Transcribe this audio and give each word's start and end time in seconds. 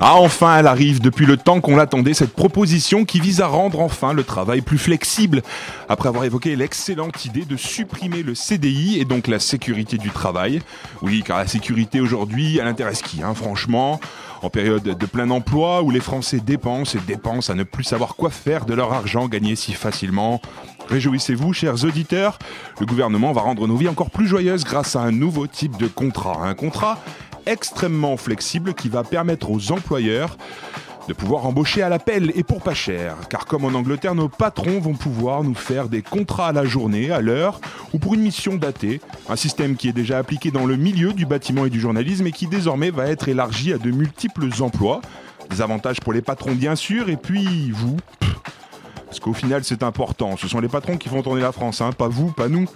Ah 0.00 0.16
enfin, 0.16 0.58
elle 0.58 0.66
arrive 0.66 1.00
depuis 1.00 1.24
le 1.24 1.38
temps 1.38 1.62
qu'on 1.62 1.74
l'attendait, 1.74 2.12
cette 2.12 2.34
proposition 2.34 3.06
qui 3.06 3.18
vise 3.18 3.40
à 3.40 3.46
rendre 3.46 3.80
enfin 3.80 4.12
le 4.12 4.24
travail 4.24 4.60
plus 4.60 4.76
flexible. 4.76 5.42
Après 5.88 6.10
avoir 6.10 6.24
évoqué 6.24 6.54
l'excellente 6.54 7.24
idée 7.24 7.46
de 7.46 7.56
supprimer 7.56 8.22
le 8.22 8.34
CDI 8.34 9.00
et 9.00 9.06
donc 9.06 9.26
la 9.26 9.38
sécurité 9.40 9.96
du 9.96 10.10
travail. 10.10 10.60
Oui, 11.00 11.22
car 11.26 11.38
la 11.38 11.46
sécurité 11.46 12.00
aujourd'hui, 12.00 12.58
elle 12.58 12.66
intéresse 12.66 13.00
qui, 13.00 13.22
hein, 13.22 13.34
franchement? 13.34 13.98
En 14.42 14.50
période 14.50 14.82
de 14.82 15.06
plein 15.06 15.30
emploi 15.30 15.82
où 15.82 15.90
les 15.90 16.00
Français 16.00 16.40
dépensent 16.40 16.98
et 16.98 17.00
dépensent 17.00 17.50
à 17.50 17.56
ne 17.56 17.62
plus 17.62 17.84
savoir 17.84 18.16
quoi 18.16 18.28
faire 18.28 18.66
de 18.66 18.74
leur 18.74 18.92
argent 18.92 19.28
gagné 19.28 19.56
si 19.56 19.72
facilement. 19.72 20.42
Réjouissez-vous, 20.88 21.52
chers 21.52 21.84
auditeurs, 21.84 22.38
le 22.78 22.86
gouvernement 22.86 23.32
va 23.32 23.40
rendre 23.40 23.66
nos 23.66 23.76
vies 23.76 23.88
encore 23.88 24.10
plus 24.10 24.28
joyeuses 24.28 24.64
grâce 24.64 24.94
à 24.94 25.00
un 25.00 25.10
nouveau 25.10 25.46
type 25.46 25.76
de 25.78 25.88
contrat. 25.88 26.42
Un 26.44 26.54
contrat 26.54 26.98
extrêmement 27.46 28.16
flexible 28.16 28.74
qui 28.74 28.88
va 28.88 29.04
permettre 29.04 29.50
aux 29.50 29.72
employeurs 29.72 30.36
de 31.08 31.12
pouvoir 31.12 31.46
embaucher 31.46 31.82
à 31.82 31.88
l'appel 31.88 32.32
et 32.34 32.42
pour 32.42 32.60
pas 32.62 32.74
cher. 32.74 33.16
Car 33.30 33.46
comme 33.46 33.64
en 33.64 33.68
Angleterre, 33.68 34.14
nos 34.14 34.28
patrons 34.28 34.80
vont 34.80 34.94
pouvoir 34.94 35.44
nous 35.44 35.54
faire 35.54 35.88
des 35.88 36.02
contrats 36.02 36.48
à 36.48 36.52
la 36.52 36.64
journée, 36.64 37.10
à 37.10 37.20
l'heure 37.20 37.60
ou 37.92 37.98
pour 37.98 38.14
une 38.14 38.20
mission 38.20 38.56
datée. 38.56 39.00
Un 39.28 39.36
système 39.36 39.76
qui 39.76 39.88
est 39.88 39.92
déjà 39.92 40.18
appliqué 40.18 40.50
dans 40.50 40.66
le 40.66 40.76
milieu 40.76 41.12
du 41.12 41.26
bâtiment 41.26 41.66
et 41.66 41.70
du 41.70 41.80
journalisme 41.80 42.26
et 42.26 42.32
qui 42.32 42.46
désormais 42.46 42.90
va 42.90 43.06
être 43.06 43.28
élargi 43.28 43.72
à 43.72 43.78
de 43.78 43.90
multiples 43.90 44.48
emplois. 44.60 45.00
Des 45.50 45.62
avantages 45.62 46.00
pour 46.00 46.12
les 46.12 46.22
patrons 46.22 46.54
bien 46.54 46.74
sûr 46.74 47.08
et 47.08 47.16
puis 47.16 47.70
vous. 47.70 47.96
Parce 49.06 49.20
qu'au 49.20 49.32
final 49.32 49.62
c'est 49.62 49.84
important, 49.84 50.36
ce 50.36 50.48
sont 50.48 50.60
les 50.60 50.68
patrons 50.68 50.96
qui 50.96 51.08
font 51.08 51.22
tourner 51.22 51.40
la 51.40 51.52
France, 51.52 51.80
hein, 51.80 51.92
pas 51.92 52.08
vous, 52.08 52.32
pas 52.32 52.48
nous. 52.48 52.66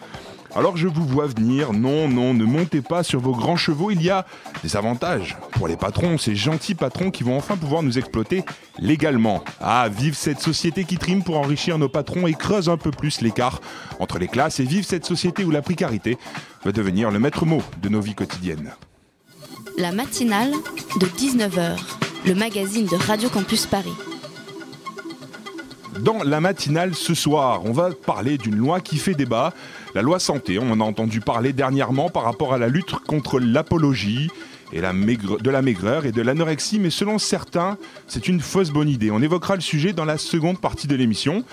Alors 0.55 0.77
je 0.77 0.89
vous 0.89 1.07
vois 1.07 1.27
venir, 1.27 1.73
non, 1.73 2.09
non, 2.09 2.35
ne 2.35 2.45
montez 2.45 2.81
pas 2.83 3.05
sur 3.05 3.21
vos 3.21 3.33
grands 3.33 3.57
chevaux, 3.57 3.93
il 3.93 4.03
y 4.03 4.11
a 4.11 4.27
des 4.65 4.77
avantages 4.77 5.37
pour 5.53 5.69
les 5.69 5.77
patrons, 5.77 6.19
ces 6.19 6.35
gentils 6.35 6.75
patrons 6.75 7.13
qui 7.13 7.23
vont 7.23 7.37
enfin 7.37 7.57
pouvoir 7.57 7.83
nous 7.83 7.99
exploiter 7.99 8.45
légalement. 8.79 9.45
Ah, 9.61 9.89
vive 9.89 10.15
cette 10.15 10.41
société 10.41 10.85
qui 10.85 10.97
trime 10.97 11.23
pour 11.23 11.39
enrichir 11.39 11.79
nos 11.79 11.89
patrons 11.89 12.27
et 12.27 12.35
creuse 12.35 12.69
un 12.69 12.77
peu 12.77 12.91
plus 12.91 13.21
l'écart 13.21 13.61
entre 14.01 14.19
les 14.19 14.27
classes, 14.27 14.59
et 14.59 14.65
vive 14.65 14.85
cette 14.85 15.07
société 15.07 15.45
où 15.45 15.51
la 15.51 15.63
précarité 15.63 16.19
va 16.65 16.73
devenir 16.73 17.11
le 17.11 17.21
maître 17.21 17.47
mot 17.47 17.63
de 17.81 17.89
nos 17.89 18.01
vies 18.01 18.15
quotidiennes. 18.15 18.73
La 19.79 19.93
matinale 19.93 20.53
de 20.99 21.07
19h, 21.07 21.79
le 22.27 22.35
magazine 22.35 22.87
de 22.87 22.97
Radio 22.97 23.29
Campus 23.29 23.67
Paris. 23.67 23.95
Dans 26.03 26.23
la 26.23 26.41
matinale 26.41 26.95
ce 26.95 27.15
soir, 27.15 27.63
on 27.67 27.73
va 27.73 27.91
parler 27.91 28.39
d'une 28.39 28.57
loi 28.57 28.81
qui 28.81 28.97
fait 28.97 29.15
débat, 29.15 29.53
la 29.95 30.01
loi 30.01 30.19
santé. 30.19 30.59
On 30.59 30.71
en 30.71 30.81
a 30.81 30.85
entendu 30.85 31.21
parler 31.21 31.53
dernièrement 31.53 32.09
par 32.09 32.23
rapport 32.23 32.55
à 32.55 32.59
la 32.59 32.69
lutte 32.69 32.93
contre 33.07 33.39
l'apologie 33.39 34.31
de 34.73 35.51
la 35.51 35.63
maigreur 35.63 36.07
et 36.07 36.13
de 36.13 36.23
l'anorexie, 36.23 36.79
mais 36.79 36.91
selon 36.91 37.19
certains, 37.19 37.77
c'est 38.07 38.29
une 38.29 38.41
fausse 38.41 38.71
bonne 38.71 38.89
idée. 38.89 39.11
On 39.11 39.21
évoquera 39.21 39.57
le 39.57 39.61
sujet 39.61 39.93
dans 39.93 40.05
la 40.05 40.17
seconde 40.17 40.59
partie 40.59 40.87
de 40.87 40.95
l'émission. 40.95 41.45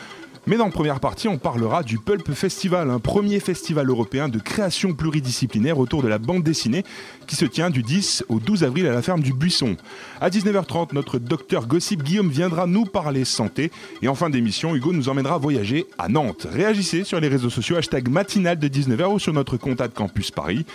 Mais 0.48 0.56
dans 0.56 0.64
la 0.64 0.72
première 0.72 1.02
partie, 1.02 1.28
on 1.28 1.38
parlera 1.38 1.84
du 1.84 1.98
Pulp 1.98 2.31
Festival, 2.31 2.90
un 2.90 3.00
premier 3.00 3.41
festival 3.41 3.90
européen 3.90 4.30
de 4.30 4.40
création 4.40 4.94
pluridisciplinaire 4.94 5.78
autour 5.78 6.02
de 6.02 6.08
la 6.08 6.19
bande 6.19 6.41
dessinée 6.41 6.85
qui 7.28 7.35
se 7.35 7.44
tient 7.44 7.69
du 7.69 7.84
10 7.84 8.24
au 8.30 8.40
12 8.40 8.63
avril 8.63 8.88
à 8.88 8.94
la 8.94 9.02
ferme 9.02 9.19
du 9.19 9.34
Buisson. 9.34 9.75
À 10.22 10.30
19h30, 10.30 10.94
notre 10.94 11.19
docteur 11.19 11.68
Gossip 11.68 12.02
Guillaume 12.02 12.30
viendra 12.30 12.66
nous 12.66 12.86
parler 12.86 13.25
santé. 13.25 13.74
Et 14.02 14.07
en 14.07 14.16
fin 14.16 14.30
d'émission, 14.30 14.74
Hugo 14.74 14.94
nous 14.94 15.09
emmènera 15.09 15.38
voyager 15.38 15.86
à 15.97 16.07
Nantes. 16.07 16.47
Réagissez 16.50 17.03
sur 17.03 17.19
les 17.19 17.28
réseaux 17.28 17.50
sociaux, 17.50 17.75
hashtag 17.75 18.07
matinale 18.07 18.57
de 18.57 18.69
19h 18.69 19.16
ou 19.16 19.19
sur 19.19 19.34
notre 19.34 19.57
compte 19.57 19.80
de 19.80 19.88
Campus 19.88 20.31
Paris. 20.31 20.66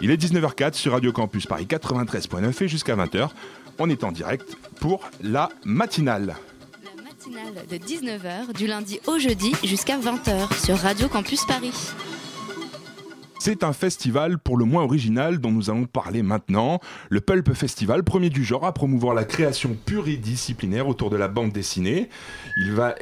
Il 0.00 0.10
est 0.10 0.16
19h04 0.16 0.72
sur 0.72 0.92
Radio 0.92 1.12
Campus 1.12 1.46
Paris 1.46 1.66
93.9 1.68 2.64
et 2.64 2.68
jusqu'à 2.68 2.96
20h, 2.96 3.28
on 3.78 3.90
est 3.90 4.04
en 4.04 4.10
direct 4.10 4.56
pour 4.80 5.02
la 5.20 5.50
matinale. 5.66 6.34
De 7.28 7.76
19h, 7.76 8.54
du 8.56 8.66
lundi 8.66 9.00
au 9.06 9.18
jeudi 9.18 9.52
jusqu'à 9.62 9.98
20h 9.98 10.64
sur 10.64 10.78
Radio 10.78 11.08
Campus 11.08 11.44
Paris. 11.44 11.74
C'est 13.38 13.64
un 13.64 13.74
festival 13.74 14.38
pour 14.38 14.56
le 14.56 14.64
moins 14.64 14.84
original 14.84 15.38
dont 15.38 15.50
nous 15.50 15.68
allons 15.68 15.84
parler 15.84 16.22
maintenant. 16.22 16.80
Le 17.10 17.20
Pulp 17.20 17.52
Festival, 17.52 18.02
premier 18.02 18.30
du 18.30 18.44
genre 18.44 18.64
à 18.64 18.72
promouvoir 18.72 19.14
la 19.14 19.24
création 19.24 19.76
pluridisciplinaire 19.84 20.88
autour 20.88 21.10
de 21.10 21.16
la 21.16 21.28
bande 21.28 21.52
dessinée. 21.52 22.08
Il, 22.56 22.72
va, 22.72 22.94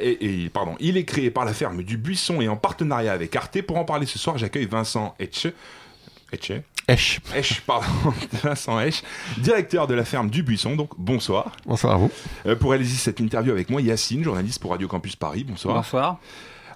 pardon, 0.51 0.75
il 0.81 0.97
est 0.97 1.05
créé 1.05 1.31
par 1.31 1.45
la 1.45 1.53
ferme 1.53 1.81
du 1.83 1.97
Buisson 1.97 2.41
et 2.41 2.49
en 2.49 2.57
partenariat 2.57 3.13
avec 3.13 3.33
Arte. 3.33 3.61
Pour 3.61 3.77
en 3.77 3.85
parler 3.85 4.05
ce 4.05 4.19
soir, 4.19 4.37
j'accueille 4.37 4.65
Vincent 4.65 5.15
Etche. 5.19 5.47
Etche 6.33 6.51
Esch. 6.87 7.19
Esch, 7.35 7.61
pardon, 7.61 7.87
Vincent 8.43 8.79
Esch, 8.79 9.03
directeur 9.37 9.87
de 9.87 9.93
la 9.93 10.05
ferme 10.05 10.29
du 10.29 10.43
Buisson. 10.43 10.75
Donc 10.75 10.91
bonsoir. 10.97 11.51
Bonsoir 11.65 11.95
à 11.95 11.97
vous. 11.97 12.11
Euh, 12.45 12.55
pour 12.55 12.71
réaliser 12.71 12.95
cette 12.95 13.19
interview 13.19 13.51
avec 13.51 13.69
moi, 13.69 13.81
Yacine, 13.81 14.23
journaliste 14.23 14.59
pour 14.61 14.71
Radio 14.71 14.87
Campus 14.87 15.15
Paris. 15.15 15.43
Bonsoir. 15.43 15.75
Bonsoir. 15.75 16.19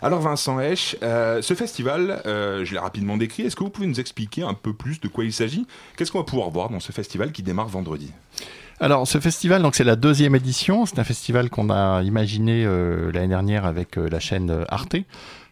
Alors 0.01 0.19
Vincent 0.19 0.59
Esch, 0.59 0.97
euh, 1.03 1.41
ce 1.43 1.53
festival, 1.53 2.23
euh, 2.25 2.65
je 2.65 2.73
l'ai 2.73 2.79
rapidement 2.79 3.17
décrit, 3.17 3.43
est-ce 3.43 3.55
que 3.55 3.63
vous 3.63 3.69
pouvez 3.69 3.85
nous 3.85 3.99
expliquer 3.99 4.41
un 4.41 4.55
peu 4.55 4.73
plus 4.73 4.99
de 4.99 5.07
quoi 5.07 5.23
il 5.23 5.31
s'agit? 5.31 5.67
Qu'est-ce 5.95 6.11
qu'on 6.11 6.17
va 6.17 6.25
pouvoir 6.25 6.49
voir 6.49 6.69
dans 6.69 6.79
ce 6.79 6.91
festival 6.91 7.31
qui 7.31 7.43
démarre 7.43 7.67
vendredi? 7.67 8.11
Alors, 8.79 9.07
ce 9.07 9.19
festival, 9.19 9.61
donc 9.61 9.75
c'est 9.75 9.83
la 9.83 9.95
deuxième 9.95 10.33
édition. 10.33 10.87
C'est 10.87 10.97
un 10.97 11.03
festival 11.03 11.51
qu'on 11.51 11.69
a 11.69 12.01
imaginé 12.01 12.65
euh, 12.65 13.11
l'année 13.11 13.27
dernière 13.27 13.65
avec 13.65 13.95
euh, 13.95 14.09
la 14.09 14.19
chaîne 14.19 14.65
Arte. 14.69 14.95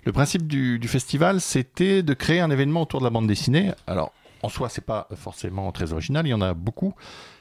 Le 0.03 0.11
principe 0.11 0.47
du, 0.47 0.79
du 0.79 0.87
festival, 0.87 1.39
c'était 1.39 2.01
de 2.01 2.13
créer 2.15 2.39
un 2.39 2.49
événement 2.49 2.81
autour 2.81 3.01
de 3.01 3.05
la 3.05 3.11
bande 3.11 3.27
dessinée. 3.27 3.71
Alors, 3.85 4.11
en 4.43 4.49
soi, 4.49 4.69
c'est 4.69 4.85
pas 4.85 5.07
forcément 5.15 5.71
très 5.71 5.93
original, 5.93 6.25
il 6.25 6.29
y 6.29 6.33
en 6.33 6.41
a 6.41 6.53
beaucoup, 6.53 6.93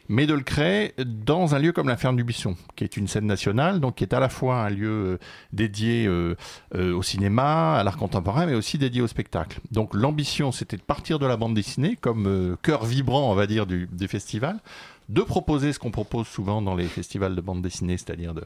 mais 0.08 0.26
de 0.26 0.34
le 0.34 0.40
créer 0.40 0.94
dans 0.98 1.54
un 1.54 1.58
lieu 1.58 1.72
comme 1.72 1.88
la 1.88 1.96
Ferme 1.96 2.16
du 2.16 2.24
Buisson, 2.24 2.56
qui 2.76 2.84
est 2.84 2.96
une 2.96 3.06
scène 3.08 3.26
nationale, 3.26 3.78
donc 3.78 3.96
qui 3.96 4.04
est 4.04 4.14
à 4.14 4.20
la 4.20 4.28
fois 4.28 4.62
un 4.62 4.70
lieu 4.70 4.88
euh, 4.88 5.18
dédié 5.52 6.06
euh, 6.06 6.34
euh, 6.74 6.94
au 6.94 7.02
cinéma, 7.02 7.76
à 7.76 7.84
l'art 7.84 7.98
contemporain, 7.98 8.46
mais 8.46 8.54
aussi 8.54 8.78
dédié 8.78 9.02
au 9.02 9.06
spectacle. 9.06 9.60
Donc 9.70 9.94
l'ambition, 9.94 10.50
c'était 10.50 10.76
de 10.76 10.82
partir 10.82 11.18
de 11.18 11.26
la 11.26 11.36
bande 11.36 11.54
dessinée 11.54 11.96
comme 11.96 12.56
cœur 12.62 12.84
vibrant, 12.84 13.30
on 13.30 13.34
va 13.34 13.46
dire, 13.46 13.66
du, 13.66 13.86
du 13.92 14.08
festival, 14.08 14.58
de 15.08 15.22
proposer 15.22 15.72
ce 15.72 15.78
qu'on 15.78 15.90
propose 15.90 16.26
souvent 16.26 16.60
dans 16.62 16.74
les 16.74 16.86
festivals 16.86 17.34
de 17.34 17.40
bande 17.40 17.62
dessinée, 17.62 17.96
c'est-à-dire 17.96 18.34
de, 18.34 18.44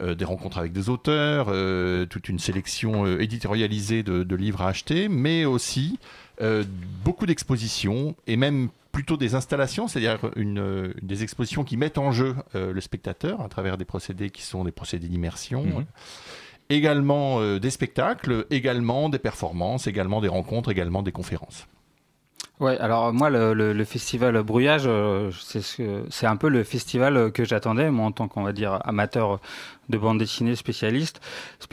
euh, 0.00 0.14
des 0.14 0.24
rencontres 0.24 0.58
avec 0.58 0.72
des 0.72 0.88
auteurs, 0.88 1.46
euh, 1.48 2.06
toute 2.06 2.28
une 2.28 2.38
sélection 2.38 3.04
euh, 3.04 3.20
éditorialisée 3.20 4.02
de, 4.02 4.22
de 4.22 4.36
livres 4.36 4.62
à 4.62 4.68
acheter, 4.68 5.08
mais 5.08 5.44
aussi 5.44 5.98
beaucoup 7.04 7.26
d'expositions 7.26 8.14
et 8.28 8.36
même 8.36 8.68
plutôt 8.92 9.16
des 9.16 9.34
installations, 9.34 9.88
c'est-à-dire 9.88 10.20
une, 10.36 10.94
des 11.02 11.24
expositions 11.24 11.64
qui 11.64 11.76
mettent 11.76 11.98
en 11.98 12.12
jeu 12.12 12.36
le 12.54 12.80
spectateur 12.80 13.40
à 13.40 13.48
travers 13.48 13.76
des 13.76 13.84
procédés 13.84 14.30
qui 14.30 14.42
sont 14.42 14.62
des 14.62 14.70
procédés 14.70 15.08
d'immersion. 15.08 15.64
Mhm. 15.64 15.84
Également 16.70 17.40
euh, 17.40 17.58
des 17.58 17.70
spectacles, 17.70 18.46
également 18.50 19.08
des 19.08 19.18
performances, 19.18 19.86
également 19.86 20.20
des 20.20 20.28
rencontres, 20.28 20.70
également 20.70 21.02
des 21.02 21.12
conférences. 21.12 21.66
Ouais, 22.60 22.76
alors 22.78 23.12
moi, 23.12 23.30
le, 23.30 23.54
le- 23.54 23.72
le 23.72 23.84
festival 23.84 24.42
Brouillage, 24.42 24.82
euh, 24.86 25.30
c'est 25.40 25.60
ce 25.62 26.26
un 26.26 26.36
peu 26.36 26.48
le 26.48 26.64
festival 26.64 27.30
que 27.30 27.44
j'attendais, 27.44 27.88
moi, 27.92 28.06
en 28.06 28.10
tant 28.10 28.26
qu'on 28.26 28.42
va 28.42 28.52
dire 28.52 28.80
amateur 28.84 29.38
de 29.88 29.96
bande 29.96 30.18
dessinée 30.18 30.56
spécialiste. 30.56 31.20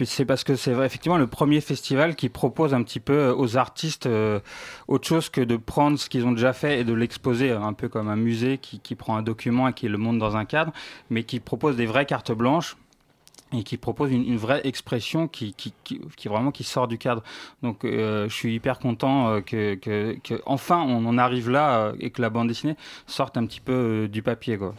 C'est 0.06 0.26
parce 0.26 0.44
que 0.44 0.56
c'est 0.56 0.74
effectivement 0.74 1.18
le 1.18 1.26
premier 1.26 1.60
festival 1.60 2.16
qui 2.16 2.30
propose 2.30 2.76
un 2.76 2.84
petit 2.84 3.00
peu 3.00 3.34
aux 3.36 3.58
artistes 3.58 4.06
euh, 4.06 4.40
autre 4.88 5.08
chose 5.08 5.30
que 5.30 5.42
de 5.42 5.58
prendre 5.58 5.98
ce 5.98 6.08
qu'ils 6.08 6.28
ont 6.28 6.32
déjà 6.34 6.54
fait 6.54 6.80
et 6.82 6.84
de 6.84 6.94
l'exposer, 6.94 7.52
un 7.52 7.74
peu 7.74 7.90
comme 7.90 8.08
un 8.08 8.16
musée 8.16 8.60
qui, 8.60 8.80
qui 8.80 8.94
prend 8.94 9.18
un 9.18 9.24
document 9.24 9.68
et 9.68 9.74
qui 9.74 9.88
le 9.88 9.98
monte 9.98 10.20
dans 10.20 10.38
un 10.38 10.46
cadre, 10.46 10.72
mais 11.10 11.24
qui 11.24 11.40
propose 11.40 11.76
des 11.78 11.88
vraies 11.88 12.06
cartes 12.06 12.32
blanches 12.32 12.78
et 13.60 13.64
qui 13.64 13.78
propose 13.78 14.12
une, 14.12 14.38
vraie 14.38 14.62
expression 14.64 15.28
qui, 15.28 15.56
vraiment 16.26 16.52
qui 16.52 16.64
sort 16.64 16.88
du 16.88 16.98
cadre. 16.98 17.24
Donc 17.64 17.84
euh, 17.84 18.28
je 18.30 18.34
suis 18.34 18.54
hyper 18.54 18.80
content 18.80 19.30
euh, 19.30 19.42
que, 19.42 20.18
enfin 20.46 20.82
on 20.82 21.06
en 21.06 21.18
arrive 21.18 21.50
là 21.50 21.78
euh, 21.78 21.94
et 22.00 22.10
que 22.10 22.22
la 22.22 22.30
bande 22.30 22.48
dessinée 22.48 22.76
sorte 23.08 23.38
un 23.38 23.46
petit 23.46 23.62
peu 23.62 23.74
euh, 23.74 24.08
du 24.08 24.22
papier 24.22 24.58
quoi. 24.58 24.76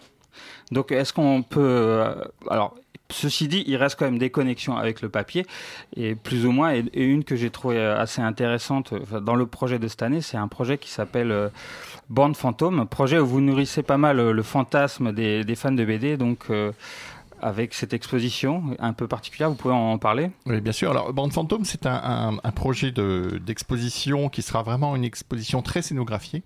Donc, 0.71 0.93
est-ce 0.93 1.13
qu'on 1.13 1.43
peut. 1.43 2.05
alors, 2.51 2.75
ceci 3.11 3.49
dit, 3.49 3.65
il 3.67 3.77
reste 3.77 3.99
quand 3.99 4.05
même 4.05 4.19
des 4.19 4.31
connexions 4.31 4.77
avec 4.77 5.01
le 5.01 5.09
papier, 5.09 5.47
et 5.97 6.15
plus 6.15 6.47
ou 6.47 6.53
moins. 6.53 6.75
Et, 6.75 6.85
une 6.95 7.25
que 7.25 7.37
j'ai 7.37 7.51
trouvée 7.51 7.85
assez 7.85 8.21
intéressante 8.21 8.95
dans 9.21 9.35
le 9.35 9.47
projet 9.47 9.79
de 9.79 9.89
cette 9.89 10.03
année, 10.03 10.21
c'est 10.21 10.37
un 10.37 10.49
projet 10.49 10.79
qui 10.79 10.91
s'appelle 10.91 11.31
euh, 11.31 11.49
Bande 12.09 12.37
Fantôme, 12.37 12.87
projet 12.87 13.19
où 13.19 13.27
vous 13.27 13.41
nourrissez 13.41 13.83
pas 13.83 13.99
mal 13.99 14.31
le 14.31 14.43
fantasme 14.43 15.13
des, 15.13 15.55
fans 15.55 15.73
de 15.73 15.85
BD. 15.85 16.17
Donc, 16.17 16.47
avec 17.41 17.75
cette 17.75 17.93
exposition 17.93 18.63
un 18.79 18.93
peu 18.93 19.07
particulière, 19.09 19.49
vous 19.51 19.57
pouvez 19.57 19.75
en 19.75 19.99
parler? 19.99 20.31
Oui, 20.47 20.61
bien 20.61 20.73
sûr. 20.73 20.91
Alors, 20.91 21.13
Bande 21.13 21.33
Fantôme, 21.33 21.65
c'est 21.65 21.87
un, 21.87 21.95
un- 21.95 22.39
un 22.43 22.51
projet 22.53 22.93
de- 22.93 23.41
d'exposition 23.45 24.29
qui 24.29 24.43
sera 24.43 24.63
vraiment 24.63 24.97
une 24.97 25.05
exposition 25.05 25.63
très 25.63 25.83
scénographiée. 25.83 26.43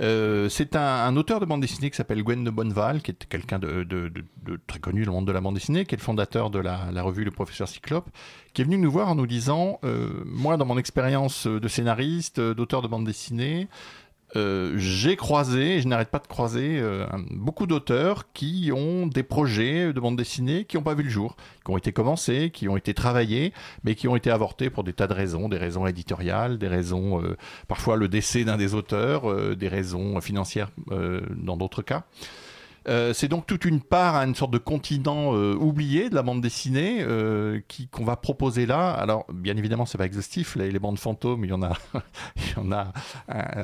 Euh, 0.00 0.48
c'est 0.48 0.76
un, 0.76 1.16
auteur 1.16 1.40
de 1.40 1.44
bande 1.44 1.60
dessinée 1.60 1.90
qui 1.90 1.96
s'appelle 1.96 2.22
Gwen 2.22 2.44
de 2.44 2.50
Bonneval, 2.50 3.02
qui 3.02 3.10
est 3.10 3.26
quelqu'un 3.28 3.58
de, 3.58 3.84
très 4.68 4.78
connu 4.78 5.04
dans 5.04 5.10
le 5.10 5.16
monde 5.16 5.26
de 5.26 5.32
la 5.32 5.40
bande 5.40 5.54
dessinée, 5.54 5.84
qui 5.86 5.96
est 5.96 5.98
le 5.98 6.02
fondateur 6.04 6.50
de 6.50 6.60
la, 6.60 7.02
revue 7.02 7.24
Le 7.24 7.32
Professeur 7.32 7.66
Cyclope, 7.66 8.08
qui 8.54 8.62
est 8.62 8.64
venu 8.64 8.78
nous 8.78 8.92
voir 8.92 9.08
en 9.08 9.16
nous 9.16 9.26
disant 9.26 9.80
euh, 9.82 10.08
Moi, 10.24 10.56
dans 10.56 10.66
mon 10.66 10.78
expérience 10.78 11.48
de 11.48 11.66
scénariste, 11.68 12.38
d'auteur 12.40 12.80
de 12.82 12.86
bande 12.86 13.04
dessinée, 13.04 13.66
euh, 14.36 14.74
j'ai 14.76 15.16
croisé, 15.16 15.80
je 15.80 15.88
n'arrête 15.88 16.10
pas 16.10 16.18
de 16.18 16.26
croiser, 16.26 16.78
euh, 16.78 17.06
beaucoup 17.30 17.66
d'auteurs 17.66 18.30
qui 18.32 18.70
ont 18.74 19.06
des 19.06 19.22
projets 19.22 19.92
de 19.92 20.00
bande 20.00 20.16
dessinée 20.16 20.64
qui 20.64 20.76
n'ont 20.76 20.82
pas 20.82 20.94
vu 20.94 21.02
le 21.02 21.10
jour, 21.10 21.36
qui 21.64 21.70
ont 21.70 21.76
été 21.76 21.92
commencés, 21.92 22.50
qui 22.50 22.68
ont 22.68 22.76
été 22.76 22.94
travaillés, 22.94 23.52
mais 23.84 23.94
qui 23.94 24.08
ont 24.08 24.16
été 24.16 24.30
avortés 24.30 24.70
pour 24.70 24.84
des 24.84 24.92
tas 24.92 25.06
de 25.06 25.14
raisons, 25.14 25.48
des 25.48 25.56
raisons 25.56 25.86
éditoriales, 25.86 26.58
des 26.58 26.68
raisons, 26.68 27.22
euh, 27.22 27.36
parfois 27.68 27.96
le 27.96 28.08
décès 28.08 28.44
d'un 28.44 28.56
des 28.56 28.74
auteurs, 28.74 29.30
euh, 29.30 29.54
des 29.54 29.68
raisons 29.68 30.20
financières 30.20 30.70
euh, 30.90 31.20
dans 31.36 31.56
d'autres 31.56 31.82
cas. 31.82 32.04
Euh, 32.88 33.12
c'est 33.12 33.28
donc 33.28 33.46
toute 33.46 33.64
une 33.64 33.80
part, 33.80 34.16
à 34.16 34.24
une 34.24 34.34
sorte 34.34 34.50
de 34.50 34.58
continent 34.58 35.34
euh, 35.34 35.54
oublié 35.54 36.08
de 36.08 36.14
la 36.14 36.22
bande 36.22 36.40
dessinée 36.40 36.98
euh, 37.02 37.60
qui 37.68 37.88
qu'on 37.88 38.04
va 38.04 38.16
proposer 38.16 38.66
là. 38.66 38.90
Alors, 38.90 39.26
bien 39.32 39.56
évidemment, 39.56 39.84
c'est 39.86 39.98
pas 39.98 40.06
exhaustif. 40.06 40.56
Les, 40.56 40.70
les 40.70 40.78
bandes 40.78 40.98
fantômes, 40.98 41.44
il 41.44 41.50
y 41.50 41.52
en 41.52 41.62
a, 41.62 41.72
il 42.36 42.42
y 42.56 42.58
en 42.58 42.72
a. 42.72 42.92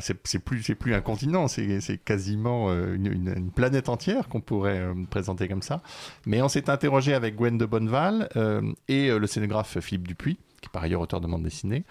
C'est 0.00 0.38
plus, 0.38 0.62
c'est 0.62 0.74
plus 0.74 0.94
un 0.94 1.00
continent, 1.00 1.48
c'est 1.48 1.98
quasiment 2.04 2.70
une, 2.72 3.06
une- 3.06 3.50
planète 3.50 3.88
entière 3.88 4.28
qu'on 4.28 4.40
pourrait 4.40 4.82
présenter 5.10 5.48
comme 5.48 5.62
ça. 5.62 5.80
Mais 6.26 6.42
on 6.42 6.48
s'est 6.48 6.68
interrogé 6.68 7.14
avec 7.14 7.36
Gwen 7.36 7.56
de 7.56 7.66
Bonneval 7.66 8.28
et 8.88 9.08
le 9.10 9.26
scénographe 9.26 9.78
Philippe 9.80 10.08
Dupuis, 10.08 10.36
qui 10.60 10.66
est 10.66 10.72
par 10.72 10.82
ailleurs 10.82 11.00
auteur 11.00 11.20
de 11.20 11.26
bande 11.26 11.42
dessinée. 11.42 11.84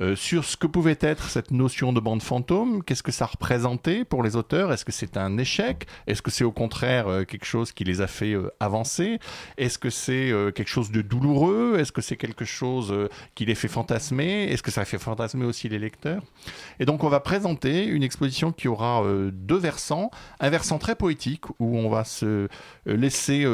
Euh, 0.00 0.16
sur 0.16 0.44
ce 0.44 0.56
que 0.56 0.66
pouvait 0.66 0.98
être 1.00 1.28
cette 1.28 1.50
notion 1.50 1.92
de 1.92 2.00
bande 2.00 2.22
fantôme, 2.22 2.82
qu'est-ce 2.82 3.02
que 3.02 3.12
ça 3.12 3.26
représentait 3.26 4.04
pour 4.04 4.22
les 4.22 4.36
auteurs? 4.36 4.72
Est-ce 4.72 4.84
que 4.84 4.92
c'est 4.92 5.16
un 5.16 5.36
échec? 5.36 5.86
Est-ce 6.06 6.22
que 6.22 6.30
c'est 6.30 6.44
au 6.44 6.52
contraire 6.52 7.08
euh, 7.08 7.24
quelque 7.24 7.44
chose 7.44 7.72
qui 7.72 7.84
les 7.84 8.00
a 8.00 8.06
fait 8.06 8.32
euh, 8.32 8.50
avancer? 8.58 9.18
Est-ce 9.58 9.78
que 9.78 9.90
c'est 9.90 10.32
quelque 10.54 10.68
chose 10.68 10.90
de 10.90 11.02
douloureux? 11.02 11.76
Est-ce 11.78 11.92
que 11.92 12.00
c'est 12.00 12.16
quelque 12.16 12.44
chose 12.44 13.08
qui 13.34 13.44
les 13.44 13.54
fait 13.54 13.68
fantasmer? 13.68 14.44
Est-ce 14.44 14.62
que 14.62 14.70
ça 14.70 14.84
fait 14.84 14.98
fantasmer 14.98 15.44
aussi 15.44 15.68
les 15.68 15.78
lecteurs? 15.78 16.22
Et 16.80 16.84
donc 16.84 17.04
on 17.04 17.08
va 17.08 17.20
présenter 17.20 17.84
une 17.84 18.02
exposition 18.02 18.52
qui 18.52 18.68
aura 18.68 19.02
deux 19.32 19.56
versants. 19.56 20.10
Un 20.40 20.50
versant 20.50 20.78
très 20.78 20.96
poétique 20.96 21.48
où 21.58 21.76
on 21.76 21.88
va 21.88 22.04
se 22.04 22.48
laisser 22.86 23.46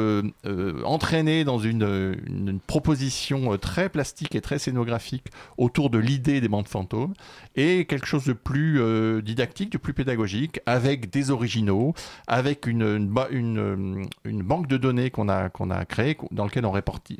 entraîner 0.83 1.43
dans 1.43 1.59
une, 1.59 2.59
proposition 2.67 3.57
très 3.57 3.89
plastique 3.89 4.35
et 4.35 4.41
très 4.41 4.59
scénographique 4.59 5.27
autour 5.57 5.89
de 5.89 5.97
l'idée 5.97 6.28
des 6.29 6.47
bandes 6.47 6.67
fantômes 6.67 7.13
et 7.55 7.85
quelque 7.85 8.05
chose 8.05 8.25
de 8.25 8.33
plus 8.33 8.79
euh, 8.79 9.21
didactique, 9.21 9.71
de 9.71 9.77
plus 9.77 9.93
pédagogique, 9.93 10.59
avec 10.65 11.09
des 11.09 11.31
originaux, 11.31 11.93
avec 12.27 12.67
une, 12.67 13.09
une, 13.31 13.57
euh, 13.57 14.43
banque 14.43 14.67
de 14.67 14.77
données 14.77 15.09
qu'on 15.09 15.29
a, 15.29 15.49
a 15.49 15.85
créée, 15.85 16.17
dans 16.31 16.45
laquelle 16.45 16.65
on, 16.65 16.73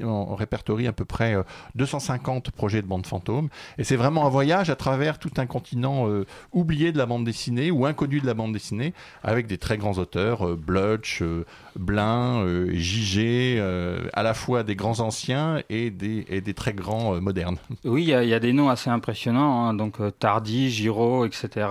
on 0.03 0.35
répertorie 0.35 0.87
à 0.87 0.93
peu 0.93 1.05
près 1.05 1.35
euh, 1.35 1.43
250 1.75 2.51
projets 2.51 2.81
de 2.81 2.87
bandes 2.87 3.07
fantômes. 3.07 3.49
Et 3.77 3.83
c'est 3.83 3.95
vraiment 3.95 4.25
un 4.25 4.29
voyage 4.29 4.69
à 4.69 4.75
travers 4.75 5.19
tout 5.19 5.31
un 5.37 5.45
continent 5.45 6.07
euh, 6.07 6.25
oublié 6.53 6.91
de 6.91 6.97
la 6.97 7.05
bande 7.05 7.25
dessinée 7.25 7.71
ou 7.71 7.85
inconnu 7.85 8.19
de 8.19 8.25
la 8.25 8.33
bande 8.33 8.53
dessinée, 8.53 8.93
avec 9.23 9.47
des 9.47 9.57
très 9.57 9.77
grands 9.77 9.97
auteurs, 9.97 10.47
euh, 10.47 10.55
Blutch, 10.55 11.21
euh, 11.21 11.45
Blin, 11.75 12.41
euh, 12.43 12.69
JG, 12.73 13.57
euh, 13.59 14.07
à 14.13 14.23
la 14.23 14.33
fois 14.33 14.63
des 14.63 14.75
grands 14.75 14.99
anciens 14.99 15.61
et 15.69 15.89
des, 15.91 16.25
et 16.29 16.41
des 16.41 16.53
très 16.53 16.73
grands 16.73 17.15
euh, 17.15 17.19
modernes. 17.19 17.57
Oui, 17.85 18.03
il 18.03 18.09
y, 18.09 18.13
a- 18.13 18.23
il 18.23 18.29
y 18.29 18.33
a 18.33 18.39
des 18.39 18.53
noms 18.53 18.69
assez 18.69 18.89
impressionnants, 18.89 19.65
hein, 19.67 19.73
donc 19.73 19.99
euh, 20.01 20.11
Tardy, 20.11 20.69
Giraud, 20.69 21.25
etc., 21.25 21.67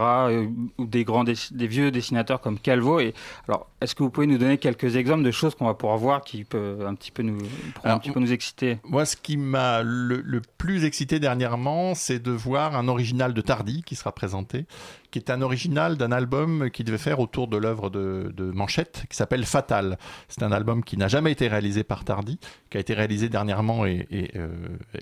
ou 0.79 0.87
des 0.87 1.05
grands 1.05 1.25
des 1.25 1.67
vieux 1.67 1.91
dessinateurs 1.91 2.41
comme 2.41 2.59
Calvo. 2.59 3.00
Et 3.00 3.15
alors, 3.49 3.67
est-ce 3.81 3.95
que 3.95 4.03
vous 4.03 4.11
pouvez 4.11 4.27
nous 4.27 4.39
donner 4.39 4.59
quelques 4.59 4.97
exemples 4.97 5.23
de 5.25 5.31
choses 5.31 5.55
qu'on 5.55 5.67
va 5.67 5.75
pouvoir 5.75 5.99
voir 5.99 6.23
qui 6.23 6.45
peut 6.45 6.79
un 6.87 6.95
petit 6.95 7.11
peu 7.11 7.23
nous, 7.23 7.39
pour 7.39 7.47
un 7.85 7.89
Alors, 7.91 8.00
petit 8.00 8.11
peu 8.11 8.21
nous 8.21 8.33
exciter? 8.33 8.79
Moi, 8.85 9.05
ce 9.05 9.17
qui 9.17 9.37
m'a 9.37 9.83
le, 9.83 10.21
le 10.25 10.43
plus 10.59 10.85
excité 10.85 11.19
dernièrement, 11.21 11.95
c'est 11.95 12.23
de 12.23 12.31
voir 12.31 12.77
un 12.77 12.89
original 12.89 13.35
de 13.35 13.41
Tardy 13.41 13.83
qui 13.83 13.95
sera 13.97 14.12
présenté, 14.12 14.67
qui 15.11 15.19
est 15.19 15.31
un 15.31 15.41
original 15.43 15.97
d'un 15.97 16.13
album 16.13 16.71
qu'il 16.71 16.85
devait 16.85 16.99
faire 16.99 17.21
autour 17.21 17.49
de 17.49 17.57
l'œuvre 17.57 17.91
de, 17.91 18.53
Manchette, 18.53 19.05
qui 19.09 19.17
s'appelle 19.17 19.45
Fatal. 19.45 19.99
C'est 20.29 20.43
un 20.43 20.53
album 20.53 20.85
qui 20.85 20.97
n'a 20.97 21.09
jamais 21.09 21.33
été 21.33 21.49
réalisé 21.49 21.85
par 21.85 22.05
Tardy, 22.05 22.39
qui 22.71 22.77
a 22.77 22.81
été 22.81 22.95
réalisé 22.95 23.29
dernièrement 23.29 23.87
et, 23.87 24.07
euh, 24.37 24.49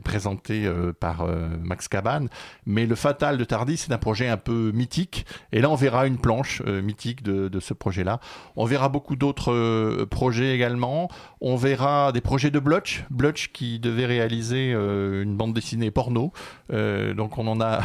présenté 0.05 0.67
euh, 0.67 0.93
par 0.93 1.23
euh, 1.23 1.49
Max 1.61 1.89
Caban. 1.89 2.27
Mais 2.67 2.87
le 2.87 2.95
Fatal 2.95 3.39
de 3.39 3.45
Tardy, 3.45 3.77
c'est 3.77 3.93
un 3.93 3.99
projet 3.99 4.29
un 4.29 4.37
peu 4.37 4.71
mythique. 4.73 5.27
Et 5.53 5.61
là, 5.61 5.71
on 5.71 5.75
verra 5.75 6.07
une 6.07 6.19
planche 6.19 6.63
mythique 6.63 7.23
de, 7.23 7.61
ce 7.61 7.75
projet-là. 7.75 8.21
On 8.55 8.65
verra 8.65 8.89
beaucoup 8.89 9.17
d'autres 9.17 10.05
projets 10.05 10.55
également. 10.55 11.09
On 11.41 11.57
verra 11.57 12.13
des 12.13 12.21
projets 12.21 12.51
de 12.51 12.59
Blutch, 12.59 13.05
Blutch 13.11 13.51
qui 13.53 13.79
devait 13.79 14.07
réaliser 14.07 14.73
une 14.73 15.37
bande 15.37 15.55
dessinée 15.55 15.91
porno. 15.91 16.33
Donc 16.71 17.39
on 17.39 17.47
en 17.47 17.61
a, 17.61 17.81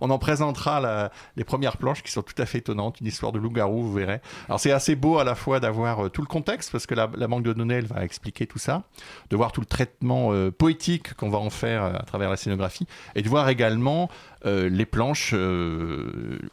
on 0.00 0.10
en 0.10 0.18
présentera 0.18 0.80
la- 0.80 1.11
les 1.36 1.44
premières 1.44 1.76
planches 1.76 2.02
qui 2.02 2.10
sont 2.10 2.22
tout 2.22 2.40
à 2.40 2.46
fait 2.46 2.58
étonnantes, 2.58 3.00
une 3.00 3.06
histoire 3.06 3.32
de 3.32 3.38
loup-garou, 3.38 3.82
vous 3.82 3.92
verrez. 3.92 4.20
Alors 4.48 4.60
c'est 4.60 4.72
assez 4.72 4.96
beau 4.96 5.18
à 5.18 5.24
la 5.24 5.34
fois 5.34 5.60
d'avoir 5.60 6.06
euh, 6.06 6.08
tout 6.08 6.22
le 6.22 6.26
contexte 6.26 6.72
parce 6.72 6.86
que 6.86 6.94
la, 6.94 7.10
la 7.16 7.28
banque 7.28 7.42
de 7.42 7.52
données 7.52 7.74
elle 7.74 7.86
va 7.86 8.04
expliquer 8.04 8.46
tout 8.46 8.58
ça, 8.58 8.84
de 9.30 9.36
voir 9.36 9.52
tout 9.52 9.60
le 9.60 9.66
traitement 9.66 10.32
euh, 10.32 10.50
poétique 10.50 11.14
qu'on 11.14 11.30
va 11.30 11.38
en 11.38 11.50
faire 11.50 11.82
euh, 11.84 11.92
à 11.94 12.02
travers 12.04 12.30
la 12.30 12.36
scénographie 12.36 12.86
et 13.14 13.22
de 13.22 13.28
voir 13.28 13.48
également 13.48 14.08
les 14.44 14.86
planches 14.86 15.34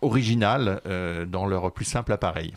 originales 0.01 0.79
dans 1.27 1.47
leur 1.47 1.71
plus 1.71 1.85
simple 1.85 2.13
appareil. 2.13 2.53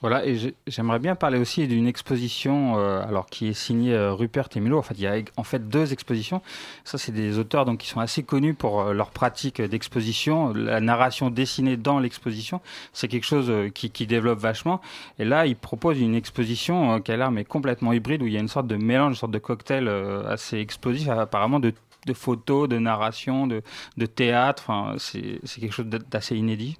Voilà, 0.00 0.24
et 0.24 0.36
j'ai- 0.36 0.54
j'aimerais 0.68 1.00
bien 1.00 1.16
parler 1.16 1.38
aussi 1.40 1.66
d'une 1.66 1.88
exposition 1.88 2.78
euh, 2.78 3.02
alors 3.02 3.26
qui 3.26 3.48
est 3.48 3.52
signée 3.52 3.94
euh, 3.94 4.12
Rupert 4.14 4.48
et 4.54 4.60
Milo. 4.60 4.78
En 4.78 4.82
fait, 4.82 4.94
il 4.96 5.00
y 5.00 5.08
a 5.08 5.16
en 5.36 5.42
fait 5.42 5.68
deux 5.68 5.92
expositions. 5.92 6.40
Ça, 6.84 6.98
c'est 6.98 7.10
des 7.10 7.36
auteurs 7.38 7.64
donc 7.64 7.78
qui 7.78 7.88
sont 7.88 7.98
assez 7.98 8.22
connus 8.22 8.54
pour 8.54 8.80
euh, 8.80 8.92
leur 8.92 9.10
pratique 9.10 9.60
d'exposition, 9.60 10.52
la 10.54 10.80
narration 10.80 11.30
dessinée 11.30 11.76
dans 11.76 11.98
l'exposition. 11.98 12.60
C'est 12.92 13.08
quelque 13.08 13.26
chose 13.26 13.52
qui, 13.74 13.90
qui 13.90 14.06
développe 14.06 14.38
vachement. 14.38 14.80
Et 15.18 15.24
là, 15.24 15.46
ils 15.46 15.56
proposent 15.56 15.98
une 16.00 16.14
exposition 16.14 17.00
qui 17.00 17.10
a 17.10 17.16
l'air 17.16 17.32
complètement 17.48 17.92
hybride 17.92 18.22
où 18.22 18.26
il 18.28 18.32
y 18.32 18.36
a 18.36 18.40
une 18.40 18.46
sorte 18.48 18.68
de 18.68 18.76
mélange, 18.76 19.10
une 19.14 19.16
sorte 19.16 19.32
de 19.32 19.38
cocktail 19.38 19.88
assez 20.28 20.58
explosif, 20.58 21.08
apparemment 21.08 21.58
de 21.60 21.72
de 22.06 22.12
photos, 22.14 22.68
de 22.68 22.78
narration, 22.78 23.48
de, 23.48 23.60
de 23.96 24.06
théâtre. 24.06 24.62
Enfin, 24.68 24.94
c'est 24.98 25.40
quelque 25.60 25.74
chose 25.74 25.86
d'assez 25.86 26.36
inédit. 26.36 26.78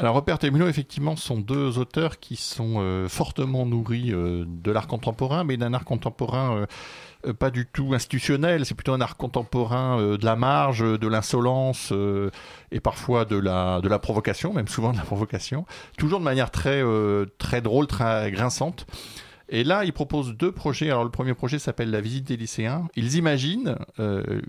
Alors 0.00 0.14
Robert 0.14 0.38
et 0.44 0.50
Milo, 0.50 0.66
effectivement, 0.66 1.14
sont 1.14 1.38
deux 1.38 1.76
auteurs 1.76 2.18
qui 2.20 2.36
sont 2.36 2.76
euh, 2.78 3.06
fortement 3.06 3.66
nourris 3.66 4.14
euh, 4.14 4.46
de 4.46 4.70
l'art 4.70 4.86
contemporain, 4.86 5.44
mais 5.44 5.58
d'un 5.58 5.74
art 5.74 5.84
contemporain 5.84 6.66
euh, 7.26 7.34
pas 7.34 7.50
du 7.50 7.66
tout 7.66 7.92
institutionnel, 7.92 8.64
c'est 8.64 8.74
plutôt 8.74 8.94
un 8.94 9.02
art 9.02 9.18
contemporain 9.18 10.16
de 10.16 10.24
la 10.24 10.36
marge, 10.36 10.80
de 10.80 11.06
l'insolence 11.06 11.92
et 12.72 12.80
parfois 12.80 13.26
de 13.26 13.36
la, 13.36 13.82
de 13.82 13.88
la 13.88 13.98
provocation, 13.98 14.54
même 14.54 14.68
souvent 14.68 14.92
de 14.92 14.96
la 14.96 15.02
provocation, 15.02 15.66
toujours 15.98 16.18
de 16.18 16.24
manière 16.24 16.50
très, 16.50 16.82
très 17.36 17.60
drôle, 17.60 17.86
très 17.86 18.30
grinçante. 18.30 18.86
Et 19.52 19.64
là, 19.64 19.84
ils 19.84 19.92
proposent 19.92 20.36
deux 20.36 20.52
projets. 20.52 20.90
Alors, 20.90 21.02
le 21.02 21.10
premier 21.10 21.34
projet 21.34 21.58
s'appelle 21.58 21.90
La 21.90 22.00
visite 22.00 22.24
des 22.28 22.36
lycéens. 22.36 22.86
Ils 22.94 23.16
imaginent 23.16 23.76
euh, 23.98 24.40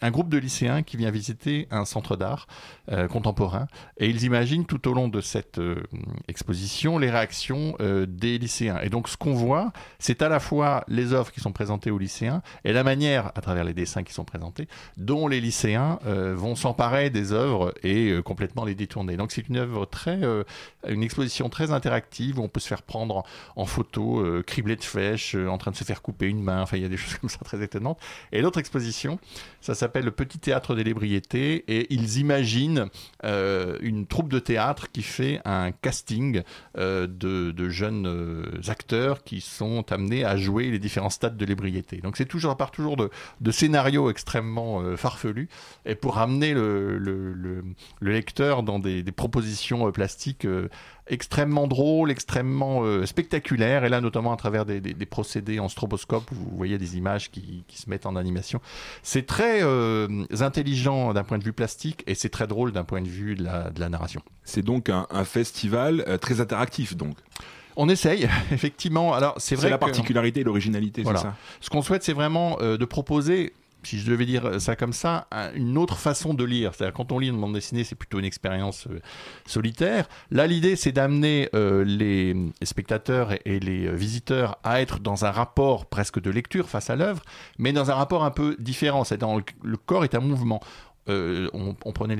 un 0.00 0.10
groupe 0.12 0.28
de 0.28 0.38
lycéens 0.38 0.84
qui 0.84 0.96
vient 0.96 1.10
visiter 1.10 1.66
un 1.72 1.84
centre 1.84 2.16
d'art 2.16 2.46
euh, 2.92 3.08
contemporain. 3.08 3.66
Et 3.98 4.08
ils 4.08 4.22
imaginent 4.22 4.64
tout 4.64 4.86
au 4.88 4.94
long 4.94 5.08
de 5.08 5.20
cette 5.20 5.58
euh, 5.58 5.82
exposition 6.28 6.98
les 6.98 7.10
réactions 7.10 7.76
des 8.06 8.38
lycéens. 8.38 8.78
Et 8.82 8.90
donc, 8.90 9.08
ce 9.08 9.16
qu'on 9.16 9.34
voit, 9.34 9.72
c'est 9.98 10.22
à 10.22 10.28
la 10.28 10.38
fois 10.38 10.84
les 10.86 11.12
œuvres 11.12 11.32
qui 11.32 11.40
sont 11.40 11.52
présentées 11.52 11.90
aux 11.90 11.98
lycéens 11.98 12.40
et 12.64 12.72
la 12.72 12.84
manière, 12.84 13.32
à 13.34 13.40
travers 13.40 13.64
les 13.64 13.74
dessins 13.74 14.04
qui 14.04 14.12
sont 14.12 14.24
présentés, 14.24 14.68
dont 14.96 15.26
les 15.26 15.40
lycéens 15.40 15.98
vont 16.04 16.54
s'emparer 16.54 17.10
des 17.10 17.32
œuvres 17.32 17.74
et 17.82 18.14
complètement 18.24 18.64
les 18.64 18.76
détourner. 18.76 19.16
Donc, 19.16 19.32
c'est 19.32 19.48
une 19.48 19.56
œuvre 19.56 19.86
très, 19.86 20.20
une 20.86 21.02
exposition 21.02 21.48
très 21.48 21.72
interactive 21.72 22.38
où 22.38 22.42
on 22.42 22.48
peut 22.48 22.60
se 22.60 22.68
faire 22.68 22.82
prendre 22.82 23.24
en 23.56 23.66
photo 23.66 24.42
criblé 24.44 24.76
de 24.76 24.84
flèches, 24.84 25.34
euh, 25.34 25.48
en 25.48 25.58
train 25.58 25.70
de 25.70 25.76
se 25.76 25.84
faire 25.84 26.02
couper 26.02 26.26
une 26.26 26.42
main. 26.42 26.62
Enfin, 26.62 26.76
il 26.76 26.82
y 26.82 26.86
a 26.86 26.88
des 26.88 26.96
choses 26.98 27.16
comme 27.18 27.30
ça 27.30 27.38
très 27.44 27.62
étonnantes. 27.62 27.98
Et 28.32 28.40
l'autre 28.40 28.58
exposition, 28.58 29.18
ça 29.60 29.74
s'appelle 29.74 30.04
le 30.04 30.10
Petit 30.10 30.38
Théâtre 30.38 30.74
des 30.74 30.84
Lébriétés. 30.84 31.64
Et 31.68 31.92
ils 31.92 32.18
imaginent 32.18 32.88
euh, 33.24 33.78
une 33.80 34.06
troupe 34.06 34.28
de 34.28 34.38
théâtre 34.38 34.90
qui 34.92 35.02
fait 35.02 35.40
un 35.44 35.72
casting 35.72 36.42
euh, 36.78 37.06
de, 37.06 37.68
jeunes 37.68 38.44
acteurs 38.68 39.24
qui 39.24 39.40
sont 39.40 39.90
amenés 39.90 40.24
à 40.24 40.36
jouer 40.36 40.70
les 40.70 40.78
différents 40.78 41.10
stades 41.10 41.36
de 41.36 41.44
l'ébriété. 41.44 41.96
Donc 41.98 42.16
c'est 42.16 42.26
toujours, 42.26 42.50
à 42.52 42.56
part 42.56 42.70
toujours 42.70 42.96
de, 42.96 43.50
scénarios 43.50 44.10
extrêmement 44.10 44.82
farfelus 44.96 45.48
et 45.86 45.94
pour 45.94 46.18
amener 46.18 46.52
le, 46.52 46.98
le, 46.98 47.32
le- 47.32 47.64
le 48.00 48.12
lecteur 48.12 48.62
dans 48.62 48.78
des, 48.78 49.02
propositions 49.12 49.90
plastiques 49.92 50.46
extrêmement 51.06 51.66
drôles, 51.66 52.10
extrêmement 52.10 52.82
euh, 52.84 53.04
spectaculaires, 53.06 53.84
et 53.84 53.88
là 53.88 54.00
notamment 54.00 54.32
à 54.32 54.36
travers 54.36 54.64
des, 54.64 54.80
des- 54.80 54.94
des 54.94 55.06
procédés 55.06 55.58
en 55.60 55.68
stroboscope 55.68 56.30
où 56.32 56.34
vous 56.34 56.56
voyez 56.56 56.78
des 56.78 56.96
images 56.96 57.30
qui, 57.30 57.64
qui 57.68 57.78
se 57.80 57.90
mettent 57.90 58.06
en 58.06 58.16
animation. 58.16 58.60
C'est 59.02 59.26
très 59.26 59.62
euh, 59.62 60.24
intelligent 60.40 61.12
d'un 61.12 61.24
point 61.24 61.38
de 61.38 61.44
vue 61.44 61.52
plastique 61.52 62.02
et 62.06 62.14
c'est 62.14 62.30
très 62.30 62.46
drôle 62.46 62.72
d'un 62.72 62.84
point 62.84 63.02
de 63.02 63.08
vue 63.08 63.34
de 63.34 63.44
la, 63.44 63.70
de 63.70 63.80
la 63.80 63.88
narration. 63.88 64.22
C'est 64.44 64.62
donc 64.62 64.88
un, 64.88 65.06
un 65.10 65.24
festival 65.24 66.04
euh, 66.08 66.16
très 66.18 66.40
interactif, 66.40 66.96
donc. 66.96 67.16
On 67.76 67.88
essaye, 67.88 68.28
effectivement. 68.52 69.14
Alors 69.14 69.34
c'est 69.38 69.56
C'est 69.56 69.62
vrai 69.62 69.70
la 69.70 69.76
que- 69.78 69.80
particularité 69.84 70.40
et 70.40 70.44
l'originalité, 70.44 71.02
Voilà. 71.02 71.18
c'est 71.18 71.24
ça? 71.26 71.34
Ce 71.60 71.70
qu'on 71.70 71.82
souhaite, 71.82 72.02
c'est 72.04 72.12
vraiment 72.12 72.56
euh, 72.60 72.76
de 72.76 72.84
proposer, 72.84 73.52
si 73.86 73.98
je 73.98 74.10
devais 74.10 74.26
dire 74.26 74.60
ça 74.60 74.76
comme 74.76 74.92
ça, 74.92 75.26
un- 75.30 75.52
une 75.54 75.76
autre 75.78 75.96
façon 75.98 76.34
de 76.34 76.44
lire. 76.44 76.72
C'est-à-dire 76.74 76.94
quand 76.94 77.12
on 77.12 77.18
lit 77.18 77.28
une 77.28 77.40
bande 77.40 77.54
dessinée, 77.54 77.84
c'est 77.84 77.94
plutôt 77.94 78.18
une 78.18 78.24
expérience 78.24 78.86
euh, 78.88 79.00
solitaire. 79.46 80.08
Là, 80.30 80.46
l'idée, 80.46 80.76
c'est 80.76 80.92
d'amener 80.92 81.48
euh, 81.54 81.84
les 81.84 82.34
spectateurs 82.62 83.32
et, 83.44 83.60
les 83.60 83.88
visiteurs 83.94 84.58
à 84.64 84.80
être 84.80 85.00
dans 85.00 85.24
un 85.24 85.30
rapport 85.30 85.86
presque 85.86 86.20
de 86.20 86.30
lecture 86.30 86.68
face 86.68 86.90
à 86.90 86.96
l'œuvre, 86.96 87.22
mais 87.58 87.72
dans 87.72 87.90
un 87.90 87.94
rapport 87.94 88.24
un 88.24 88.30
peu 88.30 88.56
différent. 88.58 89.04
C'est 89.04 89.18
dans 89.18 89.36
le, 89.36 89.44
le 89.62 89.76
corps 89.76 90.04
est 90.04 90.14
un 90.14 90.20
mouvement. 90.20 90.60
Euh, 91.08 91.48
on, 91.52 91.92
prenait 91.92 92.16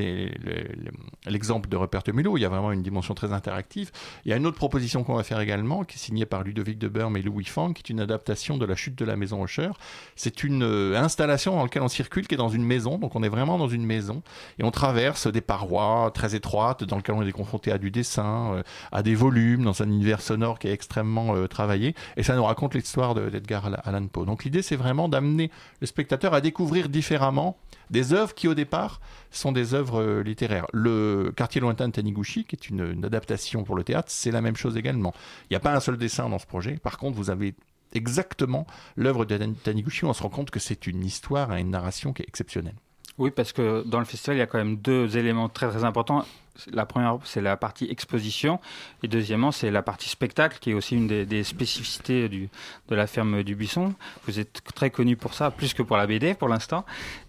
l'exemple 1.26 1.68
de 1.68 1.76
Rupert 1.76 2.02
Mulot, 2.12 2.36
il 2.36 2.42
y 2.42 2.44
a 2.44 2.48
vraiment 2.48 2.70
une 2.70 2.82
dimension 2.82 3.14
très 3.14 3.32
interactive. 3.32 3.90
Il 4.24 4.30
y 4.30 4.32
a 4.32 4.36
une 4.36 4.46
autre 4.46 4.56
proposition 4.56 5.04
qu'on 5.04 5.14
va 5.14 5.22
faire 5.22 5.40
également, 5.40 5.84
qui 5.84 5.96
est 5.96 5.98
signée 5.98 6.26
par 6.26 6.42
Ludovic 6.42 6.78
de 6.78 6.88
Burme 6.88 7.16
et 7.16 7.22
Louis 7.22 7.44
Fang, 7.44 7.72
qui 7.72 7.80
est 7.80 7.90
une 7.90 8.00
adaptation 8.00 8.58
de 8.58 8.66
La 8.66 8.76
chute 8.76 8.94
de 8.96 9.04
la 9.04 9.16
maison 9.16 9.42
Hocher. 9.42 9.70
C'est 10.16 10.44
une 10.44 10.62
euh, 10.62 10.96
installation 10.96 11.56
dans 11.56 11.62
laquelle 11.62 11.82
on 11.82 11.88
circule, 11.88 12.26
qui 12.26 12.34
est 12.34 12.38
dans 12.38 12.48
une 12.50 12.64
maison, 12.64 12.98
donc 12.98 13.16
on 13.16 13.22
est 13.22 13.28
vraiment 13.28 13.58
dans 13.58 13.68
une 13.68 13.84
maison, 13.84 14.22
et 14.58 14.64
on 14.64 14.70
traverse 14.70 15.26
des 15.26 15.40
parois 15.40 16.10
très 16.14 16.34
étroites, 16.34 16.84
dans 16.84 16.96
lesquelles 16.96 17.16
on 17.16 17.22
est 17.22 17.32
confronté 17.32 17.72
à 17.72 17.78
du 17.78 17.90
dessin, 17.90 18.54
euh, 18.54 18.62
à 18.92 19.02
des 19.02 19.14
volumes, 19.14 19.64
dans 19.64 19.82
un 19.82 19.88
univers 19.88 20.20
sonore 20.20 20.58
qui 20.58 20.68
est 20.68 20.72
extrêmement 20.72 21.46
travaillé, 21.48 21.94
et 22.16 22.22
ça 22.22 22.36
nous 22.36 22.44
raconte 22.44 22.74
l'histoire 22.74 23.14
de- 23.14 23.30
d'Edgar 23.30 23.70
Allan 23.84 24.06
Poe. 24.06 24.26
Donc 24.26 24.44
l'idée, 24.44 24.62
c'est 24.62 24.76
vraiment 24.76 25.08
d'amener 25.08 25.50
le 25.80 25.86
spectateur 25.86 26.34
à 26.34 26.40
découvrir 26.40 26.88
différemment 26.88 27.56
des 27.94 28.12
œuvres 28.12 28.34
qui 28.34 28.48
au 28.48 28.54
départ 28.54 29.00
sont 29.30 29.52
des 29.52 29.72
œuvres 29.72 30.02
euh, 30.02 30.22
littéraires. 30.24 30.66
Le 30.72 31.32
quartier 31.34 31.60
lointain 31.60 31.86
de 31.86 31.92
Taniguchi, 31.92 32.44
qui 32.44 32.56
est 32.56 32.68
une, 32.68 33.04
adaptation 33.04 33.62
pour 33.62 33.76
le 33.76 33.84
théâtre, 33.84 34.08
c'est 34.10 34.32
la 34.32 34.40
même 34.40 34.56
chose 34.56 34.76
également. 34.76 35.14
Il 35.44 35.52
n'y 35.52 35.56
a 35.56 35.60
pas 35.60 35.74
un 35.74 35.80
seul 35.80 35.96
dessin 35.96 36.28
dans 36.28 36.40
ce 36.40 36.46
projet. 36.46 36.76
Par 36.76 36.98
contre, 36.98 37.16
vous 37.16 37.30
avez 37.30 37.54
exactement 37.92 38.66
l'œuvre 38.96 39.24
de 39.24 39.38
Tan- 39.38 39.54
Taniguchi. 39.62 40.04
On 40.04 40.12
se 40.12 40.24
rend 40.24 40.28
compte 40.28 40.50
que 40.50 40.58
c'est 40.58 40.88
une 40.88 41.04
histoire 41.04 41.52
une 41.52 41.70
narration 41.70 42.12
qui 42.12 42.22
est 42.22 42.28
exceptionnelle. 42.28 42.74
Oui, 43.16 43.30
parce 43.30 43.52
que 43.52 43.84
dans 43.86 44.00
le 44.00 44.04
festival, 44.04 44.36
il 44.36 44.40
y 44.40 44.42
a 44.42 44.46
quand 44.46 44.58
même 44.58 44.76
deux 44.76 45.16
éléments 45.16 45.48
très 45.48 45.68
très 45.68 45.84
importants. 45.84 46.24
La 46.72 46.86
première, 46.86 47.18
c'est 47.24 47.40
la 47.40 47.56
partie 47.56 47.86
exposition, 47.90 48.60
et 49.02 49.08
deuxièmement, 49.08 49.50
c'est 49.50 49.72
la 49.72 49.82
partie 49.82 50.08
spectacle, 50.08 50.58
qui 50.60 50.70
est 50.70 50.74
aussi 50.74 50.94
une 50.94 51.08
des, 51.08 51.44
spécificités 51.44 52.28
du, 52.28 52.48
de 52.88 52.94
la 52.94 53.08
ferme 53.08 53.42
du 53.42 53.56
Buisson. 53.56 53.92
Vous 54.26 54.38
êtes 54.38 54.62
très 54.74 54.90
connu 54.90 55.16
pour 55.16 55.34
ça, 55.34 55.50
plus 55.50 55.74
que 55.74 55.82
pour 55.82 55.96
la 55.96 56.06
BD 56.06 56.34
pour 56.34 56.48
l'instant. 56.48 56.84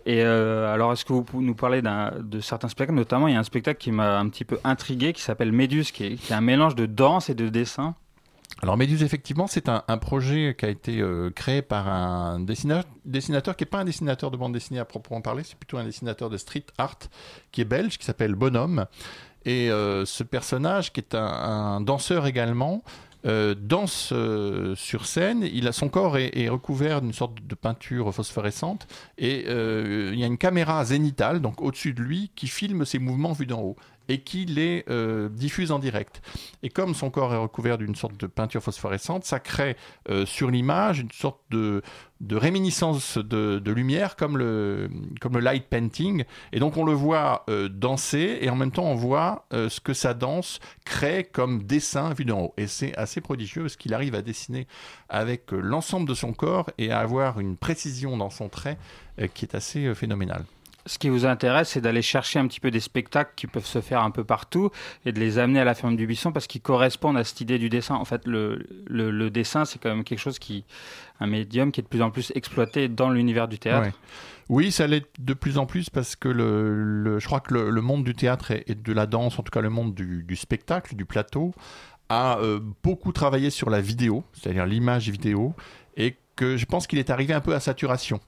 Et 0.05 0.23
euh, 0.23 0.71
alors, 0.71 0.93
est-ce 0.93 1.05
que 1.05 1.13
vous 1.13 1.23
pouvez 1.23 1.43
nous 1.43 1.55
parler 1.55 1.81
de 1.81 2.39
certains 2.39 2.69
spectacles? 2.69 2.95
Notamment, 2.95 3.27
il 3.27 3.33
y 3.33 3.37
a 3.37 3.39
un 3.39 3.43
spectacle 3.43 3.79
qui 3.79 3.91
m'a 3.91 4.19
un 4.19 4.29
petit 4.29 4.45
peu 4.45 4.59
intrigué, 4.63 5.11
qui 5.13 5.21
s'appelle 5.21 5.51
Méduse, 5.51 5.91
qui 5.91 6.05
est 6.05 6.31
un 6.31 6.41
mélange 6.41 6.75
de 6.75 6.85
danse 6.85 7.29
et 7.29 7.35
de 7.35 7.49
dessin. 7.49 7.95
Alors 8.61 8.77
Méduse, 8.77 9.03
effectivement, 9.03 9.47
c'est 9.47 9.67
un, 9.69 9.97
projet 9.97 10.55
qui 10.57 10.65
a 10.65 10.69
été 10.69 11.01
euh, 11.01 11.29
créé 11.29 11.61
par 11.61 11.87
un 11.87 12.39
dessinateur, 12.39 13.55
qui 13.55 13.63
n'est 13.63 13.69
pas 13.69 13.79
un 13.79 13.85
dessinateur 13.85 14.31
de 14.31 14.37
bande 14.37 14.53
dessinée 14.53 14.79
à 14.79 14.85
proprement 14.85 15.21
parler, 15.21 15.43
c'est 15.43 15.57
plutôt 15.57 15.77
un 15.77 15.83
dessinateur 15.83 16.29
de 16.29 16.37
street 16.37 16.65
art 16.77 16.97
qui 17.51 17.61
est 17.61 17.65
belge, 17.65 17.97
qui 17.97 18.05
s'appelle 18.05 18.33
Bonhomme. 18.35 18.85
Et 19.43 19.69
euh, 19.69 20.05
ce 20.05 20.23
personnage, 20.23 20.93
qui 20.93 21.01
est 21.01 21.15
un, 21.15 21.81
danseur 21.81 22.25
également, 22.27 22.81
euh, 23.25 23.55
danse 23.59 24.13
sur 24.75 25.05
scène. 25.05 25.43
Il 25.43 25.67
a 25.67 25.71
son 25.71 25.89
corps 25.89 26.17
est, 26.17 26.47
recouvert 26.47 27.01
d'une 27.01 27.13
sorte 27.13 27.45
de 27.45 27.55
peinture 27.55 28.13
phosphorescente 28.13 28.87
et 29.17 29.45
il 29.47 30.17
y 30.17 30.23
a 30.23 30.27
une 30.27 30.37
caméra 30.37 30.83
zénitale, 30.85 31.41
donc 31.41 31.61
au-dessus 31.61 31.93
de 31.93 32.01
lui, 32.01 32.31
qui 32.35 32.47
filme 32.47 32.85
ses 32.85 32.99
mouvements 32.99 33.33
vus 33.33 33.47
d'en 33.47 33.61
haut 33.61 33.75
et 34.07 34.19
qui 34.19 34.45
les 34.45 34.83
euh, 34.89 35.29
diffuse 35.29 35.71
en 35.71 35.79
direct. 35.79 36.21
Et 36.63 36.69
comme 36.69 36.93
son 36.93 37.09
corps 37.09 37.33
est 37.33 37.37
recouvert 37.37 37.77
d'une 37.77 37.95
sorte 37.95 38.17
de 38.17 38.27
peinture 38.27 38.61
phosphorescente, 38.61 39.25
ça 39.25 39.39
crée 39.39 39.75
euh, 40.09 40.25
sur 40.25 40.51
l'image 40.51 40.99
une 40.99 41.11
sorte 41.11 41.39
de, 41.51 41.81
de 42.21 42.35
réminiscence 42.35 43.17
de, 43.17 43.61
lumière 43.71 44.15
comme 44.15 44.37
le, 44.37 44.89
comme 45.19 45.33
le 45.33 45.39
light 45.39 45.65
painting. 45.67 46.23
Et 46.51 46.59
donc 46.59 46.77
on 46.77 46.83
le 46.83 46.93
voit 46.93 47.45
euh, 47.49 47.67
danser 47.67 48.37
et 48.41 48.49
en 48.49 48.55
même 48.55 48.71
temps 48.71 48.85
on 48.85 48.95
voit 48.95 49.45
ce 49.51 49.79
que 49.79 49.93
sa 49.93 50.13
danse 50.13 50.59
crée 50.85 51.23
comme 51.23 51.63
dessin 51.63 52.13
vu 52.13 52.25
d'en 52.25 52.41
haut. 52.41 52.53
Et 52.57 52.67
c'est 52.67 52.95
assez 52.97 53.21
prodigieux 53.21 53.63
parce 53.63 53.75
qu'il 53.75 53.93
arrive 53.93 54.15
à 54.15 54.21
dessiner 54.21 54.67
avec 55.09 55.51
l'ensemble 55.51 56.07
de 56.07 56.13
son 56.13 56.33
corps 56.33 56.69
et 56.77 56.91
à 56.91 56.99
avoir 56.99 57.39
une 57.39 57.57
précision 57.57 58.17
dans 58.17 58.29
son 58.29 58.49
trait 58.49 58.77
qui 59.33 59.45
est 59.45 59.55
assez 59.55 59.93
phénoménale. 59.95 60.45
Ce 60.87 60.99
qui 60.99 61.09
vous 61.09 61.25
intéresse, 61.25 61.69
c'est 61.69 61.81
d'aller 61.81 62.01
chercher 62.01 62.37
un 62.37 62.47
petit 62.47 62.59
peu 62.59 62.69
des 62.69 62.79
spectacles 62.79 63.31
qui 63.35 63.47
peuvent 63.47 63.65
se 63.65 63.81
faire 63.81 64.03
un 64.03 64.11
peu 64.11 64.23
partout 64.23 64.69
et 65.05 65.11
de 65.11 65.19
les 65.19 65.39
amener 65.39 65.59
à 65.59 65.63
la 65.63 65.73
ferme 65.73 65.95
du 65.95 66.05
Buisson 66.05 66.31
parce 66.31 66.45
qu'ils 66.45 66.61
correspondent 66.61 67.17
à 67.17 67.23
cette 67.23 67.41
idée 67.41 67.57
du 67.57 67.69
dessin. 67.69 67.95
En 67.95 68.05
fait, 68.05 68.27
le, 68.27 69.29
dessin, 69.29 69.65
c'est 69.65 69.79
quand 69.79 69.89
même 69.89 70.03
quelque 70.03 70.19
chose 70.19 70.37
qui, 70.37 70.63
un 71.19 71.27
médium 71.27 71.71
qui 71.71 71.81
est 71.81 71.83
de 71.83 71.87
plus 71.87 72.03
en 72.03 72.11
plus 72.11 72.31
exploité 72.35 72.87
dans 72.87 73.09
l'univers 73.09 73.47
du 73.47 73.57
théâtre. 73.57 73.97
Oui, 74.47 74.71
ça 74.71 74.85
l'est 74.85 75.07
de 75.17 75.33
plus 75.33 75.57
en 75.57 75.65
plus 75.65 75.89
parce 75.89 76.15
que 76.15 76.29
le, 76.29 77.17
je 77.17 77.25
crois 77.25 77.39
que 77.39 77.55
le, 77.55 77.81
monde 77.81 78.03
du 78.03 78.13
théâtre 78.13 78.51
et, 78.51 78.75
de 78.75 78.93
la 78.93 79.07
danse, 79.07 79.39
en 79.39 79.43
tout 79.43 79.51
cas 79.51 79.61
le 79.61 79.71
monde 79.71 79.95
du, 79.95 80.23
du 80.23 80.35
spectacle, 80.35 80.95
du 80.95 81.05
plateau, 81.05 81.55
a 82.09 82.37
euh, 82.39 82.59
beaucoup 82.83 83.11
travaillé 83.11 83.49
sur 83.49 83.69
la 83.69 83.81
vidéo, 83.81 84.23
c'est-à-dire 84.33 84.65
l'image 84.65 85.09
vidéo, 85.09 85.55
et 85.97 86.17
que 86.35 86.57
je 86.57 86.65
pense 86.65 86.87
qu'il 86.87 86.99
est 86.99 87.09
arrivé 87.09 87.33
un 87.33 87.41
peu 87.41 87.53
à 87.53 87.59
saturation. 87.59 88.19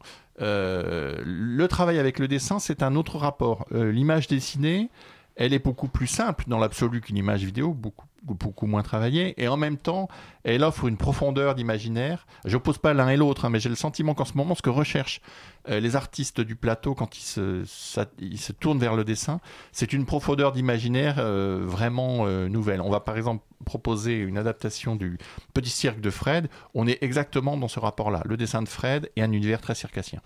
Euh, 0.42 1.16
le 1.24 1.68
travail 1.68 2.00
avec 2.00 2.20
le 2.20 2.28
dessin, 2.28 2.60
c'est 2.60 2.84
un 2.84 2.96
autre 2.96 3.18
rapport. 3.18 3.66
Euh, 3.72 3.92
l'image 3.92 4.28
dessinée, 4.28 4.90
elle 5.38 5.54
est 5.54 5.60
beaucoup 5.60 5.88
plus 5.88 6.08
simple 6.08 6.46
dans 6.48 6.58
l'absolu 6.58 7.00
qu'une 7.00 7.18
image 7.18 7.44
vidéo, 7.44 7.74
beaucoup, 7.74 8.08
beaucoup 8.24 8.66
moins 8.66 8.82
travaillée, 8.82 9.42
et 9.42 9.48
en 9.48 9.56
même 9.56 9.78
temps, 9.78 10.10
elle 10.44 10.64
offre 10.64 10.88
une 10.88 10.98
profondeur 10.98 11.54
d'imaginaire. 11.54 12.26
Je 12.46 12.54
n'oppose 12.54 12.80
pas 12.80 12.94
l'un 12.94 13.10
et 13.10 13.18
l'autre, 13.18 13.46
hein, 13.46 13.50
mais 13.50 13.60
j'ai 13.60 13.70
le 13.70 13.76
sentiment 13.76 14.16
qu'en 14.16 14.26
ce 14.26 14.34
moment, 14.34 14.56
ce 14.56 14.64
que 14.64 14.72
recherchent 14.72 15.22
euh, 15.70 15.80
les 15.80 15.96
artistes 15.96 16.42
du 16.42 16.56
plateau 16.56 16.96
quand 16.96 17.18
ils 17.18 17.22
se, 17.22 18.52
tournent 18.54 18.80
vers 18.80 18.96
le 18.96 19.04
dessin, 19.04 19.40
c'est 19.72 19.94
une 19.94 20.06
profondeur 20.06 20.52
d'imaginaire 20.52 21.18
euh, 21.20 21.64
vraiment 21.64 22.26
euh, 22.26 22.50
nouvelle. 22.50 22.82
On 22.82 22.90
va 22.90 23.00
par 23.00 23.16
exemple 23.16 23.46
proposer 23.64 24.18
une 24.18 24.40
adaptation 24.40 24.96
du 24.96 25.20
Petit 25.54 25.70
Cirque 25.70 26.02
de 26.02 26.10
Fred. 26.10 26.50
On 26.74 26.88
est 26.88 26.98
exactement 27.02 27.58
dans 27.58 27.68
ce 27.68 27.80
rapport-là, 27.80 28.24
le 28.26 28.38
dessin 28.38 28.64
de 28.64 28.68
Fred 28.68 29.12
et 29.16 29.22
un 29.22 29.32
univers 29.32 29.62
très 29.62 29.76
circassien. 29.76 30.22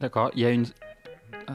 D'accord. 0.00 0.30
Il 0.34 0.42
y 0.42 0.44
a 0.44 0.50
une. 0.50 0.66
Ah. 1.48 1.54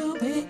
To 0.00 0.14
be 0.18 0.49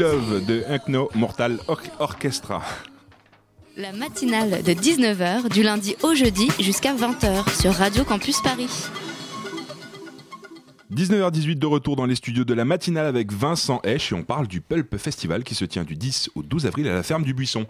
De 0.00 0.64
Unkno 0.66 1.10
Mortal 1.14 1.58
Or- 1.68 1.78
Orchestra. 1.98 2.62
La 3.76 3.92
matinale 3.92 4.62
de 4.62 4.72
19h 4.72 5.50
du 5.52 5.62
lundi 5.62 5.94
au 6.02 6.14
jeudi 6.14 6.48
jusqu'à 6.58 6.94
20h 6.94 7.60
sur 7.60 7.74
Radio 7.74 8.02
Campus 8.04 8.40
Paris. 8.40 8.70
19h18 10.90 11.58
de 11.58 11.66
retour 11.66 11.96
dans 11.96 12.06
les 12.06 12.14
studios 12.14 12.44
de 12.44 12.54
la 12.54 12.64
matinale 12.64 13.04
avec 13.04 13.30
Vincent 13.30 13.82
Esch 13.84 14.12
et 14.12 14.14
on 14.14 14.22
parle 14.22 14.46
du 14.48 14.62
Pulp 14.62 14.96
Festival 14.96 15.44
qui 15.44 15.54
se 15.54 15.66
tient 15.66 15.84
du 15.84 15.96
10 15.96 16.30
au 16.34 16.42
12 16.42 16.64
avril 16.64 16.88
à 16.88 16.94
la 16.94 17.02
ferme 17.02 17.22
du 17.22 17.34
Buisson. 17.34 17.66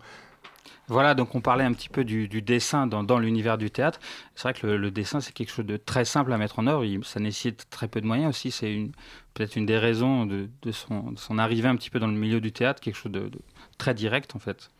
Voilà, 0.90 1.14
donc 1.14 1.36
on 1.36 1.40
parlait 1.40 1.62
un 1.62 1.72
petit 1.72 1.88
peu 1.88 2.02
du, 2.02 2.26
dessin 2.42 2.88
dans, 2.88 3.18
l'univers 3.20 3.58
du 3.58 3.70
théâtre. 3.70 4.00
C'est 4.34 4.42
vrai 4.42 4.54
que 4.54 4.66
le, 4.66 4.90
dessin, 4.90 5.20
c'est 5.20 5.32
quelque 5.32 5.52
chose 5.52 5.64
de 5.64 5.76
très 5.76 6.04
simple 6.04 6.32
à 6.32 6.36
mettre 6.36 6.58
en 6.58 6.66
œuvre. 6.66 6.84
Ça 7.04 7.20
nécessite 7.20 7.70
très 7.70 7.86
peu 7.86 8.00
de 8.00 8.06
moyens 8.06 8.30
aussi. 8.30 8.50
C'est 8.50 8.90
peut-être 9.32 9.54
une 9.54 9.66
des 9.66 9.78
raisons 9.78 10.26
de, 10.26 10.48
son, 10.72 11.38
arrivée 11.38 11.68
un 11.68 11.76
petit 11.76 11.90
peu 11.90 12.00
dans 12.00 12.08
le 12.08 12.14
milieu 12.14 12.40
du 12.40 12.50
théâtre, 12.50 12.80
quelque 12.80 12.96
chose 12.96 13.12
de, 13.12 13.30
très 13.78 13.94
direct 13.94 14.34
en 14.34 14.40
fait. 14.40 14.70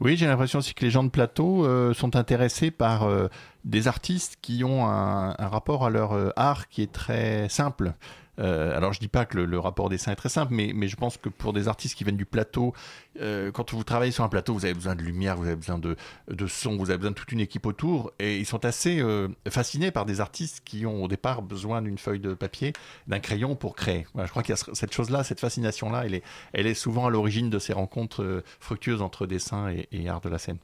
Oui, 0.00 0.18
j'ai 0.18 0.26
l'impression 0.26 0.58
aussi 0.58 0.74
que 0.74 0.84
les 0.84 0.90
gens 0.90 1.02
de 1.02 1.08
plateau 1.08 1.64
euh, 1.64 1.94
sont 1.94 2.14
intéressés 2.14 2.70
par 2.70 3.04
euh, 3.04 3.28
des 3.64 3.88
artistes 3.88 4.36
qui 4.42 4.64
ont 4.64 4.86
un, 4.86 5.34
un 5.38 5.48
rapport 5.48 5.86
à 5.86 5.90
leur 5.90 6.12
euh, 6.12 6.28
art 6.36 6.68
qui 6.68 6.82
est 6.82 6.92
très 6.92 7.48
simple. 7.48 7.94
Euh, 8.38 8.76
alors 8.76 8.92
je 8.92 9.00
dis 9.00 9.08
pas 9.08 9.24
que 9.24 9.38
le, 9.38 9.58
rapport 9.58 9.88
dessin 9.88 10.12
est 10.12 10.16
très 10.16 10.28
simple, 10.28 10.52
mais, 10.54 10.88
je 10.88 10.96
pense 10.96 11.16
que 11.16 11.28
pour 11.28 11.52
des 11.52 11.68
artistes 11.68 11.96
qui 11.96 12.04
viennent 12.04 12.16
du 12.16 12.26
plateau, 12.26 12.74
euh, 13.20 13.50
quand 13.50 13.72
vous 13.72 13.84
travaillez 13.84 14.12
sur 14.12 14.24
un 14.24 14.28
plateau, 14.28 14.54
vous 14.54 14.64
avez 14.64 14.74
besoin 14.74 14.94
de 14.94 15.02
lumière, 15.02 15.36
vous 15.36 15.46
avez 15.46 15.56
besoin 15.56 15.78
de, 15.78 15.96
son, 16.46 16.76
vous 16.76 16.90
avez 16.90 16.98
besoin 16.98 17.12
de 17.12 17.16
toute 17.16 17.32
une 17.32 17.40
équipe 17.40 17.66
autour, 17.66 18.12
et 18.18 18.38
ils 18.38 18.46
sont 18.46 18.64
assez 18.64 19.00
euh, 19.00 19.28
fascinés 19.48 19.90
par 19.90 20.04
des 20.04 20.20
artistes 20.20 20.62
qui 20.64 20.86
ont 20.86 21.04
au 21.04 21.08
départ 21.08 21.42
besoin 21.42 21.82
d'une 21.82 21.98
feuille 21.98 22.20
de 22.20 22.34
papier, 22.34 22.72
d'un 23.06 23.20
crayon 23.20 23.56
pour 23.56 23.76
créer. 23.76 24.06
Je 24.16 24.28
crois 24.30 24.42
qu'il 24.42 24.52
y 24.52 24.54
a 24.54 24.56
ce- 24.56 24.74
cette 24.74 24.92
chose-là, 24.92 25.24
cette 25.24 25.40
fascination-là, 25.40 26.04
elle 26.52 26.66
est, 26.66 26.74
souvent 26.74 27.06
à 27.06 27.10
l'origine 27.10 27.50
de 27.50 27.58
ces 27.58 27.72
rencontres 27.72 28.42
fructueuses 28.60 29.02
entre 29.02 29.26
dessin 29.26 29.72
et 29.92 30.08
art 30.08 30.20
de 30.20 30.28
la 30.28 30.38
scène. 30.38 30.58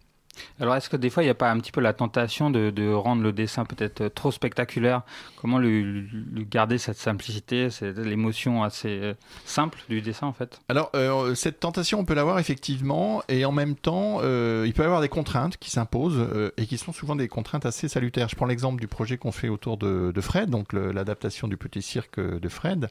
Alors 0.61 0.75
est-ce 0.77 0.89
que 0.89 0.97
des 0.97 1.11
fois 1.11 1.23
il 1.23 1.27
n'y 1.27 1.31
a 1.31 1.35
pas 1.35 1.51
un 1.51 1.59
petit 1.59 1.73
peu 1.73 1.81
la 1.81 1.93
tentation 1.93 2.51
de, 2.51 2.93
rendre 2.93 3.23
le 3.23 3.33
dessin 3.33 3.65
peut-être 3.65 4.09
trop 4.09 4.31
spectaculaire? 4.31 5.03
Comment 5.41 5.59
lui, 5.59 6.07
garder 6.51 6.79
cette 6.79 6.99
simplicité, 6.99 7.69
l'émotion 7.97 8.63
assez 8.63 8.89
euh, 8.89 9.15
simple 9.45 9.79
du 9.89 10.01
dessin 10.03 10.27
en 10.27 10.33
fait? 10.33 10.61
Alors, 10.69 10.91
euh, 10.95 11.35
cette 11.35 11.61
tentation, 11.61 12.01
on 12.01 12.05
peut 12.05 12.15
l'avoir 12.15 12.39
effectivement, 12.39 13.23
et 13.29 13.45
en 13.45 13.53
même 13.53 13.75
temps, 13.75 14.19
euh, 14.23 14.65
il 14.67 14.73
peut 14.73 14.83
y 14.83 14.87
avoir 14.87 15.01
des 15.01 15.09
contraintes 15.09 15.57
qui 15.57 15.71
s'imposent 15.71 16.53
et 16.57 16.67
qui 16.67 16.79
sont 16.79 16.93
souvent 16.93 17.17
des 17.17 17.29
contraintes 17.29 17.67
assez 17.67 17.89
salutaires. 17.89 18.29
Je 18.29 18.37
prends 18.37 18.47
l'exemple 18.47 18.81
du 18.81 18.89
projet 18.89 19.17
qu'on 19.17 19.33
fait 19.33 19.49
autour 19.49 19.77
de, 19.77 20.13
Fred, 20.21 20.51
donc 20.51 20.73
l'adaptation 20.73 21.49
du 21.49 21.57
petit 21.57 21.83
cirque 21.83 22.21
de 22.21 22.49
Fred. 22.49 22.91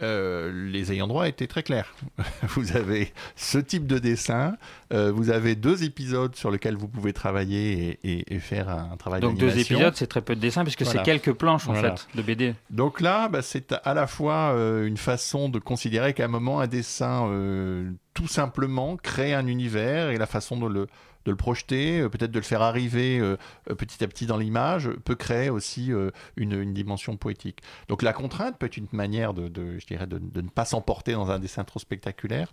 Euh, 0.00 0.52
les 0.70 0.92
ayants 0.92 1.08
droit 1.08 1.26
étaient 1.26 1.46
très 1.48 1.62
clairs. 1.64 1.92
vous 2.50 2.76
avez 2.76 3.12
ce 3.34 3.58
type 3.58 3.86
de 3.86 3.98
dessin, 3.98 4.56
euh, 4.92 5.10
vous 5.10 5.30
avez 5.30 5.56
deux 5.56 5.82
épisodes 5.82 6.36
sur 6.36 6.50
lesquels 6.52 6.76
vous 6.76 6.86
pouvez 6.88 7.12
travailler 7.12 7.98
et, 8.02 8.12
et- 8.18 8.34
et 8.34 8.38
faire 8.38 8.68
un 8.68 8.96
travail 8.96 9.20
Donc 9.20 9.38
deux 9.38 9.58
épisodes, 9.58 9.94
c'est 9.96 10.06
très 10.06 10.20
peu 10.22 10.36
de 10.36 10.40
dessin 10.40 10.62
puisque 10.62 10.82
Voilà. 10.82 11.00
c'est 11.00 11.04
quelques 11.04 11.32
planches 11.36 11.68
en 11.68 11.72
Voilà. 11.72 11.96
fait 11.96 12.16
de 12.16 12.22
BD. 12.22 12.54
Donc 12.70 13.00
là, 13.00 13.28
bah, 13.28 13.42
c'est 13.42 13.72
à 13.84 13.92
la 13.94 14.06
fois 14.06 14.52
euh, 14.54 14.86
une 14.86 14.96
façon 14.96 15.48
de 15.48 15.58
considérer 15.58 16.14
qu'à 16.14 16.26
un 16.26 16.28
moment, 16.28 16.60
un 16.60 16.66
dessin, 16.68 17.28
tout 18.14 18.28
simplement, 18.28 18.96
crée 18.96 19.34
un 19.34 19.46
univers 19.46 20.10
et 20.10 20.16
la 20.18 20.26
façon 20.26 20.56
de 20.56 20.66
le, 20.66 20.86
de 21.28 21.32
le 21.32 21.36
projeter, 21.36 22.00
euh, 22.00 22.08
peut-être 22.08 22.30
de 22.32 22.38
le 22.38 22.44
faire 22.44 22.62
arriver 22.62 23.18
euh, 23.18 23.36
euh, 23.70 23.74
petit 23.74 24.02
à 24.02 24.08
petit 24.08 24.26
dans 24.26 24.38
l'image, 24.38 24.90
peut 25.04 25.14
créer 25.14 25.50
aussi 25.50 25.92
une, 26.36 26.52
une 26.52 26.74
dimension 26.74 27.16
poétique. 27.16 27.60
Donc 27.88 28.02
la 28.02 28.12
contrainte 28.12 28.58
peut 28.58 28.66
être 28.66 28.76
une 28.76 28.88
manière 28.92 29.34
de, 29.34 29.48
de, 29.48 29.78
je 29.78 29.86
dirais, 29.86 30.06
de, 30.06 30.18
de 30.18 30.40
ne 30.40 30.48
pas 30.48 30.64
s'emporter 30.64 31.12
dans 31.12 31.30
un 31.30 31.38
dessin 31.38 31.64
trop 31.64 31.78
spectaculaire. 31.78 32.50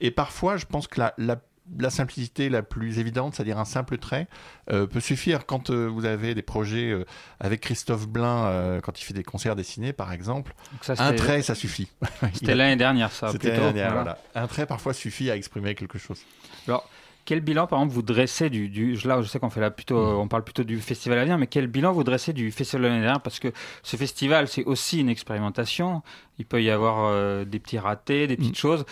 Et 0.00 0.10
parfois, 0.10 0.56
je 0.56 0.66
pense 0.66 0.86
que 0.86 1.00
la, 1.00 1.14
la 1.18 1.40
la 1.78 1.90
simplicité 1.90 2.48
la 2.48 2.62
plus 2.62 2.98
évidente, 2.98 3.34
c'est-à-dire 3.34 3.58
un 3.58 3.64
simple 3.64 3.96
trait, 3.96 4.26
euh, 4.70 4.86
peut 4.88 4.98
suffire 5.00 5.46
quand 5.46 5.70
euh, 5.70 5.86
vous 5.86 6.04
avez 6.04 6.34
des 6.34 6.42
projets 6.42 6.90
euh, 6.90 7.04
avec 7.38 7.60
Christophe 7.60 8.08
Blain, 8.08 8.80
quand 8.82 9.00
il 9.00 9.04
fait 9.04 9.14
des 9.14 9.22
concerts 9.22 9.54
dessinés 9.54 9.92
par 9.92 10.12
exemple. 10.12 10.54
Ça, 10.80 10.94
un 10.98 11.12
trait, 11.12 11.40
ça 11.40 11.54
suffit. 11.54 11.88
C'était 12.34 12.56
l'année 12.56 12.76
dernière 12.76 13.12
ça. 13.12 13.30
C'était 13.30 13.50
l'année 13.50 13.72
dernière, 13.72 13.92
Voilà. 13.92 14.18
voilà. 14.32 14.44
Un 14.44 14.48
trait 14.48 14.66
parfois 14.66 14.92
suffit 14.92 15.30
à 15.30 15.36
exprimer 15.36 15.74
quelque 15.76 15.98
chose. 15.98 16.20
Alors, 16.66 16.88
quel 17.24 17.40
bilan, 17.40 17.66
par 17.66 17.78
exemple, 17.80 17.94
vous 17.94 18.02
dressez 18.02 18.50
du, 18.50 18.68
du 18.68 18.94
là, 19.04 19.20
je 19.22 19.28
sais 19.28 19.38
qu'on 19.38 19.50
fait 19.50 19.60
là 19.60 19.70
plutôt, 19.70 19.96
on 19.96 20.28
parle 20.28 20.44
plutôt 20.44 20.64
du 20.64 20.80
festival 20.80 21.18
à 21.18 21.22
venir, 21.22 21.38
mais 21.38 21.46
quel 21.46 21.66
bilan 21.66 21.92
vous 21.92 22.04
dressez 22.04 22.32
du 22.32 22.50
festival 22.50 22.82
de 22.82 22.88
l'année 22.88 23.00
dernière 23.00 23.20
Parce 23.20 23.38
que 23.38 23.48
ce 23.82 23.96
festival, 23.96 24.48
c'est 24.48 24.64
aussi 24.64 25.00
une 25.00 25.08
expérimentation. 25.08 26.02
Il 26.38 26.46
peut 26.46 26.62
y 26.62 26.70
avoir 26.70 27.06
euh, 27.10 27.44
des 27.44 27.58
petits 27.58 27.78
ratés, 27.78 28.26
des 28.26 28.36
petites 28.36 28.56
choses. 28.58 28.84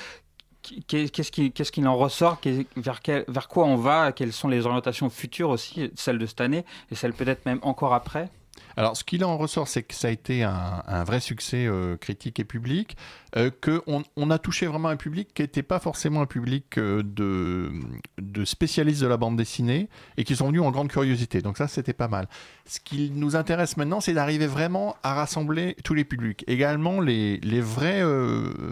Qu'est- 0.87 1.09
Qu'est-ce 1.11 1.33
qui- 1.33 1.53
qu'est-ce 1.53 1.73
qu'il 1.73 1.87
en 1.89 1.97
ressort? 1.97 2.39
Vers, 2.77 3.01
quel- 3.01 3.25
vers 3.29 3.49
quoi 3.49 3.65
on 3.65 3.77
va? 3.77 4.13
Quelles 4.13 4.33
sont 4.33 4.49
les 4.49 4.67
orientations 4.67 5.09
futures 5.11 5.49
aussi, 5.51 5.91
celles 5.97 6.19
de 6.19 6.27
cette 6.27 6.41
année 6.41 6.65
et 6.91 6.95
celles 6.95 7.15
peut-être 7.15 7.47
même 7.47 7.59
encore 7.63 7.95
après? 7.95 8.29
Alors, 8.77 8.97
ce 8.97 9.05
qu'il 9.05 9.25
en 9.25 9.37
ressort, 9.37 9.69
c'est 9.69 9.83
que 9.83 9.95
ça 9.95 10.09
a 10.09 10.11
été 10.11 10.43
un, 10.43 11.05
vrai 11.05 11.21
succès 11.21 11.67
euh, 11.67 11.97
critique 11.97 12.41
et 12.41 12.45
public, 12.45 12.97
euh, 13.37 13.51
qu'on 13.63 14.03
on 14.17 14.31
a 14.31 14.39
touché 14.39 14.67
vraiment 14.67 14.89
un 14.89 14.97
public 14.97 15.29
qui 15.35 15.43
n'était 15.43 15.63
pas 15.63 15.79
forcément 15.79 16.23
un 16.23 16.27
public 16.27 16.79
euh, 16.79 17.03
de, 17.05 18.45
spécialistes 18.45 19.03
de 19.03 19.07
la 19.07 19.17
bande 19.17 19.37
dessinée 19.37 19.89
et 20.17 20.25
qui 20.25 20.37
sont 20.37 20.49
venus 20.49 20.63
en 20.63 20.71
grande 20.71 20.89
curiosité. 20.89 21.43
Donc 21.43 21.59
ça, 21.59 21.69
c'était 21.69 21.93
pas 21.93 22.09
mal. 22.09 22.29
Ce 22.67 22.81
qui 22.81 23.11
nous 23.15 23.37
intéresse 23.37 23.77
maintenant, 23.77 24.01
c'est 24.01 24.15
d'arriver 24.15 24.47
vraiment 24.47 24.97
à 25.03 25.15
rassembler 25.15 25.77
tous 25.85 25.95
les 25.95 26.05
publics, 26.05 26.45
également 26.47 27.01
les, 27.01 27.39
vrais 27.61 28.03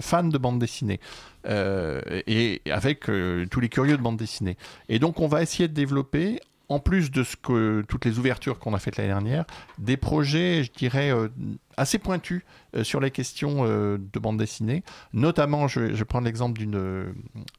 fans 0.01 0.25
de 0.25 0.39
bande 0.39 0.59
dessinée. 0.59 1.01
et 1.47 2.63
avec 2.71 3.11
tous 3.51 3.61
les 3.61 3.69
curieux 3.69 3.97
de 3.97 4.03
bande 4.03 4.17
dessinée. 4.17 4.57
Et 4.89 4.99
donc, 4.99 5.21
on 5.21 5.29
va 5.29 5.43
essayer 5.43 5.69
de 5.69 5.75
développer 5.75 6.41
en 6.69 6.79
plus 6.79 7.11
de 7.11 7.23
ce 7.23 7.37
que 7.37 7.83
toutes 7.89 8.05
les 8.05 8.19
ouvertures 8.19 8.59
qu'on 8.59 8.75
a 8.75 8.79
faites 8.79 8.97
l'année 8.97 9.09
dernière, 9.09 9.45
des 9.79 9.97
projets, 9.97 10.65
je 10.65 10.73
dirais, 10.73 11.11
euh, 11.11 11.29
assez 11.77 11.99
pointus 11.99 12.43
euh, 12.77 12.85
sur 12.85 13.01
les 13.01 13.11
questions 13.11 13.61
euh, 13.61 13.99
de 13.99 14.19
bande 14.19 14.39
dessinée. 14.39 14.83
Notamment, 15.13 15.67
je, 15.67 15.95
je 15.95 16.05
prendre 16.05 16.27
l'exemple 16.27 16.59
d'une 16.59 17.15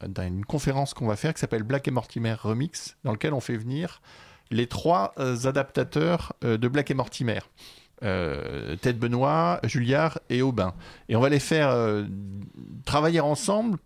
d'une 0.08 0.46
conférence 0.46 0.94
qu'on 0.94 1.08
va 1.08 1.16
faire 1.16 1.34
qui 1.34 1.40
s'appelle 1.40 1.64
Black 1.64 1.88
et 1.88 1.92
Mortimer 1.92 2.34
Remix, 2.34 2.98
dans 3.04 3.12
lequel 3.12 3.34
on 3.34 3.40
fait 3.40 3.58
venir 3.58 4.02
les 4.52 4.68
trois 4.68 5.14
adaptateurs 5.46 6.34
de 6.42 6.68
Black 6.68 6.90
et 6.90 6.96
Mortimer. 6.96 7.40
Ted 8.02 8.94
Benoît, 8.94 9.60
Julliard 9.64 10.20
et 10.30 10.42
Aubin. 10.42 10.74
Et 11.08 11.16
on 11.16 11.20
va 11.20 11.30
les 11.30 11.40
faire 11.40 11.76
travailler 12.86 13.20
ensemble 13.20 13.78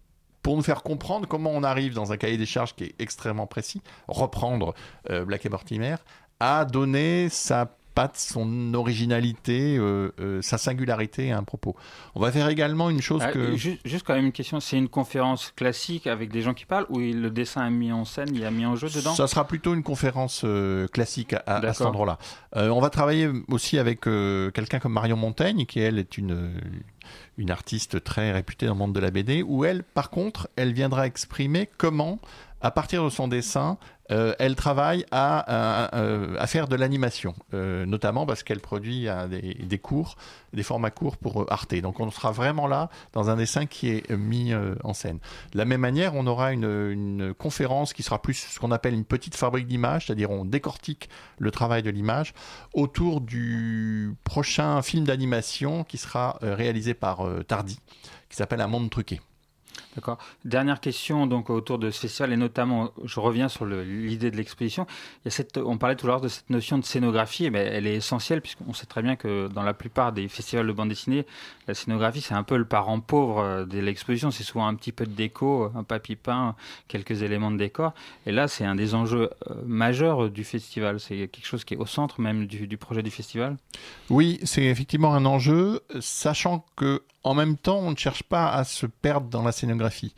pour 0.43 0.55
nous 0.57 0.61
faire 0.61 0.83
comprendre 0.83 1.27
comment 1.27 1.51
on 1.51 1.63
arrive 1.63 1.93
dans 1.95 2.11
un 2.11 2.17
cahier 2.17 2.37
des 2.37 2.45
charges 2.45 2.75
qui 2.75 2.83
est 2.83 2.95
extrêmement 2.99 3.47
précis, 3.47 3.81
reprendre 4.07 4.75
euh, 5.09 5.25
Black 5.25 5.45
et 5.45 5.49
Mortimer, 5.49 5.95
à 6.39 6.65
donner 6.65 7.29
sa 7.29 7.75
patte, 7.93 8.17
son 8.17 8.73
originalité, 8.73 9.77
euh, 9.77 10.11
euh, 10.19 10.41
sa 10.41 10.57
singularité 10.57 11.31
à 11.31 11.37
un 11.37 11.43
propos. 11.43 11.75
On 12.15 12.19
va 12.19 12.31
faire 12.31 12.47
également 12.49 12.89
une 12.89 13.01
chose 13.01 13.21
Ah, 13.23 13.31
que... 13.31 13.55
ju- 13.55 13.79
Juste 13.85 14.05
quand 14.05 14.15
même 14.15 14.25
une 14.25 14.31
question, 14.31 14.59
c'est 14.59 14.77
une 14.77 14.89
conférence 14.89 15.51
classique 15.55 16.07
avec 16.07 16.31
des 16.31 16.41
gens 16.41 16.53
qui 16.53 16.65
parlent 16.65 16.85
ou 16.89 16.99
le 16.99 17.29
dessin 17.29 17.67
est 17.67 17.71
mis 17.71 17.91
en 17.91 18.05
scène, 18.05 18.29
il 18.33 18.39
y 18.39 18.45
a 18.45 18.51
mis 18.51 18.65
en 18.65 18.75
jeu 18.75 18.89
dedans? 18.89 19.13
Ça 19.13 19.27
sera 19.27 19.45
plutôt 19.47 19.73
une 19.73 19.83
conférence 19.83 20.41
euh, 20.43 20.87
classique 20.87 21.33
à, 21.33 21.43
à 21.57 21.73
cet 21.73 21.85
endroit-là. 21.87 22.17
On 22.55 22.81
va 22.81 22.89
travailler 22.89 23.29
aussi 23.49 23.77
avec 23.79 24.01
quelqu'un 24.01 24.79
comme 24.79 24.93
Marion 24.93 25.17
Montaigne, 25.17 25.65
qui 25.65 25.79
elle 25.79 25.97
est 25.99 26.17
une, 26.17 26.53
une 27.37 27.51
artiste 27.51 28.03
très 28.03 28.31
réputée 28.31 28.65
dans 28.67 28.73
le 28.73 28.77
monde 28.79 28.93
de 28.93 28.99
la 28.99 29.11
BD, 29.11 29.43
où 29.43 29.65
elle, 29.65 29.83
par 29.83 30.09
contre, 30.09 30.47
elle 30.55 30.73
viendra 30.73 31.05
exprimer 31.07 31.69
comment, 31.77 32.19
à 32.61 32.71
partir 32.71 33.03
de 33.03 33.09
son 33.09 33.27
dessin, 33.27 33.77
euh, 34.11 34.33
elle 34.39 34.55
travaille 34.55 35.05
à, 35.11 36.45
faire 36.47 36.67
de 36.67 36.75
l'animation, 36.75 37.33
euh, 37.53 37.85
notamment 37.85 38.25
parce 38.25 38.43
qu'elle 38.43 38.59
produit 38.59 39.07
euh, 39.07 39.27
des, 39.27 39.77
cours, 39.79 40.15
des 40.51 40.63
formats 40.63 40.91
courts 40.91 41.17
pour 41.17 41.51
Arte. 41.51 41.75
Donc 41.75 41.99
on 41.99 42.11
sera 42.11 42.31
vraiment 42.31 42.67
là 42.67 42.89
dans 43.13 43.29
un 43.29 43.37
dessin 43.37 43.65
qui 43.65 43.89
est 43.89 44.11
mis 44.11 44.53
en 44.83 44.93
scène. 44.93 45.19
De 45.53 45.57
la 45.57 45.65
même 45.65 45.81
manière, 45.81 46.15
on 46.15 46.27
aura 46.27 46.51
une, 46.51 47.33
conférence 47.37 47.93
qui 47.93 48.03
sera 48.03 48.21
plus 48.21 48.33
ce 48.33 48.59
qu'on 48.59 48.71
appelle 48.71 48.93
une 48.93 49.05
petite 49.05 49.35
fabrique 49.35 49.67
d'images, 49.67 50.07
c'est-à-dire 50.07 50.31
on 50.31 50.45
décortique 50.45 51.09
le 51.37 51.51
travail 51.51 51.83
de 51.83 51.89
l'image 51.89 52.33
autour 52.73 53.21
du 53.21 54.13
prochain 54.23 54.81
film 54.81 55.05
d'animation 55.05 55.83
qui 55.83 55.97
sera 55.97 56.37
réalisé 56.41 56.93
par 56.93 57.25
Tardy, 57.47 57.79
qui 58.29 58.35
s'appelle 58.35 58.61
Un 58.61 58.67
monde 58.67 58.89
truqué. 58.89 59.19
D'accord. 59.95 60.17
Dernière 60.43 60.79
question 60.79 61.27
donc 61.27 61.49
autour 61.49 61.77
de 61.77 61.91
ce 61.91 61.99
festival 61.99 62.33
et 62.33 62.37
notamment, 62.37 62.91
je 63.03 63.19
reviens 63.19 63.47
sur 63.47 63.65
l'idée 63.65 64.31
de 64.31 64.37
l'exposition. 64.37 64.87
On 65.57 65.77
parlait 65.77 65.95
tout 65.95 66.07
à 66.07 66.09
l'heure 66.09 66.21
de 66.21 66.27
cette 66.27 66.49
notion 66.49 66.77
de 66.77 66.83
scénographie, 66.83 67.49
mais 67.49 67.59
elle 67.59 67.85
est 67.85 67.95
essentielle 67.95 68.41
puisqu'on 68.41 68.73
sait 68.73 68.85
très 68.85 69.01
bien 69.01 69.15
que 69.15 69.47
dans 69.47 69.63
la 69.63 69.73
plupart 69.73 70.11
des 70.11 70.27
festivals 70.27 70.67
de 70.67 70.71
bande 70.71 70.89
dessinée, 70.89 71.25
la 71.67 71.73
scénographie 71.73 72.21
c'est 72.21 72.33
un 72.33 72.43
peu 72.43 72.57
le 72.57 72.65
parent 72.65 72.99
pauvre 72.99 73.39
euh, 73.39 73.65
de 73.65 73.79
l'exposition. 73.79 74.31
C'est 74.31 74.43
souvent 74.43 74.67
un 74.67 74.75
petit 74.75 74.91
peu 74.91 75.05
de 75.05 75.11
déco, 75.11 75.71
un 75.75 75.83
papier 75.83 76.15
peint, 76.15 76.55
quelques 76.87 77.21
éléments 77.21 77.51
de 77.51 77.57
décor. 77.57 77.93
Et 78.25 78.31
là, 78.31 78.47
c'est 78.47 78.65
un 78.65 78.75
des 78.75 78.95
enjeux 78.95 79.29
euh, 79.49 79.55
majeurs 79.65 80.29
du 80.29 80.43
festival. 80.43 80.99
C'est 80.99 81.27
quelque 81.27 81.45
chose 81.45 81.63
qui 81.63 81.75
est 81.75 81.77
au 81.77 81.85
centre 81.85 82.19
même 82.19 82.45
du 82.47 82.77
projet 82.77 83.03
du 83.03 83.11
festival? 83.11 83.57
Oui, 84.09 84.39
c'est 84.43 84.63
effectivement 84.63 85.13
un 85.13 85.25
enjeu, 85.25 85.81
sachant 85.99 86.65
que 86.75 87.03
en 87.23 87.33
même 87.33 87.57
temps, 87.57 87.79
on 87.79 87.91
ne 87.91 87.97
cherche 87.97 88.23
pas 88.23 88.51
à 88.51 88.63
se 88.63 88.85
perdre 88.85 89.27
dans 89.27 89.43
la 89.43 89.51
scénographie. 89.51 90.13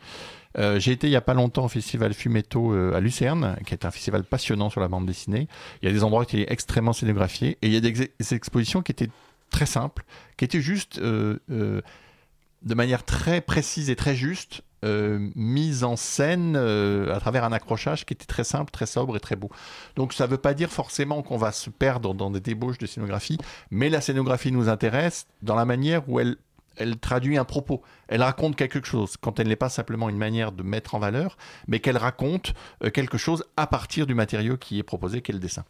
Euh, 0.58 0.80
J'ai 0.80 0.92
été 0.92 1.06
il 1.06 1.10
y 1.10 1.16
a 1.16 1.20
pas 1.20 1.34
longtemps 1.34 1.66
au 1.66 1.68
festival 1.68 2.14
Fumetto 2.14 2.72
euh, 2.72 2.94
à 2.94 3.00
Lucerne, 3.00 3.56
qui 3.66 3.74
est 3.74 3.84
un 3.84 3.90
festival 3.90 4.24
passionnant 4.24 4.70
sur 4.70 4.80
la 4.80 4.88
bande 4.88 5.06
dessinée. 5.06 5.48
Il 5.82 5.86
y 5.86 5.90
a 5.90 5.92
des 5.92 6.02
endroits 6.02 6.24
qui 6.24 6.40
étaient 6.40 6.52
extrêmement 6.52 6.94
scénographiés 6.94 7.58
et 7.62 7.66
il 7.66 7.72
y 7.72 7.76
a 7.76 7.80
des, 7.80 7.88
ex- 7.88 8.08
des 8.18 8.34
expositions 8.34 8.80
qui 8.82 8.92
étaient 8.92 9.10
très 9.50 9.66
simples, 9.66 10.04
qui 10.36 10.44
étaient 10.46 10.62
juste 10.62 10.98
euh, 10.98 11.38
de 11.48 12.74
manière 12.74 13.04
très 13.04 13.40
précise 13.42 13.90
et 13.90 13.96
très 13.96 14.16
juste 14.16 14.62
euh, 14.84 15.30
mise 15.34 15.84
en 15.84 15.96
scène 15.96 16.56
à 16.56 17.20
travers 17.20 17.44
un 17.44 17.52
accrochage 17.52 18.06
qui 18.06 18.14
était 18.14 18.26
très 18.26 18.44
simple, 18.44 18.70
très 18.70 18.86
sobre 18.86 19.16
et 19.16 19.20
très 19.20 19.36
beau. 19.36 19.50
Donc 19.94 20.14
ça 20.14 20.24
ne 20.24 20.30
veut 20.30 20.38
pas 20.38 20.54
dire 20.54 20.70
forcément 20.70 21.22
qu'on 21.22 21.36
va 21.36 21.52
se 21.52 21.70
perdre 21.70 22.14
dans 22.14 22.30
des 22.30 22.40
débauches 22.40 22.78
de 22.78 22.86
scénographie, 22.86 23.38
mais 23.70 23.90
la 23.90 24.00
scénographie 24.00 24.52
nous 24.52 24.68
intéresse 24.68 25.26
dans 25.42 25.54
la 25.54 25.64
manière 25.64 26.08
où 26.08 26.18
elle, 26.18 26.36
elle 26.76 26.98
traduit 26.98 27.36
un 27.36 27.44
propos. 27.44 27.82
Elle 28.08 28.22
raconte 28.22 28.56
quelque 28.56 28.84
chose, 28.84 29.16
quand 29.20 29.40
elle 29.40 29.48
n'est 29.48 29.56
pas 29.56 29.68
simplement 29.68 30.08
une 30.08 30.18
manière 30.18 30.52
de 30.52 30.62
mettre 30.62 30.94
en 30.94 30.98
valeur, 30.98 31.36
mais 31.68 31.80
qu'elle 31.80 31.96
raconte 31.96 32.54
euh, 32.84 32.90
quelque 32.90 33.18
chose 33.18 33.44
à 33.56 33.66
partir 33.66 34.06
du 34.06 34.14
matériau 34.14 34.56
qui 34.56 34.78
est 34.78 34.82
proposé, 34.82 35.22
qu'est 35.22 35.32
le 35.32 35.38
dessin. 35.38 35.64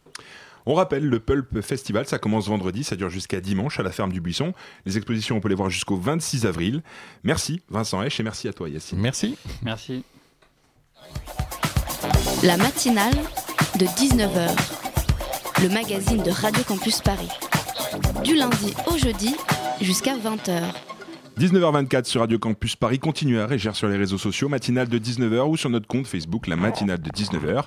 On 0.69 0.75
rappelle, 0.75 1.05
le 1.07 1.21
Pulp 1.21 1.61
Festival, 1.61 2.07
ça 2.07 2.19
commence 2.19 2.49
vendredi, 2.49 2.83
ça 2.83 2.97
dure 2.97 3.09
jusqu'à 3.09 3.41
dimanche 3.41 3.79
à 3.79 3.85
la 3.85 3.93
ferme 3.93 4.13
du 4.13 4.21
Buisson. 4.21 4.53
Les 4.85 4.97
expositions, 4.97 5.37
on 5.37 5.41
peut 5.41 5.49
les 5.49 5.55
voir 5.55 5.71
jusqu'au 5.71 5.97
26 5.97 6.45
avril. 6.45 6.83
Merci 7.23 7.63
Vincent 7.71 8.03
Hesch 8.03 8.19
et 8.19 8.25
merci 8.25 8.49
à 8.49 8.53
toi 8.53 8.69
Yacine. 8.69 8.99
Merci. 8.99 9.39
Merci. 9.63 10.05
La 12.43 12.57
matinale 12.57 13.15
de 13.79 13.87
19h, 13.87 14.51
le 15.63 15.69
magazine 15.69 16.23
de 16.23 16.31
Radio 16.31 16.65
Campus 16.65 17.01
Paris. 17.01 17.31
Du 18.25 18.35
lundi 18.35 18.75
au 18.89 18.99
jeudi 18.99 19.37
jusqu'à 19.81 20.17
20h. 20.17 20.65
19h24 21.39 22.05
sur 22.07 22.23
Radio 22.23 22.39
Campus 22.39 22.77
Paris. 22.77 22.99
Continuez 22.99 23.39
à 23.39 23.47
réagir 23.47 23.77
sur 23.77 23.89
les 23.89 23.99
réseaux 23.99 24.17
sociaux, 24.17 24.49
matinale 24.49 24.89
de 24.89 24.99
19h 24.99 25.43
ou 25.43 25.59
sur 25.59 25.69
notre 25.69 25.87
compte 25.87 26.07
Facebook, 26.07 26.47
la 26.47 26.57
matinale 26.57 26.99
de 27.03 27.11
19h. 27.11 27.65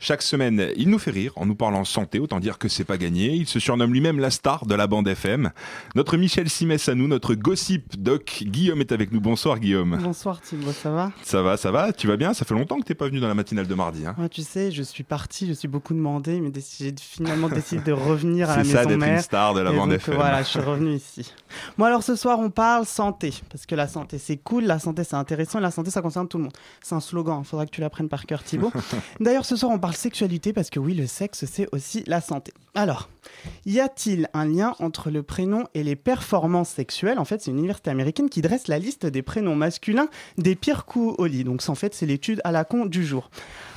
Chaque 0.00 0.22
semaine, 0.22 0.68
il 0.76 0.90
nous 0.90 0.98
fait 0.98 1.10
rire 1.10 1.32
en 1.36 1.46
nous 1.46 1.54
parlant 1.54 1.84
santé, 1.84 2.18
autant 2.18 2.40
dire 2.40 2.58
que 2.58 2.68
c'est 2.68 2.84
pas 2.84 2.98
gagné. 2.98 3.32
Il 3.32 3.46
se 3.46 3.58
surnomme 3.60 3.92
lui-même 3.92 4.18
la 4.18 4.30
star 4.30 4.66
de 4.66 4.74
la 4.74 4.86
bande 4.86 5.08
FM. 5.08 5.50
Notre 5.94 6.16
Michel 6.16 6.48
Simès 6.50 6.88
à 6.88 6.94
nous, 6.94 7.08
notre 7.08 7.34
gossip 7.34 8.00
doc 8.00 8.42
Guillaume 8.42 8.80
est 8.80 8.92
avec 8.92 9.12
nous. 9.12 9.20
Bonsoir 9.20 9.58
Guillaume. 9.58 9.98
Bonsoir 10.02 10.40
Thibaut, 10.40 10.72
ça 10.72 10.90
va? 10.90 11.12
Ça 11.22 11.42
va, 11.42 11.56
ça 11.56 11.70
va 11.70 11.92
Tu 11.92 12.06
vas 12.06 12.16
bien? 12.16 12.34
Ça 12.34 12.44
fait 12.44 12.54
longtemps 12.54 12.78
que 12.78 12.84
t'es 12.84 12.94
pas 12.94 13.06
venu 13.06 13.20
dans 13.20 13.28
la 13.28 13.34
matinale 13.34 13.66
de 13.66 13.74
mardi. 13.74 14.04
Hein 14.06 14.14
Ouais, 14.18 14.28
Tu 14.28 14.42
sais, 14.42 14.70
je 14.70 14.82
suis 14.82 15.04
parti, 15.04 15.46
je 15.46 15.52
suis 15.52 15.68
beaucoup 15.68 15.94
demandé, 15.94 16.40
mais 16.40 16.50
j'ai 16.78 16.94
finalement 17.00 17.48
décidé 17.48 17.82
de 17.82 17.92
revenir 17.92 18.50
à 18.50 18.56
la 18.58 18.64
c'est 18.64 18.70
ça 18.72 18.78
maison 18.78 18.88
d'être 18.90 18.98
mère. 19.00 19.14
une 19.16 19.22
star 19.22 19.54
de 19.54 19.60
la 19.60 19.72
bande 19.72 19.90
donc, 19.90 19.98
FM. 20.00 20.14
Voilà, 20.16 20.42
je 20.42 20.48
suis 20.48 20.60
revenu 20.60 20.94
ici. 20.94 21.32
Bon, 21.78 21.84
alors 21.84 22.02
ce 22.02 22.16
soir, 22.16 22.38
on 22.40 22.50
parle 22.50 22.84
santé. 22.84 23.32
Parce 23.50 23.64
que 23.66 23.74
la 23.74 23.88
santé, 23.88 24.18
c'est 24.18 24.36
cool, 24.36 24.64
la 24.64 24.78
santé, 24.78 25.04
c'est 25.04 25.16
intéressant, 25.16 25.58
et 25.58 25.62
la 25.62 25.70
santé, 25.70 25.90
ça 25.90 26.02
concerne 26.02 26.28
tout 26.28 26.38
le 26.38 26.44
monde. 26.44 26.52
C'est 26.82 26.94
un 26.94 27.00
slogan, 27.00 27.40
il 27.42 27.46
faudra 27.46 27.64
que 27.66 27.70
tu 27.70 27.80
l'apprennes 27.80 28.08
par 28.08 28.26
cœur, 28.26 28.42
Thibaut. 28.42 28.72
D'ailleurs, 29.20 29.44
ce 29.44 29.56
soir, 29.56 29.72
on 29.72 29.78
parle 29.84 29.96
sexualité, 29.96 30.54
parce 30.54 30.70
que 30.70 30.80
oui, 30.80 30.94
le 30.94 31.06
sexe, 31.06 31.44
c'est 31.44 31.68
aussi 31.72 32.04
la 32.06 32.22
santé. 32.22 32.54
Alors, 32.74 33.10
y 33.66 33.80
a-t-il 33.80 34.30
un 34.32 34.46
lien 34.46 34.74
entre 34.78 35.10
le 35.10 35.22
prénom 35.22 35.64
et 35.74 35.82
les 35.82 35.94
performances 35.94 36.70
sexuelles? 36.70 37.18
En 37.18 37.26
fait, 37.26 37.42
c'est 37.42 37.50
une 37.50 37.58
université 37.58 37.90
américaine 37.90 38.30
qui 38.30 38.40
dresse 38.40 38.66
la 38.66 38.78
liste 38.78 39.04
des 39.04 39.20
prénoms 39.20 39.56
masculins 39.56 40.08
des 40.38 40.54
pires 40.54 40.86
coups 40.86 41.14
au 41.18 41.26
lit. 41.26 41.44
Donc, 41.44 41.62
en 41.68 41.74
fait, 41.74 41.94
c'est 41.94 42.06
l'étude 42.06 42.40
à 42.44 42.50
la 42.50 42.64
con 42.64 42.86
du 42.86 43.04
jour. 43.04 43.28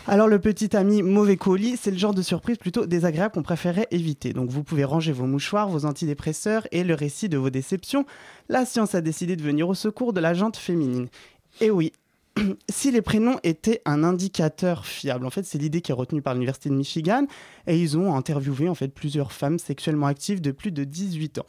Alors 0.08 0.30
le 0.30 0.40
petit 0.40 0.78
ami 0.78 1.04
mauvais 1.04 1.36
coup 1.36 1.52
au 1.52 1.56
lit, 1.58 1.76
c'est 1.76 1.92
le 1.92 1.98
genre 1.98 2.14
de 2.14 2.22
surprise 2.22 2.56
plutôt 2.56 2.86
désagréable 2.86 3.34
qu'on 3.34 3.44
préférait 3.44 3.88
éviter. 3.92 4.32
Donc 4.32 4.50
vous 4.50 4.64
pouvez 4.64 4.86
ranger 4.86 5.12
vos 5.12 5.26
mouchoirs, 5.26 5.68
vos 5.68 5.84
antidépresseurs 5.84 6.66
et 6.72 6.86
le 6.86 6.94
récit 6.94 7.28
de 7.28 7.38
vos 7.38 7.50
déceptions. 7.50 8.06
La 8.48 8.66
science 8.66 8.96
a 8.96 9.02
décidé 9.02 9.36
de 9.36 9.44
venir 9.44 9.68
au 9.68 9.74
secours 9.74 10.14
de 10.14 10.22
la 10.22 10.34
jante 10.34 10.56
féminine. 10.56 11.10
Et 11.60 11.70
oui, 11.70 11.92
si 12.70 12.92
les 12.92 13.02
prénoms 13.02 13.40
étaient 13.44 13.82
un 13.86 14.04
indicateur 14.04 14.86
fiable, 14.86 15.26
en 15.26 15.30
fait 15.30 15.44
c'est 15.44 15.58
l'idée 15.58 15.82
qui 15.82 15.92
est 15.92 15.96
retenue 15.96 16.22
par 16.22 16.34
l'université 16.34 16.70
de 16.70 16.76
Michigan, 16.76 17.26
et 17.68 17.80
ils 17.80 17.98
ont 17.98 18.16
interviewé 18.16 18.70
en 18.70 18.76
fait 18.76 18.90
plusieurs 18.90 19.32
femmes 19.32 19.60
sexuellement 19.60 20.08
actives 20.08 20.42
de 20.42 20.52
plus 20.52 20.72
de 20.72 20.84
18 20.84 21.40
ans. 21.40 21.46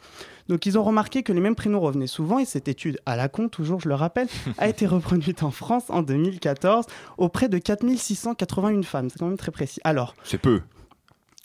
Donc 0.48 0.66
ils 0.66 0.78
ont 0.78 0.82
remarqué 0.82 1.22
que 1.22 1.32
les 1.32 1.40
mêmes 1.40 1.54
prénoms 1.54 1.80
revenaient 1.80 2.06
souvent, 2.06 2.38
et 2.38 2.44
cette 2.44 2.68
étude 2.68 2.98
à 3.06 3.16
la 3.16 3.28
con, 3.28 3.48
toujours 3.48 3.80
je 3.80 3.88
le 3.88 3.94
rappelle, 3.94 4.28
a 4.58 4.68
été 4.68 4.86
reproduite 4.86 5.42
en 5.42 5.50
France 5.50 5.84
en 5.88 6.02
2014 6.02 6.86
auprès 7.18 7.48
de 7.48 7.58
4681 7.58 8.82
femmes. 8.82 9.10
C'est 9.10 9.18
quand 9.18 9.26
même 9.26 9.36
très 9.36 9.52
précis. 9.52 9.80
Alors, 9.84 10.14
C'est 10.24 10.38
peu. 10.38 10.62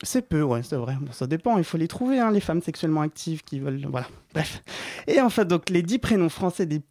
c'est 0.04 0.22
peu, 0.28 0.42
ouais, 0.42 0.64
c'est 0.64 0.76
vrai. 0.78 0.98
Bon, 1.00 1.12
ça 1.12 1.28
dépend, 1.28 1.58
il 1.58 1.64
faut 1.64 1.78
les 1.78 1.88
trouver, 1.88 2.20
hein, 2.20 2.32
les 2.32 2.40
femmes 2.40 2.62
sexuellement 2.62 3.02
actives 3.02 3.44
qui 3.44 3.60
veulent. 3.60 3.86
Voilà, 3.90 4.08
bref. 4.34 4.64
Et 5.08 5.20
en 5.22 5.30
fait, 5.30 5.46
donc, 5.46 5.70
les 5.70 5.82
10 5.82 6.00
prénoms 6.00 6.30
français 6.30 6.66
des 6.66 6.82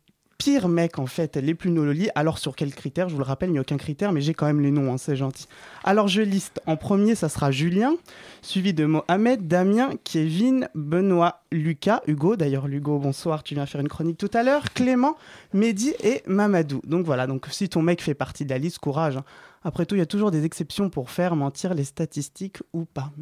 pires 0.42 0.66
mecs, 0.66 0.98
en 0.98 1.06
fait, 1.06 1.36
les 1.36 1.54
plus 1.54 1.70
nololis. 1.70 2.08
Alors, 2.16 2.38
sur 2.38 2.56
quels 2.56 2.74
critères 2.74 3.08
Je 3.08 3.14
vous 3.14 3.20
le 3.20 3.24
rappelle, 3.24 3.50
il 3.50 3.52
n'y 3.52 3.58
a 3.58 3.60
aucun 3.60 3.76
critère, 3.76 4.10
mais 4.10 4.20
j'ai 4.20 4.34
quand 4.34 4.46
même 4.46 4.60
les 4.60 4.72
noms, 4.72 4.92
hein, 4.92 4.98
c'est 4.98 5.14
gentil. 5.14 5.46
Alors, 5.84 6.08
je 6.08 6.20
liste. 6.20 6.60
En 6.66 6.76
premier, 6.76 7.14
ça 7.14 7.28
sera 7.28 7.52
Julien, 7.52 7.94
suivi 8.42 8.74
de 8.74 8.84
Mohamed, 8.84 9.46
Damien, 9.46 9.90
Kevin, 10.02 10.68
Benoît, 10.74 11.42
Lucas, 11.52 12.02
Hugo. 12.08 12.34
D'ailleurs, 12.34 12.66
Hugo, 12.66 12.98
bonsoir, 12.98 13.44
tu 13.44 13.54
viens 13.54 13.66
faire 13.66 13.80
une 13.80 13.88
chronique 13.88 14.18
tout 14.18 14.30
à 14.34 14.42
l'heure. 14.42 14.64
Clément, 14.74 15.16
Mehdi 15.52 15.94
et 16.02 16.22
Mamadou. 16.26 16.80
Donc 16.84 17.06
voilà, 17.06 17.28
donc 17.28 17.46
si 17.52 17.68
ton 17.68 17.82
mec 17.82 18.02
fait 18.02 18.14
partie 18.14 18.44
de 18.44 18.50
la 18.50 18.58
liste, 18.58 18.80
courage. 18.80 19.18
hein. 19.18 19.24
Après 19.62 19.86
tout, 19.86 19.94
il 19.94 19.98
y 19.98 20.02
a 20.02 20.06
toujours 20.06 20.32
des 20.32 20.44
exceptions 20.44 20.90
pour 20.90 21.08
faire 21.10 21.36
mentir 21.36 21.74
les 21.74 21.84
statistiques 21.84 22.58
ou 22.72 22.84
pas. 22.84 23.12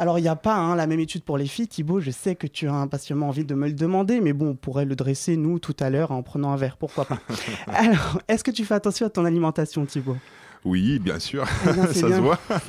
Alors, 0.00 0.18
il 0.18 0.22
n'y 0.22 0.28
a 0.28 0.36
pas 0.36 0.54
hein, 0.54 0.76
la 0.76 0.86
même 0.86 1.00
étude 1.00 1.24
pour 1.24 1.36
les 1.38 1.46
filles. 1.48 1.66
Thibaut, 1.66 1.98
je 1.98 2.12
sais 2.12 2.36
que 2.36 2.46
tu 2.46 2.68
as 2.68 2.72
impatiemment 2.74 3.28
envie 3.28 3.44
de 3.44 3.54
me 3.54 3.66
le 3.66 3.72
demander, 3.72 4.20
mais 4.20 4.32
bon, 4.32 4.50
on 4.50 4.54
pourrait 4.54 4.84
le 4.84 4.94
dresser, 4.94 5.36
nous, 5.36 5.58
tout 5.58 5.74
à 5.80 5.90
l'heure, 5.90 6.12
en 6.12 6.22
prenant 6.22 6.52
un 6.52 6.56
verre, 6.56 6.76
pourquoi 6.76 7.04
pas. 7.04 7.18
Alors, 7.66 8.20
est-ce 8.28 8.44
que 8.44 8.52
tu 8.52 8.64
fais 8.64 8.74
attention 8.74 9.06
à 9.06 9.10
ton 9.10 9.24
alimentation, 9.24 9.84
Thibaut? 9.84 10.16
Oui, 10.64 11.00
bien 11.00 11.18
sûr. 11.18 11.44
Eh 11.68 11.72
bien, 11.72 11.86
ça 11.92 12.06
bien. 12.06 12.16
se 12.16 12.20
voit. 12.22 12.38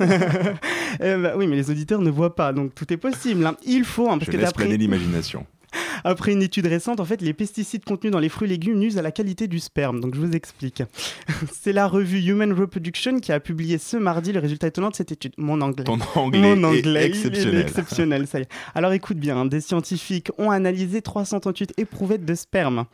Eh 1.02 1.16
ben 1.16 1.32
Oui, 1.36 1.46
mais 1.46 1.54
les 1.56 1.70
auditeurs 1.70 2.00
ne 2.00 2.10
voient 2.10 2.34
pas, 2.34 2.52
donc 2.52 2.74
tout 2.74 2.92
est 2.92 2.96
possible. 2.96 3.46
hein. 3.46 3.56
Il 3.64 3.84
faut, 3.84 4.06
hein, 4.10 4.18
parce 4.18 4.26
Je 4.26 4.32
que 4.32 4.36
d'après 4.36 4.64
planer 4.64 4.76
l'imagination. 4.76 5.46
après 6.04 6.32
une 6.32 6.42
étude 6.42 6.66
récente, 6.66 7.00
en 7.00 7.04
fait, 7.04 7.20
les 7.22 7.32
pesticides 7.32 7.84
contenus 7.84 8.12
dans 8.12 8.18
les 8.18 8.28
fruits 8.28 8.48
et 8.48 8.50
légumes 8.52 8.78
nuisent 8.78 8.98
à 8.98 9.02
la 9.02 9.12
qualité 9.12 9.48
du 9.48 9.58
sperme. 9.58 10.00
Donc, 10.00 10.14
je 10.14 10.20
vous 10.20 10.32
explique. 10.32 10.82
C'est 11.52 11.72
la 11.72 11.86
revue 11.86 12.20
Human 12.20 12.52
Reproduction 12.52 13.20
qui 13.20 13.32
a 13.32 13.40
publié 13.40 13.78
ce 13.78 13.96
mardi 13.96 14.32
le 14.32 14.40
résultat 14.40 14.68
étonnant 14.68 14.90
de 14.90 14.94
cette 14.96 15.12
étude. 15.12 15.32
Mon 15.36 15.60
anglais. 15.60 15.84
Ton 15.84 15.98
anglais, 16.14 16.40
Mon 16.40 16.64
anglais, 16.64 16.78
est 16.78 16.86
il 16.86 16.96
est 16.96 17.06
exceptionnel. 17.06 17.60
exceptionnel, 17.60 18.26
ça 18.26 18.38
y 18.38 18.42
est. 18.42 18.48
Alors 18.74 18.92
écoute 18.92 19.18
bien, 19.18 19.36
hein, 19.36 19.46
des 19.46 19.60
scientifiques 19.60 20.30
ont 20.38 20.50
analysé 20.50 21.02
338 21.02 21.74
éprouvettes 21.78 22.24
de 22.24 22.34
sperme 22.34 22.84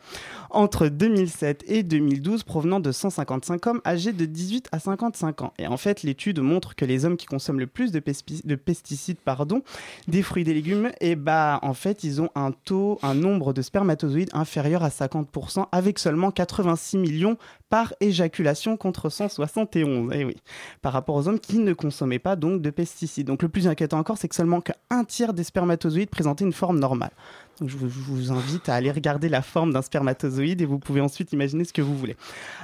entre 0.49 0.87
2007 0.87 1.63
et 1.67 1.83
2012 1.83 2.43
provenant 2.43 2.79
de 2.79 2.91
155 2.91 3.67
hommes 3.67 3.81
âgés 3.85 4.13
de 4.13 4.25
18 4.25 4.69
à 4.71 4.79
55 4.79 5.41
ans. 5.41 5.53
Et 5.57 5.67
en 5.67 5.77
fait, 5.77 6.03
l'étude 6.03 6.39
montre 6.39 6.75
que 6.75 6.85
les 6.85 7.05
hommes 7.05 7.17
qui 7.17 7.25
consomment 7.25 7.59
le 7.59 7.67
plus 7.67 7.91
de, 7.91 7.99
pesticides 7.99 9.19
pardon, 9.19 9.61
des 10.07 10.21
fruits 10.21 10.41
et 10.41 10.45
des 10.45 10.53
légumes, 10.53 10.91
et 11.01 11.15
bah 11.15 11.59
en 11.61 11.73
fait, 11.73 12.03
ils 12.03 12.21
ont 12.21 12.29
un 12.35 12.51
taux, 12.51 12.99
un 13.01 13.13
nombre 13.13 13.53
de 13.53 13.61
spermatozoïdes 13.61 14.29
inférieur 14.33 14.83
à 14.83 14.89
50% 14.89 15.65
avec 15.71 15.99
seulement 15.99 16.31
86 16.31 16.97
millions 16.97 17.37
par 17.69 17.93
éjaculation 17.99 18.77
contre 18.77 19.09
171. 19.09 20.11
Eh 20.13 20.25
oui 20.25 20.35
par 20.81 20.93
rapport 20.93 21.15
aux 21.15 21.27
hommes 21.27 21.39
qui 21.39 21.59
ne 21.59 21.73
consommaient 21.73 22.19
pas 22.19 22.35
donc 22.35 22.61
de 22.61 22.69
pesticides. 22.69 23.27
Donc 23.27 23.41
le 23.41 23.49
plus 23.49 23.67
inquiétant 23.67 23.99
encore, 23.99 24.17
c'est 24.17 24.27
que 24.27 24.35
seulement 24.35 24.61
qu'un 24.61 25.03
tiers 25.03 25.33
des 25.33 25.43
spermatozoïdes 25.43 26.09
présentaient 26.09 26.45
une 26.45 26.53
forme 26.53 26.79
normale. 26.79 27.11
Donc, 27.59 27.69
je, 27.69 27.77
vous, 27.77 28.31
invite 28.31 28.69
à 28.69 28.75
aller 28.75 28.91
regarder 28.91 29.29
la 29.29 29.41
forme 29.41 29.73
d'un 29.73 29.81
spermatozoïde 29.81 30.61
et 30.61 30.65
vous 30.65 30.79
pouvez 30.79 31.01
ensuite 31.01 31.33
imaginer 31.33 31.63
ce 31.63 31.73
que 31.73 31.81
vous 31.81 31.97
voulez. 31.97 32.15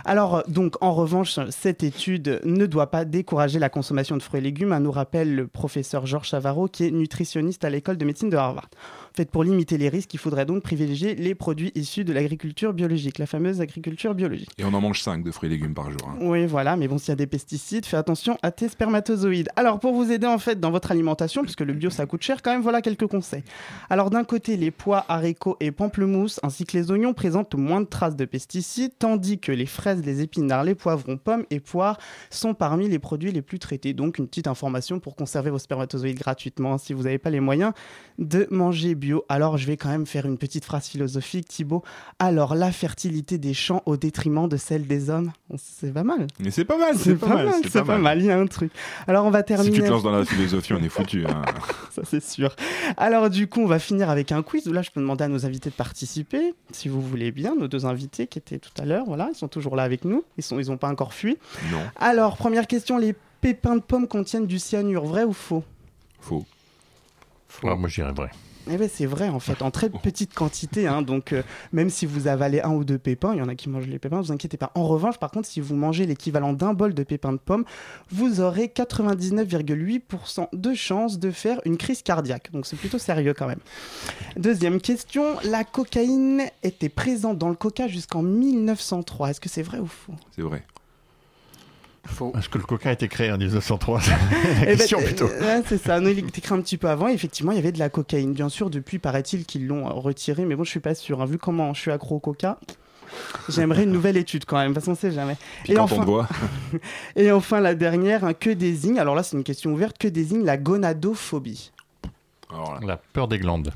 Alors, 0.05 0.43
donc, 0.47 0.75
en 0.81 0.93
revanche, 0.93 1.39
cette 1.49 1.83
étude 1.83 2.41
ne 2.43 2.65
doit 2.65 2.91
pas 2.91 3.05
décourager 3.05 3.59
la 3.59 3.69
consommation 3.69 4.17
de 4.17 4.21
fruits 4.21 4.39
et 4.39 4.43
légumes, 4.43 4.71
hein, 4.71 4.79
nous 4.79 4.91
rappelle 4.91 5.35
le 5.35 5.47
professeur 5.47 6.05
Georges 6.05 6.29
Chavarro, 6.29 6.67
qui 6.67 6.85
est 6.85 6.91
nutritionniste 6.91 7.65
à 7.65 7.69
l'école 7.69 7.97
de 7.97 8.05
médecine 8.05 8.29
de 8.29 8.37
Harvard. 8.37 8.69
En 9.11 9.15
fait, 9.15 9.29
pour 9.29 9.43
limiter 9.43 9.77
les 9.77 9.89
risques, 9.89 10.13
il 10.13 10.19
faudrait 10.19 10.45
donc 10.45 10.63
privilégier 10.63 11.13
les 11.15 11.35
produits 11.35 11.71
issus 11.75 12.03
de 12.03 12.13
l'agriculture 12.13 12.73
biologique, 12.73 13.19
la 13.19 13.27
fameuse 13.27 13.61
agriculture 13.61 14.15
biologique. 14.15 14.49
Et 14.57 14.63
on 14.63 14.73
en 14.73 14.81
mange 14.81 15.01
5 15.01 15.23
de 15.23 15.31
fruits 15.31 15.49
et 15.49 15.51
légumes 15.51 15.75
par 15.75 15.91
jour. 15.91 16.01
hein. 16.07 16.17
Oui, 16.21 16.45
voilà, 16.47 16.75
mais 16.75 16.87
bon, 16.87 16.97
s'il 16.97 17.09
y 17.09 17.11
a 17.11 17.15
des 17.15 17.27
pesticides, 17.27 17.85
fais 17.85 17.97
attention 17.97 18.37
à 18.41 18.51
tes 18.51 18.69
spermatozoïdes. 18.69 19.49
Alors, 19.55 19.79
pour 19.79 19.93
vous 19.93 20.11
aider 20.11 20.25
en 20.25 20.39
fait 20.39 20.59
dans 20.59 20.71
votre 20.71 20.91
alimentation, 20.91 21.43
puisque 21.43 21.61
le 21.61 21.73
bio 21.73 21.89
ça 21.91 22.05
coûte 22.05 22.23
cher, 22.23 22.41
quand 22.41 22.51
même, 22.51 22.61
voilà 22.61 22.81
quelques 22.81 23.07
conseils. 23.07 23.43
Alors, 23.89 24.09
d'un 24.09 24.23
côté, 24.23 24.57
les 24.57 24.71
pois, 24.83 25.05
haricots 25.07 25.55
et 25.61 25.71
pamplemousses, 25.71 26.41
ainsi 26.43 26.65
que 26.65 26.75
les 26.77 26.91
oignons, 26.91 27.13
présentent 27.13 27.55
moins 27.55 27.79
de 27.79 27.85
traces 27.85 28.17
de 28.17 28.25
pesticides, 28.25 28.91
tandis 28.99 29.39
que 29.39 29.53
les 29.53 29.65
fraises, 29.65 30.03
les 30.03 30.21
épinards, 30.21 30.65
les 30.65 30.75
poivrons, 30.75 31.15
pommes 31.17 31.45
et 31.51 31.61
poires 31.61 31.97
sont 32.29 32.53
parmi 32.53 32.89
les 32.89 32.99
produits 32.99 33.31
les 33.31 33.41
plus 33.41 33.59
traités. 33.59 33.93
Donc, 33.93 34.17
une 34.17 34.27
petite 34.27 34.47
information 34.47 34.99
pour 34.99 35.15
conserver 35.15 35.51
vos 35.51 35.59
spermatozoïdes 35.59 36.17
gratuitement 36.19 36.73
hein, 36.73 36.77
si 36.77 36.91
vous 36.91 37.03
n'avez 37.03 37.17
pas 37.17 37.29
les 37.29 37.39
moyens 37.39 37.71
de 38.19 38.45
manger 38.51 38.93
bio. 38.95 39.23
Alors, 39.29 39.57
je 39.57 39.65
vais 39.67 39.77
quand 39.77 39.89
même 39.89 40.05
faire 40.05 40.25
une 40.25 40.37
petite 40.37 40.65
phrase 40.65 40.87
philosophique, 40.87 41.47
Thibaut. 41.47 41.83
Alors, 42.19 42.53
la 42.53 42.71
fertilité 42.73 43.37
des 43.37 43.53
champs 43.53 43.83
au 43.85 43.95
détriment 43.95 44.49
de 44.49 44.57
celle 44.57 44.85
des 44.85 45.09
hommes, 45.09 45.31
c'est 45.55 45.93
pas 45.93 46.03
mal. 46.03 46.27
Mais 46.39 46.51
c'est 46.51 46.65
pas 46.65 46.77
mal, 46.77 46.97
C'est 46.97 47.15
pas, 47.15 47.27
mal, 47.27 47.49
c'est 47.71 47.83
pas, 47.83 47.97
mal, 47.97 48.19
il 48.19 48.25
y 48.25 48.31
a 48.31 48.37
un 48.37 48.47
truc. 48.47 48.71
Alors 49.07 49.25
on 49.25 49.31
va 49.31 49.39
Si 49.39 49.45
terminer. 49.45 49.71
tu 49.75 49.81
te 49.83 49.87
lances 49.87 50.03
dans 50.03 50.11
la 50.11 50.25
philosophie, 50.25 50.73
on 50.73 50.83
est 50.83 50.89
foutu. 50.89 51.25
hein. 51.25 51.41
Ça 51.91 52.01
c'est 52.03 52.21
sûr. 52.23 52.53
Alors 52.97 53.29
du 53.29 53.47
coup, 53.47 53.61
on 53.61 53.65
va 53.67 53.79
finir 53.79 54.09
avec 54.09 54.31
un 54.31 54.41
quiz 54.41 54.67
là, 54.73 54.81
je 54.81 54.91
peux 54.91 54.99
demander 54.99 55.23
à 55.23 55.27
nos 55.27 55.45
invités 55.45 55.69
de 55.69 55.75
participer, 55.75 56.53
si 56.71 56.89
vous 56.89 57.01
voulez 57.01 57.31
bien. 57.31 57.55
Nos 57.55 57.67
deux 57.67 57.85
invités 57.85 58.27
qui 58.27 58.39
étaient 58.39 58.59
tout 58.59 58.71
à 58.77 58.85
l'heure, 58.85 59.05
voilà, 59.05 59.29
ils 59.31 59.35
sont 59.35 59.47
toujours 59.47 59.75
là 59.75 59.83
avec 59.83 60.03
nous. 60.03 60.23
Ils 60.37 60.43
sont, 60.43 60.59
ils 60.59 60.71
ont 60.71 60.77
pas 60.77 60.89
encore 60.89 61.13
fui. 61.13 61.37
Non, 61.71 61.81
Alors 61.95 62.37
première 62.37 62.67
question, 62.67 62.97
les 62.97 63.15
pépins 63.41 63.75
de 63.75 63.81
pommes 63.81 64.07
contiennent 64.07 64.47
du 64.47 64.59
cyanure, 64.59 65.05
vrai 65.05 65.23
ou 65.23 65.33
faux? 65.33 65.63
Faux. 66.19 66.45
Ouais, 67.63 67.75
moi, 67.75 67.87
je 67.87 68.01
dirais 68.01 68.11
vrai. 68.11 68.31
Eh 68.69 68.77
ben 68.77 68.89
c'est 68.91 69.05
vrai 69.05 69.27
en 69.29 69.39
fait, 69.39 69.61
en 69.61 69.71
très 69.71 69.89
petite 69.89 70.33
quantité. 70.33 70.87
hein, 70.87 71.01
donc 71.01 71.33
euh, 71.33 71.43
même 71.73 71.89
si 71.89 72.05
vous 72.05 72.27
avalez 72.27 72.61
un 72.61 72.71
ou 72.71 72.83
deux 72.85 72.97
pépins, 72.97 73.33
il 73.33 73.39
y 73.39 73.41
en 73.41 73.49
a 73.49 73.55
qui 73.55 73.69
mangent 73.69 73.87
les 73.87 73.99
pépins, 73.99 74.21
vous 74.21 74.31
inquiétez 74.31 74.57
pas. 74.57 74.71
En 74.75 74.87
revanche, 74.87 75.17
par 75.17 75.31
contre, 75.31 75.47
si 75.47 75.59
vous 75.59 75.75
mangez 75.75 76.05
l'équivalent 76.05 76.53
d'un 76.53 76.73
bol 76.73 76.93
de 76.93 77.03
pépins 77.03 77.33
de 77.33 77.37
pommes, 77.37 77.65
vous 78.09 78.39
aurez 78.39 78.67
99,8% 78.67 80.47
de 80.53 80.73
chances 80.73 81.19
de 81.19 81.31
faire 81.31 81.59
une 81.65 81.77
crise 81.77 82.01
cardiaque. 82.03 82.51
Donc 82.51 82.65
c'est 82.65 82.77
plutôt 82.77 82.99
sérieux 82.99 83.33
quand 83.33 83.47
même. 83.47 83.59
Deuxième 84.37 84.79
question, 84.79 85.23
la 85.43 85.63
cocaïne 85.63 86.43
était 86.63 86.89
présente 86.89 87.37
dans 87.37 87.49
le 87.49 87.55
coca 87.55 87.87
jusqu'en 87.87 88.21
1903. 88.21 89.31
Est-ce 89.31 89.41
que 89.41 89.49
c'est 89.49 89.63
vrai 89.63 89.79
ou 89.79 89.87
faux? 89.87 90.13
C'est 90.35 90.41
vrai. 90.41 90.63
Faux. 92.05 92.33
Est-ce 92.37 92.49
que 92.49 92.57
le 92.57 92.65
coca 92.65 92.89
a 92.89 92.93
été 92.93 93.07
créé 93.07 93.31
en 93.31 93.37
1903 93.37 94.01
Eh 94.61 94.65
La 94.65 94.65
ben, 94.65 94.77
question 94.77 94.99
euh, 94.99 95.03
plutôt. 95.05 95.25
ouais, 95.27 95.63
c'est 95.67 95.77
ça. 95.77 95.99
Non, 96.01 96.09
il 96.09 96.19
était 96.19 96.41
créé 96.41 96.57
un 96.57 96.61
petit 96.61 96.77
peu 96.77 96.89
avant. 96.89 97.07
et 97.07 97.13
Effectivement, 97.13 97.51
il 97.53 97.55
y 97.55 97.59
avait 97.59 97.71
de 97.71 97.79
la 97.79 97.89
cocaïne. 97.89 98.33
Bien 98.33 98.49
sûr, 98.49 98.69
depuis, 98.69 98.99
paraît-il 98.99 99.45
qu'ils 99.45 99.67
l'ont 99.67 99.87
euh, 99.87 99.93
retiré. 99.93 100.43
Mais 100.45 100.55
bon, 100.55 100.63
je 100.65 100.69
suis 100.69 100.79
pas 100.81 100.95
sûr. 100.95 101.21
hein. 101.21 101.25
Vu 101.25 101.37
comment 101.37 101.73
je 101.73 101.79
suis 101.79 101.91
accro 101.91 102.15
au 102.15 102.19
coca, 102.19 102.59
j'aimerais 103.47 103.83
une 103.83 103.91
nouvelle 103.93 104.17
étude 104.17 104.43
quand 104.45 104.57
même. 104.57 104.69
De 104.69 104.73
toute 104.73 104.81
façon, 104.83 104.91
on 104.91 104.95
sait 104.95 105.11
jamais. 105.11 105.37
Puis 105.63 105.73
Et 105.73 105.75
quand 105.75 105.83
enfin- 105.83 105.95
on 105.97 105.99
te 106.01 106.05
voit, 106.05 106.27
Et 107.15 107.31
enfin, 107.31 107.61
la 107.61 107.73
dernière, 107.73 108.25
hein, 108.25 108.33
que 108.33 108.49
désigne, 108.49 108.99
alors 108.99 109.15
là, 109.15 109.23
c'est 109.23 109.37
une 109.37 109.43
question 109.45 109.71
ouverte, 109.71 109.97
que 109.97 110.07
désigne 110.09 110.43
la 110.43 110.57
gonadophobie 110.57 111.71
alors 112.51 112.73
là, 112.75 112.79
La 112.85 112.97
peur 112.97 113.27
des 113.27 113.39
glandes. 113.39 113.71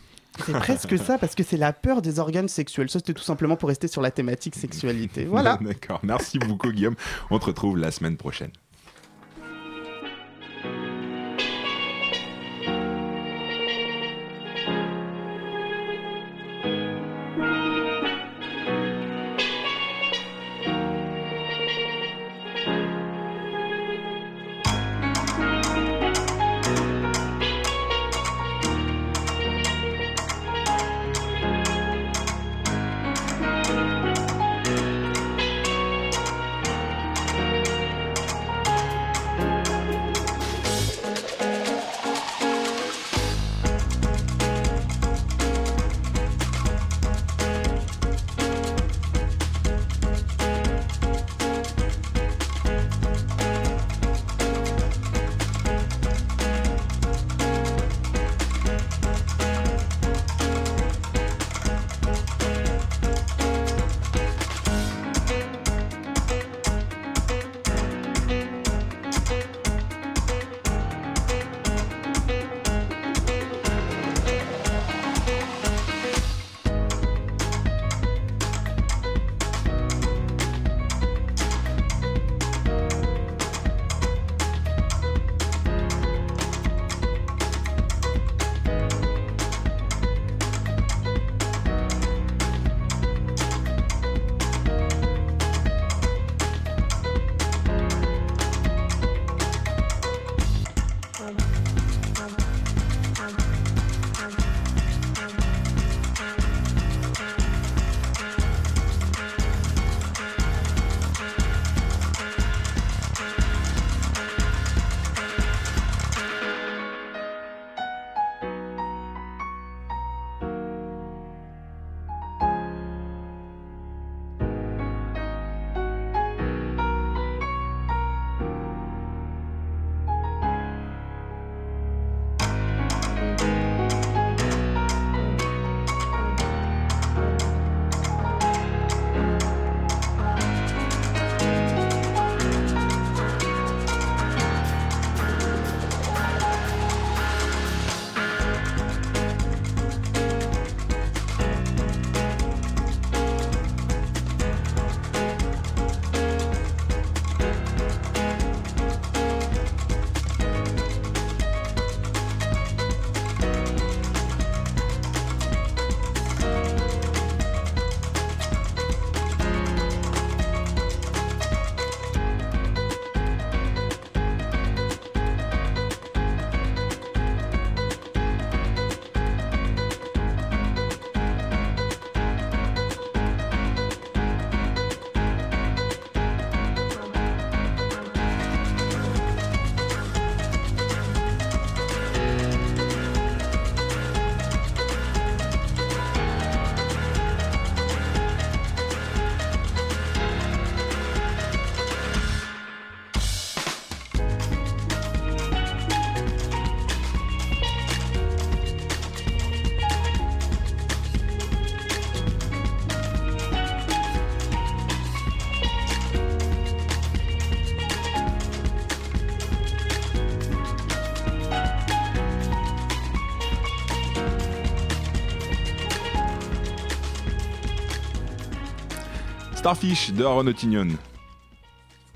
C'est 0.46 0.54
presque 0.54 0.98
ça, 0.98 1.18
parce 1.18 1.36
que 1.36 1.44
c'est 1.44 1.58
la 1.58 1.74
peur 1.74 2.02
des 2.02 2.20
organes 2.20 2.48
sexuels. 2.48 2.90
Ça, 2.90 3.00
c'était 3.00 3.14
tout 3.14 3.24
simplement 3.24 3.56
pour 3.56 3.70
rester 3.70 3.88
sur 3.88 4.02
la 4.02 4.12
thématique 4.12 4.56
sexualité. 4.56 5.26
Voilà. 5.26 5.58
D'accord. 5.62 6.00
Merci 6.04 6.40
beaucoup, 6.40 6.72
Guillaume. 6.72 6.96
On 7.30 7.40
te 7.40 7.46
retrouve 7.46 7.78
la 7.78 7.92
semaine 7.92 8.18
prochaine. 8.18 8.52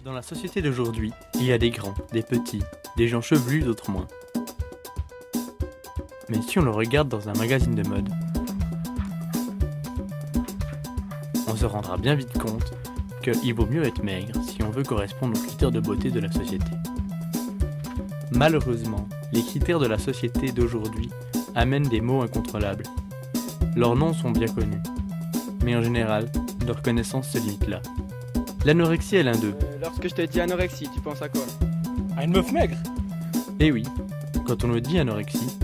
Dans 0.05 0.13
la 0.13 0.21
société 0.21 0.61
d'aujourd'hui, 0.61 1.11
il 1.35 1.43
y 1.43 1.51
a 1.51 1.57
des 1.57 1.69
grands, 1.69 1.93
des 2.13 2.21
petits, 2.23 2.63
des 2.95 3.09
gens 3.09 3.19
chevelus, 3.19 3.59
d'autres 3.59 3.91
moins. 3.91 4.07
Mais 6.29 6.41
si 6.41 6.59
on 6.59 6.61
le 6.61 6.71
regarde 6.71 7.09
dans 7.09 7.27
un 7.27 7.33
magazine 7.33 7.75
de 7.75 7.85
mode, 7.85 8.07
on 11.45 11.55
se 11.57 11.65
rendra 11.65 11.97
bien 11.97 12.15
vite 12.15 12.37
compte 12.37 12.71
qu'il 13.21 13.53
vaut 13.53 13.65
mieux 13.65 13.83
être 13.83 14.01
maigre 14.01 14.41
si 14.47 14.63
on 14.63 14.69
veut 14.69 14.83
correspondre 14.83 15.37
aux 15.37 15.43
critères 15.43 15.71
de 15.71 15.81
beauté 15.81 16.09
de 16.09 16.21
la 16.21 16.31
société. 16.31 16.71
Malheureusement, 18.31 19.09
les 19.33 19.43
critères 19.43 19.79
de 19.79 19.87
la 19.87 19.97
société 19.97 20.53
d'aujourd'hui 20.53 21.09
amènent 21.53 21.89
des 21.89 21.99
mots 21.99 22.21
incontrôlables. 22.21 22.85
Leurs 23.75 23.97
noms 23.97 24.13
sont 24.13 24.31
bien 24.31 24.47
connus, 24.47 24.81
mais 25.65 25.75
en 25.75 25.83
général, 25.83 26.31
leur 26.65 26.81
connaissance 26.81 27.29
se 27.29 27.37
limite 27.37 27.67
là. 27.67 27.81
L'anorexie 28.65 29.15
est 29.17 29.23
l'un 29.23 29.37
d'eux. 29.37 29.55
Lorsque 29.81 30.07
je 30.07 30.13
te 30.15 30.21
dis 30.21 30.39
anorexie, 30.39 30.87
tu 30.93 31.01
penses 31.01 31.21
à 31.21 31.29
quoi? 31.29 31.45
À 32.17 32.23
une 32.23 32.31
meuf 32.31 32.51
maigre 32.51 32.77
Eh 33.59 33.71
oui, 33.71 33.83
quand 34.45 34.63
on 34.63 34.67
nous 34.67 34.79
dit 34.79 34.99
anorexie, 34.99 35.57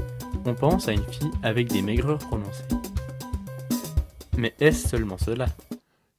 on 0.45 0.53
pense 0.53 0.87
à 0.87 0.93
une 0.93 1.05
fille 1.11 1.31
avec 1.43 1.67
des 1.67 1.81
maigreurs 1.81 2.19
prononcées. 2.19 2.63
Mais 4.37 4.53
est-ce 4.59 4.87
seulement 4.87 5.17
cela? 5.17 5.47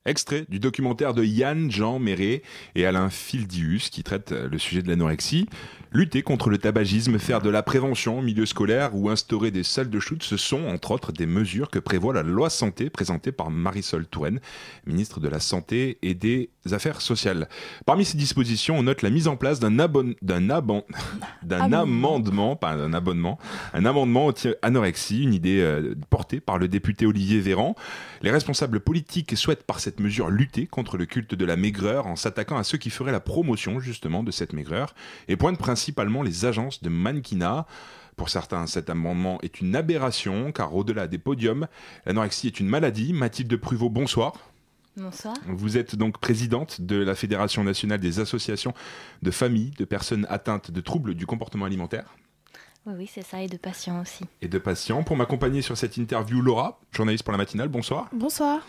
Extrait 0.04 0.46
du 0.48 0.58
documentaire 0.58 1.12
de 1.14 1.22
Yann 1.24 1.70
Jean 1.70 1.98
Méré 1.98 2.42
et 2.74 2.86
Alain 2.86 3.10
Fildius 3.10 3.90
qui 3.90 4.02
traite 4.02 4.30
le 4.32 4.58
sujet 4.58 4.82
de 4.82 4.88
l'anorexie. 4.88 5.48
Lutter 5.90 6.22
contre 6.22 6.50
le 6.50 6.58
tabagisme, 6.58 7.18
faire 7.18 7.40
de 7.40 7.48
la 7.48 7.62
prévention 7.62 8.18
au 8.18 8.22
milieu 8.22 8.44
scolaire 8.44 8.94
ou 8.94 9.08
instaurer 9.08 9.50
des 9.50 9.62
salles 9.62 9.88
de 9.88 9.98
shoot, 9.98 10.22
ce 10.22 10.36
sont 10.36 10.66
entre 10.66 10.90
autres 10.90 11.12
des 11.12 11.24
mesures 11.24 11.70
que 11.70 11.78
prévoit 11.78 12.12
la 12.12 12.22
loi 12.22 12.50
santé 12.50 12.90
présentée 12.90 13.32
par 13.32 13.50
Marisol 13.50 14.06
Touraine, 14.06 14.40
ministre 14.86 15.18
de 15.18 15.28
la 15.28 15.40
Santé 15.40 15.98
et 16.02 16.12
des 16.12 16.50
Affaires 16.72 17.00
sociales. 17.00 17.48
Parmi 17.86 18.04
ces 18.04 18.18
dispositions, 18.18 18.76
on 18.78 18.82
note 18.82 19.00
la 19.00 19.08
mise 19.08 19.28
en 19.28 19.36
place 19.36 19.60
d'un 19.60 19.78
abon... 19.78 20.14
d'un 20.22 20.50
abon... 20.50 20.84
amendement, 21.78 22.54
pas 22.54 22.72
un 22.72 22.92
abonnement, 22.92 23.38
un 23.72 23.86
amendement 23.86 24.26
anti-anorexie, 24.26 25.22
une 25.22 25.32
idée 25.32 25.60
euh, 25.60 25.94
portée 26.10 26.40
par 26.40 26.58
le 26.58 26.68
député 26.68 27.06
Olivier 27.06 27.40
Véran. 27.40 27.74
Les 28.20 28.30
responsables 28.30 28.80
politiques 28.80 29.36
souhaitent 29.36 29.64
par 29.64 29.80
cette 29.80 30.00
mesure 30.00 30.28
lutter 30.28 30.66
contre 30.66 30.98
le 30.98 31.06
culte 31.06 31.34
de 31.34 31.44
la 31.46 31.56
maigreur 31.56 32.06
en 32.06 32.16
s'attaquant 32.16 32.58
à 32.58 32.64
ceux 32.64 32.78
qui 32.78 32.90
feraient 32.90 33.12
la 33.12 33.20
promotion 33.20 33.80
justement 33.80 34.22
de 34.22 34.30
cette 34.30 34.52
maigreur 34.52 34.94
et 35.28 35.36
pointent 35.36 35.58
principalement 35.78 36.24
les 36.24 36.44
agences 36.44 36.82
de 36.82 36.88
mannequinat. 36.88 37.64
Pour 38.16 38.30
certains, 38.30 38.66
cet 38.66 38.90
amendement 38.90 39.38
est 39.42 39.60
une 39.60 39.76
aberration, 39.76 40.50
car 40.50 40.74
au-delà 40.74 41.06
des 41.06 41.18
podiums, 41.18 41.68
l'anorexie 42.04 42.48
est 42.48 42.58
une 42.58 42.66
maladie. 42.66 43.12
Mathilde 43.12 43.56
Pruvot, 43.56 43.88
bonsoir. 43.88 44.32
Bonsoir. 44.96 45.36
Vous 45.46 45.78
êtes 45.78 45.94
donc 45.94 46.18
présidente 46.18 46.80
de 46.80 46.96
la 46.96 47.14
Fédération 47.14 47.62
nationale 47.62 48.00
des 48.00 48.18
associations 48.18 48.74
de 49.22 49.30
familles 49.30 49.70
de 49.78 49.84
personnes 49.84 50.26
atteintes 50.28 50.72
de 50.72 50.80
troubles 50.80 51.14
du 51.14 51.26
comportement 51.26 51.66
alimentaire. 51.66 52.16
Oui, 52.84 52.94
oui, 52.98 53.08
c'est 53.12 53.24
ça, 53.24 53.40
et 53.40 53.46
de 53.46 53.56
patients 53.56 54.00
aussi. 54.00 54.24
Et 54.42 54.48
de 54.48 54.58
patients. 54.58 55.04
Pour 55.04 55.16
m'accompagner 55.16 55.62
sur 55.62 55.78
cette 55.78 55.96
interview, 55.96 56.40
Laura, 56.40 56.80
journaliste 56.90 57.22
pour 57.22 57.30
la 57.30 57.38
matinale, 57.38 57.68
bonsoir. 57.68 58.08
Bonsoir. 58.12 58.66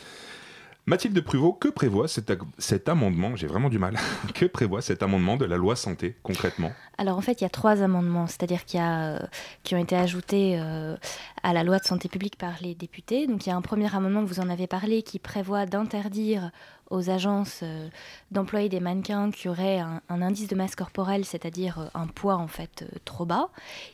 Mathilde 0.89 1.21
Pruvot, 1.21 1.54
que 1.54 1.67
prévoit 1.67 2.08
cet, 2.08 2.89
amendement? 2.89 3.36
J'ai 3.36 3.45
vraiment 3.45 3.69
du 3.69 3.78
mal. 3.78 3.95
que 4.34 4.47
prévoit 4.47 4.82
cet 4.82 5.04
amendement 5.04 5.38
de 5.38 5.45
la 5.45 5.56
loi 5.56 5.75
santé 5.75 6.17
concrètement? 6.23 6.71
Alors 6.97 7.15
en 7.15 7.21
fait, 7.21 7.41
il 7.41 7.43
y 7.43 7.45
a 7.45 7.49
trois 7.52 7.84
amendements, 7.84 8.25
c'est-à-dire 8.25 8.65
qu'il 8.65 8.80
y 8.80 8.82
a, 8.82 9.17
euh, 9.17 9.19
qui 9.62 9.75
ont 9.75 9.78
été 9.78 9.95
ajoutés 9.95 10.60
euh, 10.60 10.97
à 11.43 11.54
la 11.54 11.63
loi 11.63 11.78
de 11.78 11.84
santé 11.84 12.10
publique 12.10 12.39
par 12.39 12.54
les 12.62 12.73
députés. 12.73 13.28
Donc 13.28 13.45
il 13.45 13.49
y 13.49 13.52
a 13.52 13.56
un 13.56 13.62
premier 13.62 13.95
amendement, 13.95 14.23
vous 14.23 14.39
en 14.39 14.49
avez 14.49 14.65
parlé, 14.65 15.04
qui 15.04 15.19
prévoit 15.19 15.67
d'interdire 15.67 16.49
aux 16.89 17.10
agences 17.10 17.60
euh, 17.62 17.88
d'employer 18.32 18.67
des 18.67 18.80
mannequins 18.80 19.30
qui 19.32 19.47
auraient 19.47 19.80
un, 19.80 20.02
indice 20.10 20.47
de 20.47 20.56
masse 20.56 20.75
corporelle, 20.75 21.23
c'est-à-dire 21.23 21.80
euh, 21.80 21.86
un 21.93 22.08
poids 22.08 22.36
en 22.36 22.47
fait 22.47 22.82
euh, 22.84 22.97
trop 23.06 23.25
bas. 23.25 23.49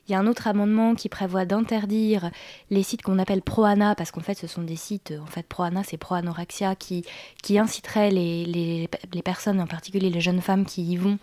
Il 0.07 0.13
y 0.13 0.15
a 0.15 0.19
un 0.19 0.27
autre 0.27 0.47
amendement 0.47 0.95
qui 0.95 1.09
prévoit 1.09 1.45
d'interdire 1.45 2.31
les 2.69 2.83
sites 2.83 3.01
qu'on 3.01 3.19
appelle 3.19 3.41
pro-ana, 3.41 3.95
parce 3.95 4.11
qu'en 4.11 4.21
fait 4.21 4.37
ce 4.37 4.47
sont 4.47 4.61
des 4.61 4.77
sites, 4.77 5.13
en 5.21 5.25
fait 5.25 5.45
pro-ana 5.45 5.83
c'est 5.83 5.97
pro-anorexia, 5.97 6.75
qui, 6.75 7.05
qui 7.43 7.59
inciteraient 7.59 8.11
les, 8.11 8.45
les, 8.45 8.89
les 9.13 9.21
personnes, 9.21 9.59
en 9.59 9.67
particulier 9.67 10.09
les 10.09 10.21
jeunes 10.21 10.41
femmes 10.41 10.65
qui 10.65 10.83
y 10.83 10.95
vont, 10.95 11.17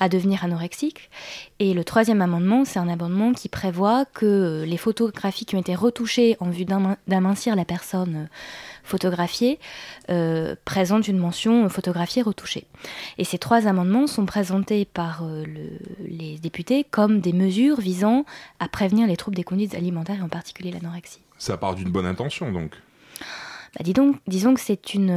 à 0.00 0.08
devenir 0.08 0.44
anorexiques. 0.44 1.10
Et 1.58 1.74
le 1.74 1.82
troisième 1.82 2.22
amendement, 2.22 2.64
c'est 2.64 2.78
un 2.78 2.88
amendement 2.88 3.32
qui 3.32 3.48
prévoit 3.48 4.04
que 4.04 4.64
les 4.64 4.76
photographies 4.76 5.44
qui 5.44 5.56
ont 5.56 5.60
été 5.60 5.74
retouchées 5.74 6.36
en 6.38 6.50
vue 6.50 6.64
d'amincir 6.64 7.56
la 7.56 7.64
personne 7.64 8.28
photographiée 8.88 9.58
euh, 10.10 10.56
présentent 10.64 11.06
une 11.08 11.18
mention 11.18 11.68
photographiée 11.68 12.22
retouchée. 12.22 12.66
Et 13.18 13.24
ces 13.24 13.38
trois 13.38 13.66
amendements 13.66 14.06
sont 14.06 14.26
présentés 14.26 14.84
par 14.84 15.22
euh, 15.22 15.44
le, 15.44 15.78
les 16.06 16.38
députés 16.38 16.84
comme 16.84 17.20
des 17.20 17.32
mesures 17.32 17.80
visant 17.80 18.24
à 18.58 18.68
prévenir 18.68 19.06
les 19.06 19.16
troubles 19.16 19.36
des 19.36 19.44
conduites 19.44 19.74
alimentaires 19.74 20.18
et 20.18 20.22
en 20.22 20.28
particulier 20.28 20.70
l'anorexie. 20.72 21.20
Ça 21.38 21.56
part 21.56 21.74
d'une 21.74 21.90
bonne 21.90 22.06
intention 22.06 22.50
donc 22.50 22.72
bah, 23.74 23.82
dis 23.84 23.92
donc, 23.92 24.16
disons 24.26 24.54
que 24.54 24.60
c'est 24.60 24.94
une... 24.94 25.10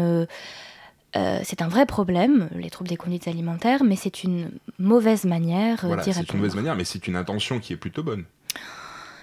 Euh, 1.17 1.39
c'est 1.43 1.61
un 1.61 1.67
vrai 1.67 1.85
problème, 1.85 2.49
les 2.55 2.69
troubles 2.69 2.89
des 2.89 2.95
conduites 2.95 3.27
alimentaires, 3.27 3.83
mais 3.83 3.97
c'est 3.97 4.23
une 4.23 4.49
mauvaise 4.79 5.25
manière 5.25 5.83
euh, 5.83 5.87
voilà, 5.87 6.03
d'y 6.03 6.13
C'est 6.13 6.19
une 6.19 6.21
répondre. 6.21 6.37
mauvaise 6.39 6.55
manière, 6.55 6.75
mais 6.75 6.85
c'est 6.85 7.05
une 7.05 7.17
intention 7.17 7.59
qui 7.59 7.73
est 7.73 7.77
plutôt 7.77 8.01
bonne. 8.01 8.23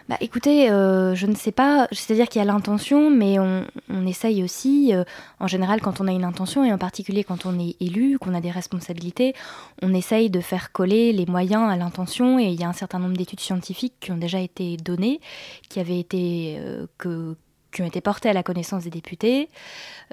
Bah, 0.08 0.16
écoutez, 0.22 0.70
euh, 0.70 1.14
je 1.14 1.26
ne 1.26 1.34
sais 1.34 1.52
pas, 1.52 1.86
c'est-à-dire 1.92 2.30
qu'il 2.30 2.38
y 2.38 2.42
a 2.42 2.46
l'intention, 2.46 3.10
mais 3.10 3.38
on, 3.38 3.66
on 3.90 4.06
essaye 4.06 4.42
aussi, 4.42 4.94
euh, 4.94 5.04
en 5.38 5.46
général, 5.46 5.82
quand 5.82 6.00
on 6.00 6.08
a 6.08 6.12
une 6.12 6.24
intention, 6.24 6.64
et 6.64 6.72
en 6.72 6.78
particulier 6.78 7.24
quand 7.24 7.44
on 7.44 7.58
est 7.58 7.76
élu, 7.78 8.18
qu'on 8.18 8.32
a 8.32 8.40
des 8.40 8.50
responsabilités, 8.50 9.34
on 9.82 9.92
essaye 9.92 10.30
de 10.30 10.40
faire 10.40 10.72
coller 10.72 11.12
les 11.12 11.26
moyens 11.26 11.70
à 11.70 11.76
l'intention, 11.76 12.38
et 12.38 12.44
il 12.44 12.58
y 12.58 12.64
a 12.64 12.68
un 12.68 12.72
certain 12.72 12.98
nombre 13.00 13.18
d'études 13.18 13.40
scientifiques 13.40 13.96
qui 14.00 14.10
ont 14.10 14.16
déjà 14.16 14.40
été 14.40 14.78
données, 14.78 15.20
qui 15.68 15.78
avaient 15.78 16.00
été, 16.00 16.56
euh, 16.58 16.86
que, 16.96 17.36
qui 17.70 17.82
ont 17.82 17.86
été 17.86 18.00
portées 18.00 18.30
à 18.30 18.32
la 18.32 18.42
connaissance 18.42 18.84
des 18.84 18.90
députés 18.90 19.50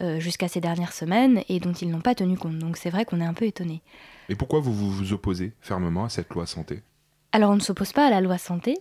euh, 0.01 0.19
jusqu'à 0.19 0.49
ces 0.49 0.59
dernières 0.59 0.91
semaines, 0.91 1.41
et 1.47 1.61
dont 1.61 1.71
ils 1.71 1.89
n'ont 1.89 2.01
pas 2.01 2.15
tenu 2.15 2.37
compte. 2.37 2.59
Donc 2.59 2.75
c'est 2.75 2.89
vrai 2.89 3.05
qu'on 3.05 3.21
est 3.21 3.25
un 3.25 3.33
peu 3.33 3.45
étonné. 3.45 3.81
Et 4.27 4.35
pourquoi 4.35 4.59
vous 4.59 4.73
vous, 4.73 4.91
vous 4.91 5.13
opposez 5.13 5.53
fermement 5.61 6.03
à 6.03 6.09
cette 6.09 6.33
loi 6.33 6.45
santé? 6.45 6.81
Alors 7.31 7.51
on 7.51 7.55
ne 7.55 7.61
s'oppose 7.61 7.93
pas 7.93 8.07
à 8.07 8.09
la 8.09 8.19
loi 8.19 8.37
santé. 8.37 8.77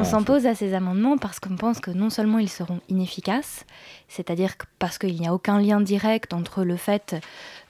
On 0.00 0.04
s'oppose 0.04 0.46
à 0.46 0.54
ces 0.54 0.74
amendements 0.74 1.18
parce 1.18 1.40
qu'on 1.40 1.56
pense 1.56 1.80
que 1.80 1.90
non 1.90 2.10
seulement 2.10 2.38
ils 2.38 2.48
seront 2.48 2.80
inefficaces, 2.88 3.64
c'est-à-dire 4.08 4.54
parce 4.78 4.98
qu'il 4.98 5.18
n'y 5.18 5.26
a 5.26 5.34
aucun 5.34 5.60
lien 5.60 5.80
direct 5.80 6.32
entre 6.32 6.64
le 6.64 6.76
fait 6.76 7.16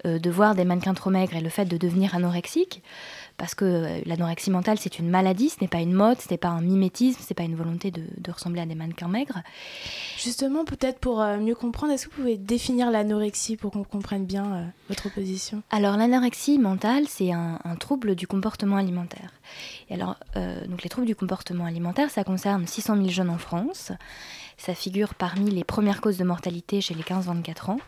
euh, 0.07 0.19
de 0.19 0.31
voir 0.31 0.55
des 0.55 0.65
mannequins 0.65 0.95
trop 0.95 1.11
maigres 1.11 1.37
et 1.37 1.41
le 1.41 1.49
fait 1.49 1.65
de 1.65 1.77
devenir 1.77 2.15
anorexique, 2.15 2.83
parce 3.37 3.55
que 3.55 3.65
euh, 3.65 4.01
l'anorexie 4.07 4.51
mentale 4.51 4.79
c'est 4.79 4.99
une 4.99 5.09
maladie, 5.09 5.51
ce 5.51 5.57
n'est 5.61 5.69
pas 5.69 5.81
une 5.81 5.93
mode, 5.93 6.21
ce 6.21 6.29
n'est 6.31 6.39
pas 6.39 6.49
un 6.49 6.61
mimétisme, 6.61 7.21
ce 7.21 7.27
n'est 7.31 7.35
pas 7.35 7.43
une 7.43 7.57
volonté 7.57 7.91
de, 7.91 8.03
de 8.17 8.31
ressembler 8.31 8.61
à 8.61 8.67
des 8.67 8.75
mannequins 8.75 9.09
maigres. 9.09 9.43
Justement, 10.19 10.65
peut-être 10.65 10.99
pour 10.99 11.21
euh, 11.21 11.39
mieux 11.39 11.55
comprendre, 11.55 11.93
est-ce 11.93 12.07
que 12.07 12.15
vous 12.15 12.23
pouvez 12.23 12.37
définir 12.37 12.91
l'anorexie 12.91 13.57
pour 13.57 13.73
qu'on 13.73 13.85
comprenne 13.85 14.25
bien 14.25 14.55
euh, 14.55 14.65
votre 14.89 15.13
position 15.13 15.63
Alors 15.71 15.97
l'anorexie 15.97 16.59
mentale, 16.59 17.05
c'est 17.09 17.33
un, 17.33 17.59
un 17.65 17.77
trouble 17.77 18.15
du 18.15 18.27
comportement 18.27 18.77
alimentaire. 18.77 19.33
Et 19.91 19.95
alors, 19.95 20.17
euh, 20.37 20.67
donc 20.67 20.83
les 20.83 20.89
troubles 20.89 21.07
du 21.07 21.17
comportement 21.17 21.65
alimentaire, 21.67 22.11
ça 22.11 22.25
concerne 22.25 22.67
600 22.67 22.97
000 22.97 23.09
jeunes 23.09 23.31
en 23.31 23.39
France. 23.39 23.93
Ça 24.57 24.75
figure 24.75 25.15
parmi 25.15 25.51
les 25.51 25.65
premières 25.65 26.01
causes 26.01 26.17
de 26.17 26.25
mortalité 26.25 26.81
chez 26.81 26.95
les 26.95 27.03
15-24 27.03 27.71
ans. 27.73 27.81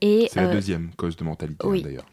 Et 0.00 0.28
C'est 0.32 0.40
la 0.42 0.52
deuxième 0.52 0.90
cause 0.96 1.16
de 1.16 1.24
mortalité 1.24 1.64
hein, 1.64 1.70
oui. 1.70 1.82
d'ailleurs. 1.82 2.06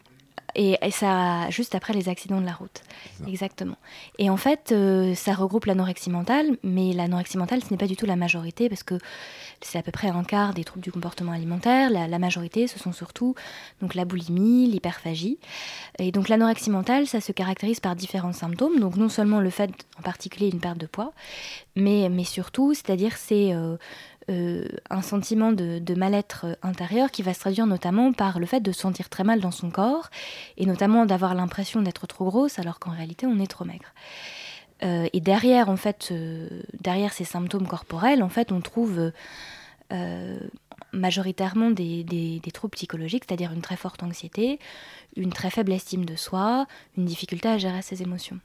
Et, 0.54 0.76
et 0.82 0.90
ça, 0.90 1.48
juste 1.50 1.74
après 1.74 1.92
les 1.92 2.08
accidents 2.08 2.40
de 2.40 2.46
la 2.46 2.52
route. 2.52 2.82
Exactement. 3.26 3.76
Et 4.18 4.30
en 4.30 4.36
fait, 4.36 4.72
euh, 4.72 5.14
ça 5.14 5.34
regroupe 5.34 5.66
l'anorexie 5.66 6.10
mentale, 6.10 6.56
mais 6.62 6.92
l'anorexie 6.92 7.38
mentale, 7.38 7.62
ce 7.62 7.70
n'est 7.70 7.78
pas 7.78 7.86
du 7.86 7.96
tout 7.96 8.06
la 8.06 8.16
majorité, 8.16 8.68
parce 8.68 8.82
que 8.82 8.98
c'est 9.60 9.78
à 9.78 9.82
peu 9.82 9.92
près 9.92 10.08
un 10.08 10.24
quart 10.24 10.54
des 10.54 10.64
troubles 10.64 10.82
du 10.82 10.92
comportement 10.92 11.32
alimentaire. 11.32 11.90
La, 11.90 12.08
la 12.08 12.18
majorité, 12.18 12.66
ce 12.66 12.78
sont 12.78 12.92
surtout 12.92 13.34
donc, 13.80 13.94
la 13.94 14.04
boulimie, 14.04 14.66
l'hyperphagie. 14.66 15.38
Et 15.98 16.12
donc 16.12 16.28
l'anorexie 16.28 16.70
mentale, 16.70 17.06
ça 17.06 17.20
se 17.20 17.32
caractérise 17.32 17.80
par 17.80 17.96
différents 17.96 18.32
symptômes. 18.32 18.80
Donc 18.80 18.96
non 18.96 19.08
seulement 19.08 19.40
le 19.40 19.50
fait, 19.50 19.70
en 19.98 20.02
particulier, 20.02 20.48
une 20.48 20.60
perte 20.60 20.78
de 20.78 20.86
poids, 20.86 21.12
mais, 21.76 22.08
mais 22.08 22.24
surtout, 22.24 22.74
c'est-à-dire 22.74 23.16
c'est 23.16 23.52
euh, 23.52 23.76
euh, 24.30 24.64
un 24.88 25.02
sentiment 25.02 25.52
de, 25.52 25.94
mal-être 25.94 26.46
intérieur 26.62 27.10
qui 27.10 27.22
va 27.22 27.34
se 27.34 27.40
traduire 27.40 27.66
notamment 27.66 28.12
par 28.12 28.38
le 28.38 28.46
fait 28.46 28.60
de 28.60 28.72
se 28.72 28.80
sentir 28.80 29.08
très 29.08 29.24
mal 29.24 29.40
dans 29.40 29.50
son 29.50 29.70
corps 29.70 30.08
et 30.56 30.66
notamment 30.66 31.04
d'avoir 31.04 31.34
l'impression 31.34 31.82
d'être 31.82 32.06
trop 32.06 32.24
grosse 32.24 32.58
alors 32.58 32.78
qu'en 32.78 32.92
réalité 32.92 33.26
on 33.26 33.38
est 33.38 33.46
trop 33.46 33.64
maigre. 33.64 33.92
Euh, 34.82 35.08
et 35.12 35.20
derrière, 35.20 35.68
euh, 35.68 37.08
ces 37.10 37.24
symptômes 37.24 37.66
corporels, 37.66 38.22
en 38.22 38.28
fait, 38.28 38.52
on 38.52 38.60
trouve 38.60 39.12
euh, 39.92 40.40
majoritairement 40.92 41.70
des 41.70 42.40
troubles 42.52 42.76
psychologiques, 42.76 43.24
c'est-à-dire 43.26 43.52
une 43.52 43.62
très 43.62 43.76
forte 43.76 44.02
anxiété, 44.02 44.58
une 45.16 45.32
très 45.32 45.50
faible 45.50 45.72
estime 45.72 46.04
de 46.04 46.16
soi, 46.16 46.66
une 46.96 47.04
difficulté 47.04 47.48
à 47.48 47.58
gérer 47.58 47.82
ses 47.82 48.02
émotions. 48.02 48.40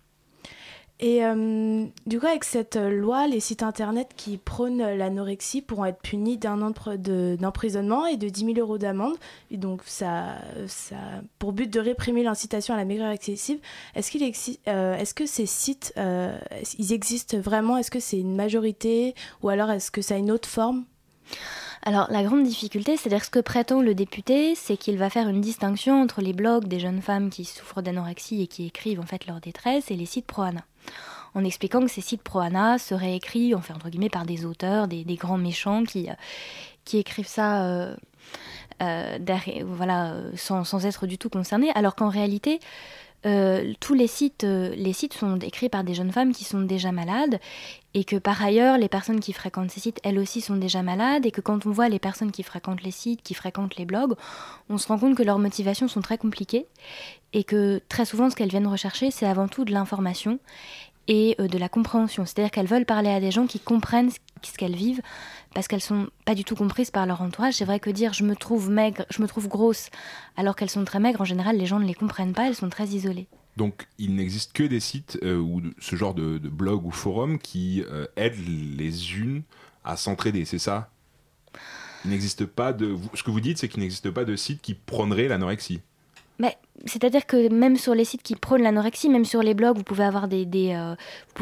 Et 1.01 1.25
euh, 1.25 1.85
du 2.05 2.19
coup, 2.19 2.25
avec 2.25 2.45
cette 2.45 2.77
euh, 2.77 2.89
loi, 2.89 3.27
les 3.27 3.41
sites 3.41 3.63
internet 3.63 4.11
qui 4.15 4.37
prônent 4.37 4.77
l'anorexie 4.77 5.61
pourront 5.61 5.85
être 5.85 5.99
punis 5.99 6.37
d'un 6.37 6.61
an 6.61 6.71
d'emprisonnement 6.71 8.05
et 8.05 8.15
de 8.15 8.29
10 8.29 8.53
000 8.53 8.59
euros 8.59 8.77
d'amende. 8.77 9.15
Et 9.51 9.57
donc, 9.57 9.81
ça, 9.85 10.37
ça, 10.67 10.95
pour 11.37 11.51
but 11.51 11.71
de 11.71 11.81
réprimer 11.81 12.23
l'incitation 12.23 12.73
à 12.73 12.77
la 12.77 12.85
maigreur 12.85 13.11
excessive, 13.11 13.59
est-ce 13.93 14.09
qu'il 14.09 14.23
euh, 14.67 14.97
est-ce 14.97 15.13
que 15.13 15.25
ces 15.25 15.45
sites, 15.45 15.93
euh, 15.97 16.37
ils 16.79 16.93
existent 16.93 17.37
vraiment? 17.39 17.77
Est-ce 17.77 17.91
que 17.91 17.99
c'est 17.99 18.19
une 18.19 18.35
majorité? 18.35 19.15
Ou 19.43 19.49
alors 19.49 19.71
est-ce 19.71 19.91
que 19.91 20.01
ça 20.01 20.15
a 20.15 20.17
une 20.17 20.31
autre 20.31 20.47
forme? 20.47 20.85
Alors 21.83 22.07
la 22.09 22.23
grande 22.23 22.43
difficulté, 22.43 22.95
c'est-à-dire 22.95 23.23
ce 23.23 23.29
que 23.29 23.39
prétend 23.39 23.81
le 23.81 23.93
député, 23.93 24.55
c'est 24.55 24.77
qu'il 24.77 24.97
va 24.97 25.09
faire 25.09 25.27
une 25.27 25.41
distinction 25.41 26.01
entre 26.01 26.21
les 26.21 26.33
blogs 26.33 26.67
des 26.67 26.79
jeunes 26.79 27.01
femmes 27.01 27.29
qui 27.29 27.43
souffrent 27.45 27.81
d'anorexie 27.81 28.41
et 28.41 28.47
qui 28.47 28.65
écrivent 28.65 29.01
en 29.01 29.05
fait 29.05 29.27
leur 29.27 29.41
détresse 29.41 29.91
et 29.91 29.95
les 29.95 30.05
sites 30.05 30.25
pro-ANA. 30.25 30.63
En 31.33 31.43
expliquant 31.43 31.81
que 31.81 31.89
ces 31.89 32.01
sites 32.01 32.23
pro-ANA 32.23 32.77
seraient 32.77 33.15
écrits, 33.15 33.53
enfin 33.55 33.75
entre 33.75 33.89
guillemets, 33.89 34.09
par 34.09 34.25
des 34.25 34.45
auteurs, 34.45 34.87
des, 34.87 35.03
grands 35.15 35.37
méchants 35.37 35.83
qui, 35.83 36.09
euh, 36.09 36.13
écrivent 36.93 37.27
ça 37.27 37.65
euh, 37.65 37.95
euh, 38.81 39.17
voilà, 39.65 40.13
sans, 40.35 40.63
sans 40.63 40.85
être 40.85 41.07
du 41.07 41.17
tout 41.17 41.29
concernés, 41.29 41.71
alors 41.75 41.95
qu'en 41.95 42.09
réalité, 42.09 42.59
euh, 43.25 43.73
tous 43.79 43.93
les 43.93 44.07
sites, 44.07 44.43
euh, 44.43 44.73
les 44.75 44.93
sites 44.93 45.13
sont 45.13 45.39
écrits 45.39 45.69
par 45.69 45.83
des 45.83 45.93
jeunes 45.93 46.11
femmes 46.11 46.31
qui 46.31 46.43
sont 46.43 46.61
déjà 46.61 46.91
malades 46.91 47.39
et 47.93 48.03
que 48.03 48.17
par 48.17 48.43
ailleurs, 48.43 48.77
les 48.77 48.89
personnes 48.89 49.19
qui 49.19 49.33
fréquentent 49.33 49.71
ces 49.71 49.79
sites, 49.79 49.99
elles 50.03 50.19
aussi 50.19 50.41
sont 50.41 50.57
déjà 50.57 50.83
malades 50.83 51.25
et 51.25 51.31
que 51.31 51.41
quand 51.41 51.65
on 51.65 51.71
voit 51.71 51.89
les 51.89 51.99
personnes 51.99 52.31
qui 52.31 52.43
fréquentent 52.43 52.83
les 52.83 52.91
sites, 52.91 53.23
qui 53.23 53.33
fréquentent 53.33 53.77
les 53.77 53.85
blogs, 53.85 54.15
on 54.69 54.77
se 54.77 54.87
rend 54.87 54.99
compte 54.99 55.15
que 55.15 55.23
leurs 55.23 55.39
motivations 55.39 55.87
sont 55.87 56.01
très 56.01 56.17
compliquées 56.17 56.67
et 57.33 57.43
que 57.43 57.81
très 57.89 58.05
souvent, 58.05 58.29
ce 58.29 58.35
qu'elles 58.35 58.49
viennent 58.49 58.67
rechercher, 58.67 59.11
c'est 59.11 59.25
avant 59.25 59.47
tout 59.47 59.65
de 59.65 59.71
l'information 59.71 60.39
et 61.07 61.35
euh, 61.39 61.47
de 61.47 61.57
la 61.57 61.69
compréhension. 61.69 62.25
C'est-à-dire 62.25 62.51
qu'elles 62.51 62.67
veulent 62.67 62.85
parler 62.85 63.09
à 63.09 63.19
des 63.19 63.31
gens 63.31 63.47
qui 63.47 63.59
comprennent 63.59 64.11
ce 64.11 64.19
ce 64.51 64.57
qu'elles 64.57 64.75
vivent 64.75 65.01
parce 65.55 65.67
qu'elles 65.67 65.81
sont 65.81 66.09
pas 66.25 66.35
du 66.35 66.43
tout 66.43 66.53
comprises 66.53 66.91
par 66.91 67.07
leur 67.07 67.21
entourage. 67.21 67.55
C'est 67.55 67.65
vrai 67.65 67.79
que 67.79 67.89
dire 67.89 68.13
je 68.13 68.23
me 68.23 68.35
trouve 68.35 68.69
maigre, 68.69 69.05
je 69.09 69.21
me 69.23 69.27
trouve 69.27 69.47
grosse 69.47 69.89
alors 70.37 70.55
qu'elles 70.55 70.69
sont 70.69 70.85
très 70.85 70.99
maigres, 70.99 71.21
en 71.21 71.25
général, 71.25 71.57
les 71.57 71.65
gens 71.65 71.79
ne 71.79 71.87
les 71.87 71.95
comprennent 71.95 72.33
pas, 72.33 72.47
elles 72.47 72.55
sont 72.55 72.69
très 72.69 72.89
isolées. 72.89 73.27
Donc, 73.57 73.87
il 73.97 74.15
n'existe 74.15 74.51
que 74.51 74.63
des 74.63 74.81
sites 74.81 75.17
euh, 75.23 75.37
ou 75.37 75.61
ce 75.79 75.95
genre 75.95 76.13
de, 76.13 76.37
de 76.37 76.49
blog 76.49 76.85
ou 76.85 76.91
forum 76.91 77.39
qui 77.39 77.83
euh, 77.89 78.05
aident 78.17 78.77
les 78.77 79.17
unes 79.17 79.43
à 79.85 79.95
s'entraider, 79.95 80.43
c'est 80.43 80.59
ça? 80.59 80.91
Il 82.03 82.11
n'existe 82.11 82.45
pas 82.45 82.73
de. 82.73 82.97
Ce 83.13 83.23
que 83.23 83.31
vous 83.31 83.39
dites, 83.39 83.57
c'est 83.57 83.69
qu'il 83.69 83.79
n'existe 83.79 84.11
pas 84.11 84.25
de 84.25 84.35
site 84.35 84.61
qui 84.61 84.73
prônerait 84.73 85.29
l'anorexie. 85.29 85.79
C'est-à-dire 86.85 87.25
que 87.25 87.51
même 87.51 87.77
sur 87.77 87.95
les 87.95 88.05
sites 88.05 88.21
qui 88.21 88.35
prônent 88.35 88.61
l'anorexie, 88.61 89.09
même 89.09 89.25
sur 89.25 89.41
les 89.41 89.53
blogs, 89.53 89.77
vous 89.77 89.83
pouvez 89.83 90.03
avoir 90.03 90.27
des, 90.27 90.45
euh, 90.75 90.95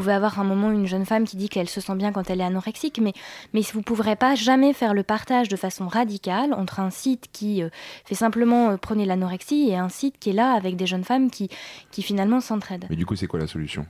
avoir 0.08 0.38
un 0.38 0.44
moment 0.44 0.70
une 0.70 0.86
jeune 0.86 1.04
femme 1.04 1.24
qui 1.24 1.36
dit 1.36 1.48
qu'elle 1.48 1.68
se 1.68 1.80
sent 1.80 1.94
bien 1.96 2.12
quand 2.12 2.30
elle 2.30 2.40
est 2.40 2.44
anorexique, 2.44 2.98
mais 3.02 3.12
mais 3.52 3.60
vous 3.60 3.80
ne 3.80 3.84
pourrez 3.84 4.16
pas 4.16 4.34
jamais 4.36 4.72
faire 4.72 4.94
le 4.94 5.02
partage 5.02 5.48
de 5.48 5.56
façon 5.56 5.86
radicale 5.88 6.54
entre 6.54 6.80
un 6.80 6.90
site 6.90 7.26
qui 7.32 7.62
euh, 7.62 7.68
fait 8.04 8.14
simplement 8.14 8.70
euh, 8.70 8.76
prôner 8.76 9.04
l'anorexie 9.04 9.68
et 9.68 9.76
un 9.76 9.88
site 9.88 10.18
qui 10.18 10.30
est 10.30 10.34
là 10.34 10.52
avec 10.52 10.76
des 10.76 10.86
jeunes 10.86 11.04
femmes 11.04 11.30
qui 11.30 11.50
qui 11.90 12.02
finalement 12.02 12.40
s'entraident. 12.40 12.86
Mais 12.88 12.96
du 12.96 13.04
coup, 13.04 13.16
c'est 13.16 13.26
quoi 13.26 13.40
la 13.40 13.46
solution? 13.46 13.86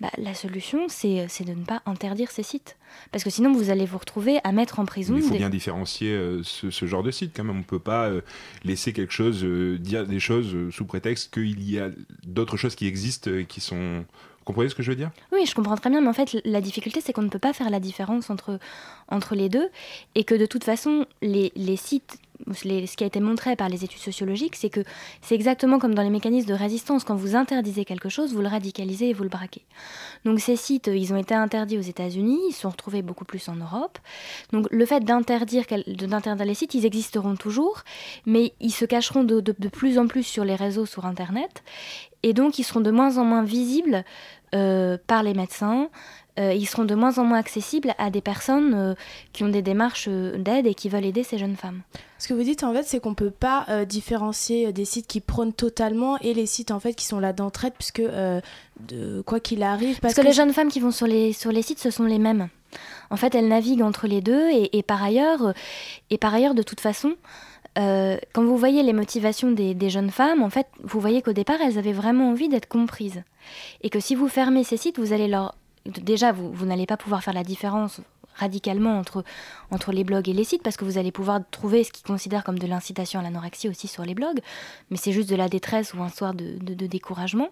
Bah, 0.00 0.10
la 0.16 0.32
solution, 0.32 0.86
c'est 0.88 1.26
c'est 1.28 1.44
de 1.44 1.52
ne 1.52 1.62
pas 1.64 1.82
interdire 1.84 2.30
ces 2.30 2.42
sites, 2.42 2.78
parce 3.12 3.22
que 3.22 3.28
sinon 3.28 3.52
vous 3.52 3.68
allez 3.68 3.84
vous 3.84 3.98
retrouver 3.98 4.38
à 4.44 4.52
mettre 4.52 4.78
en 4.78 4.86
prison. 4.86 5.14
Il 5.16 5.22
faut 5.22 5.32
des- 5.32 5.36
bien 5.38 5.50
différencier 5.50 6.12
euh, 6.12 6.42
ce, 6.42 6.70
ce 6.70 6.86
genre 6.86 7.02
de 7.02 7.10
site 7.10 7.32
quand 7.36 7.44
même. 7.44 7.56
On 7.56 7.58
ne 7.58 7.64
peut 7.64 7.78
pas 7.78 8.08
euh, 8.08 8.22
laisser 8.64 8.94
quelque 8.94 9.12
chose, 9.12 9.44
euh, 9.44 9.76
dire 9.78 10.06
des 10.06 10.18
choses 10.18 10.54
euh, 10.54 10.70
sous 10.70 10.86
prétexte 10.86 11.34
qu'il 11.34 11.62
y 11.70 11.78
a 11.78 11.90
d'autres 12.24 12.56
choses 12.56 12.76
qui 12.76 12.86
existent 12.86 13.30
et 13.30 13.44
qui 13.44 13.60
sont. 13.60 14.04
Vous 14.38 14.44
comprenez 14.54 14.70
ce 14.70 14.74
que 14.74 14.82
je 14.82 14.90
veux 14.90 14.96
dire? 14.96 15.10
Oui, 15.32 15.44
je 15.46 15.54
comprends 15.54 15.76
très 15.76 15.90
bien, 15.90 16.00
mais 16.00 16.08
en 16.08 16.14
fait, 16.14 16.38
la 16.46 16.62
difficulté, 16.62 17.02
c'est 17.02 17.12
qu'on 17.12 17.20
ne 17.22 17.28
peut 17.28 17.38
pas 17.38 17.52
faire 17.52 17.68
la 17.68 17.78
différence 17.78 18.30
entre, 18.30 18.58
entre 19.08 19.34
les 19.34 19.50
deux, 19.50 19.68
et 20.14 20.24
que 20.24 20.34
de 20.34 20.46
toute 20.46 20.64
façon, 20.64 21.04
les, 21.20 21.52
les 21.56 21.76
sites, 21.76 22.16
ce 22.52 22.96
qui 22.96 23.04
a 23.04 23.06
été 23.06 23.20
montré 23.20 23.56
par 23.56 23.68
les 23.68 23.84
études 23.84 24.00
sociologiques, 24.00 24.56
c'est 24.56 24.70
que 24.70 24.80
c'est 25.22 25.34
exactement 25.34 25.78
comme 25.78 25.94
dans 25.94 26.02
les 26.02 26.10
mécanismes 26.10 26.48
de 26.48 26.54
résistance, 26.54 27.04
quand 27.04 27.14
vous 27.14 27.36
interdisez 27.36 27.84
quelque 27.84 28.08
chose, 28.08 28.32
vous 28.32 28.40
le 28.40 28.48
radicalisez 28.48 29.10
et 29.10 29.12
vous 29.12 29.22
le 29.22 29.28
braquez. 29.28 29.62
Donc 30.24 30.40
ces 30.40 30.56
sites, 30.56 30.88
ils 30.88 31.12
ont 31.12 31.16
été 31.16 31.34
interdits 31.34 31.78
aux 31.78 31.82
États-Unis, 31.82 32.40
ils 32.48 32.54
sont 32.54 32.70
retrouvés 32.70 33.02
beaucoup 33.02 33.24
plus 33.24 33.48
en 33.48 33.56
Europe. 33.56 33.98
Donc 34.52 34.66
le 34.70 34.86
fait 34.86 35.04
d'interdire 35.04 35.64
les 36.44 36.54
sites, 36.54 36.74
ils 36.74 36.86
existeront 36.86 37.36
toujours, 37.36 37.82
mais 38.26 38.52
ils 38.60 38.72
se 38.72 38.84
cacheront 38.84 39.24
de 39.24 39.68
plus 39.68 39.98
en 39.98 40.06
plus 40.06 40.22
sur 40.22 40.44
les 40.44 40.54
réseaux, 40.54 40.86
sur 40.86 41.06
Internet, 41.06 41.62
et 42.22 42.32
donc 42.32 42.58
ils 42.58 42.64
seront 42.64 42.80
de 42.80 42.90
moins 42.90 43.18
en 43.18 43.24
moins 43.24 43.42
visibles 43.42 44.04
euh, 44.54 44.98
par 45.06 45.22
les 45.22 45.34
médecins. 45.34 45.88
Euh, 46.40 46.54
ils 46.54 46.66
seront 46.66 46.84
de 46.84 46.94
moins 46.94 47.18
en 47.18 47.24
moins 47.24 47.38
accessibles 47.38 47.94
à 47.98 48.10
des 48.10 48.20
personnes 48.20 48.72
euh, 48.74 48.94
qui 49.32 49.44
ont 49.44 49.48
des 49.48 49.62
démarches 49.62 50.06
euh, 50.08 50.38
d'aide 50.38 50.66
et 50.66 50.74
qui 50.74 50.88
veulent 50.88 51.04
aider 51.04 51.22
ces 51.22 51.38
jeunes 51.38 51.56
femmes. 51.56 51.82
Ce 52.18 52.28
que 52.28 52.34
vous 52.34 52.42
dites 52.42 52.64
en 52.64 52.72
fait, 52.72 52.82
c'est 52.82 53.00
qu'on 53.00 53.14
peut 53.14 53.30
pas 53.30 53.64
euh, 53.68 53.84
différencier 53.84 54.72
des 54.72 54.84
sites 54.84 55.06
qui 55.06 55.20
prônent 55.20 55.52
totalement 55.52 56.18
et 56.18 56.34
les 56.34 56.46
sites 56.46 56.70
en 56.70 56.80
fait 56.80 56.94
qui 56.94 57.04
sont 57.04 57.18
là 57.18 57.32
d'entraide, 57.32 57.72
puisque 57.78 58.00
euh, 58.00 58.40
de 58.80 59.22
quoi 59.22 59.40
qu'il 59.40 59.62
arrive, 59.62 60.00
Parce, 60.00 60.14
que, 60.14 60.20
les 60.20 60.32
jeunes 60.32 60.52
femmes 60.52 60.68
qui 60.68 60.80
vont 60.80 60.90
sur 60.90 61.06
les, 61.06 61.32
sur 61.32 61.52
les 61.52 61.62
sites, 61.62 61.78
ce 61.78 61.90
sont 61.90 62.04
les 62.04 62.18
mêmes. 62.18 62.48
En 63.10 63.16
fait, 63.16 63.34
elles 63.34 63.48
naviguent 63.48 63.82
entre 63.82 64.06
les 64.06 64.20
deux 64.20 64.48
et, 64.50 64.78
et 64.78 64.82
par 64.82 65.02
ailleurs, 65.02 65.54
et 66.10 66.18
par 66.18 66.32
ailleurs, 66.32 66.54
de 66.54 66.62
toute 66.62 66.80
façon, 66.80 67.16
euh, 67.78 68.18
quand 68.32 68.44
vous 68.44 68.56
voyez 68.56 68.82
les 68.82 68.92
motivations 68.92 69.50
des, 69.50 69.74
des 69.74 69.90
jeunes 69.90 70.10
femmes, 70.10 70.42
en 70.42 70.50
fait, 70.50 70.66
vous 70.82 71.00
voyez 71.00 71.22
qu'au 71.22 71.32
départ, 71.32 71.56
elles 71.62 71.78
avaient 71.78 71.92
vraiment 71.92 72.30
envie 72.30 72.48
d'être 72.48 72.68
comprises. 72.68 73.22
Et 73.82 73.90
que 73.90 74.00
si 74.00 74.14
vous 74.14 74.28
fermez 74.28 74.64
ces 74.64 74.76
sites, 74.76 74.98
vous 74.98 75.12
allez 75.12 75.28
leur... 75.28 75.54
Déjà, 75.86 76.32
vous, 76.32 76.66
n'allez 76.66 76.86
pas 76.86 76.96
pouvoir 76.96 77.22
faire 77.22 77.34
la 77.34 77.44
différence 77.44 78.00
radicalement 78.34 78.98
entre, 78.98 79.92
les 79.92 80.04
blogs 80.04 80.28
et 80.28 80.32
les 80.32 80.44
sites 80.44 80.62
parce 80.62 80.76
que 80.76 80.84
vous 80.84 80.98
allez 80.98 81.12
pouvoir 81.12 81.40
trouver 81.50 81.84
ce 81.84 81.92
qu'ils 81.92 82.06
considèrent 82.06 82.44
comme 82.44 82.58
de 82.58 82.66
l'incitation 82.66 83.20
à 83.20 83.22
l'anorexie 83.22 83.68
aussi 83.68 83.88
sur 83.88 84.04
les 84.04 84.14
blogs, 84.14 84.40
mais 84.90 84.96
c'est 84.96 85.12
juste 85.12 85.28
de 85.28 85.36
la 85.36 85.48
détresse 85.48 85.94
ou 85.94 86.02
un 86.02 86.08
soir 86.08 86.34
de, 86.34 86.86
découragement. 86.86 87.48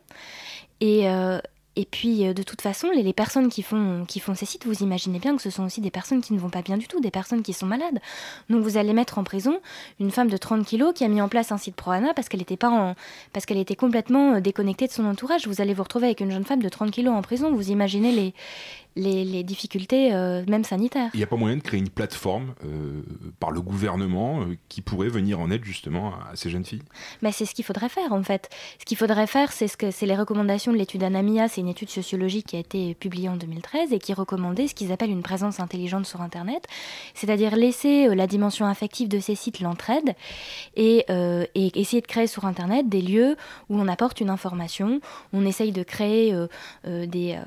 Euh, 0.83 1.41
et 1.79 1.85
puis, 1.85 2.27
euh, 2.27 2.35
de 2.35 2.43
toute 2.43 2.61
façon, 2.61 2.91
les, 2.91 3.05
les 3.05 3.13
personnes 3.13 3.49
qui 3.49 3.63
font, 3.63 4.05
qui 4.05 4.19
font 4.19 4.35
ces 4.35 4.47
sites, 4.47 4.67
vous 4.67 4.83
imaginez 4.83 5.21
bien 5.21 5.37
que 5.37 5.43
ce 5.43 5.49
sont 5.49 5.63
aussi 5.63 5.81
des 5.81 5.93
personnes 5.93 6.21
qui 6.21 6.33
ne 6.33 6.39
vont 6.41 6.51
pas 6.51 6.61
bien 6.61 6.77
du 6.77 6.89
tout, 6.89 6.99
des 6.99 7.13
personnes 7.13 7.41
qui 7.41 7.53
sont 7.53 7.67
malades. 7.67 8.01
Donc, 8.51 8.65
vous 8.65 8.79
allez 8.79 8.93
mettre 8.93 9.17
en 9.19 9.23
prison 9.23 9.61
une 10.01 10.11
femme 10.11 10.29
de 10.29 10.37
30 10.37 10.67
kilos 10.67 10.93
qui 10.93 11.05
a 11.05 11.09
mis 11.09 11.21
en 11.21 11.29
place 11.29 11.53
un 11.53 11.57
site 11.57 11.77
pro-ANA 11.77 12.15
parce 12.15 12.29
qu'elle 12.29 12.43
était, 12.43 12.57
pas 12.57 12.69
en, 12.69 12.97
parce 13.33 13.47
qu'elle 13.47 13.59
était 13.59 13.77
complètement 13.77 14.35
euh, 14.35 14.41
déconnectée 14.41 14.89
de 14.89 14.93
son 14.93 15.05
entourage. 15.05 15.47
Vous 15.47 15.61
allez 15.61 15.73
vous 15.73 15.85
retrouver 15.85 16.07
avec 16.07 16.19
une 16.19 16.33
jeune 16.33 16.45
femme 16.45 16.63
de 16.63 16.69
30 16.69 16.91
kilos 16.91 17.15
en 17.15 17.23
prison. 17.23 17.53
Vous 17.53 17.71
imaginez 17.71 18.11
les, 18.11 18.35
les, 18.99 19.25
les 19.25 19.43
difficultés, 19.45 20.13
euh, 20.13 20.45
même 20.49 20.65
sanitaires. 20.65 21.11
Il 21.15 21.19
n'y 21.19 21.23
a 21.23 21.27
pas 21.27 21.37
moyen 21.37 21.57
de 21.57 21.63
créer 21.63 21.79
une 21.79 21.89
plateforme 21.89 22.55
euh, 22.65 23.03
par 23.39 23.51
le 23.51 23.61
gouvernement 23.61 24.43
euh, 24.43 24.57
qui 24.69 24.83
pourrait 24.83 25.09
venir 25.09 25.41
en 25.41 25.51
aide 25.51 25.65
justement 25.65 26.15
à 26.15 26.35
ces 26.35 26.51
jeunes 26.51 26.65
filles? 26.65 26.83
Mais 27.23 27.33
c'est 27.33 27.45
ce 27.45 27.55
qu'il 27.55 27.65
faudrait 27.65 27.89
faire 27.89 28.13
en 28.13 28.23
fait. 28.23 28.51
Ce 28.81 28.85
qu'il 28.85 28.97
faudrait 28.97 29.27
faire, 29.27 29.53
c'est 29.53 29.69
ce 29.69 29.77
que 29.77 29.87
les 30.05 30.17
recommandations 30.17 30.73
de 30.73 30.79
l'étude 30.79 31.03
Anamia, 31.03 31.49
c'est 31.49 31.61
une 31.69 31.73
étude 31.73 31.91
sociologique 31.91 32.47
qui 32.47 32.57
a 32.57 32.61
été 32.61 32.95
publiée 32.95 33.29
en 33.29 33.37
2013 33.37 33.93
et 33.93 33.99
qui 33.99 34.15
recommandait 34.15 34.69
ce 34.69 34.75
qu'ils 34.75 34.91
appellent 34.91 35.11
une 35.11 35.23
présence 35.23 35.61
intelligente 35.61 36.07
sur 36.07 36.23
Internet, 36.23 36.67
c'est-à-dire 37.13 37.57
laisser 37.57 38.09
euh, 38.09 38.15
la 38.15 38.27
dimension 38.27 38.67
affective 38.67 39.09
de 39.09 39.21
ces 39.21 39.35
sites 39.35 39.61
l'entraide 39.61 40.15
et, 40.77 41.05
euh, 41.11 41.45
et 41.55 41.79
essayer 41.79 42.01
de 42.01 42.07
créer 42.07 42.27
sur 42.27 42.47
Internet 42.47 42.89
des 42.89 43.03
lieux 43.03 43.37
où 43.69 43.79
on 43.79 43.87
apporte 43.87 44.23
une 44.23 44.31
information, 44.31 45.01
on 45.35 45.45
essaye 45.45 45.73
de 45.73 45.83
créer 45.83 46.33
euh, 46.33 47.07
des, 47.07 47.39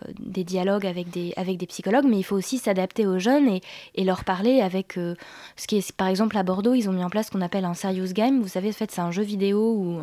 dialogues 0.43 0.85
avec 0.85 1.09
des, 1.09 1.67
psychologues, 1.67 2.05
mais 2.07 2.17
il 2.19 2.23
faut 2.23 2.35
aussi 2.35 2.59
s'adapter 2.59 3.07
aux 3.07 3.17
jeunes 3.17 3.59
et, 3.95 4.03
leur 4.03 4.23
parler 4.23 4.61
avec 4.61 4.93
ce 4.93 5.67
qui 5.67 5.77
est, 5.77 5.91
par 5.93 6.07
exemple, 6.07 6.35
à 6.35 6.43
Bordeaux, 6.43 6.73
ils 6.73 6.89
ont 6.89 6.91
mis 6.91 7.03
en 7.03 7.09
place 7.09 7.27
ce 7.27 7.31
qu'on 7.31 7.41
appelle 7.41 7.65
un 7.65 7.75
serious 7.75 8.13
game. 8.13 8.41
Vous 8.41 8.47
savez, 8.47 8.69
en 8.69 8.73
fait, 8.73 8.91
c'est 8.91 8.99
un 8.99 9.11
jeu 9.11 9.23
vidéo 9.23 9.75
où, 9.75 10.01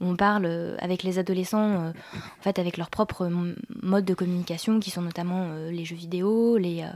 on 0.00 0.16
parle 0.16 0.76
avec 0.78 1.02
les 1.02 1.18
adolescents, 1.18 1.88
en 1.88 2.42
fait, 2.42 2.58
avec 2.58 2.76
leur 2.76 2.88
propre 2.88 3.28
m- 3.52 3.56
mode 3.82 4.04
de 4.04 4.14
communication, 4.14 4.80
qui 4.80 4.90
sont 4.90 5.02
notamment 5.02 5.46
euh, 5.50 5.70
les 5.70 5.84
jeux 5.84 5.96
vidéo, 5.96 6.56
les, 6.56 6.82
euh, 6.82 6.86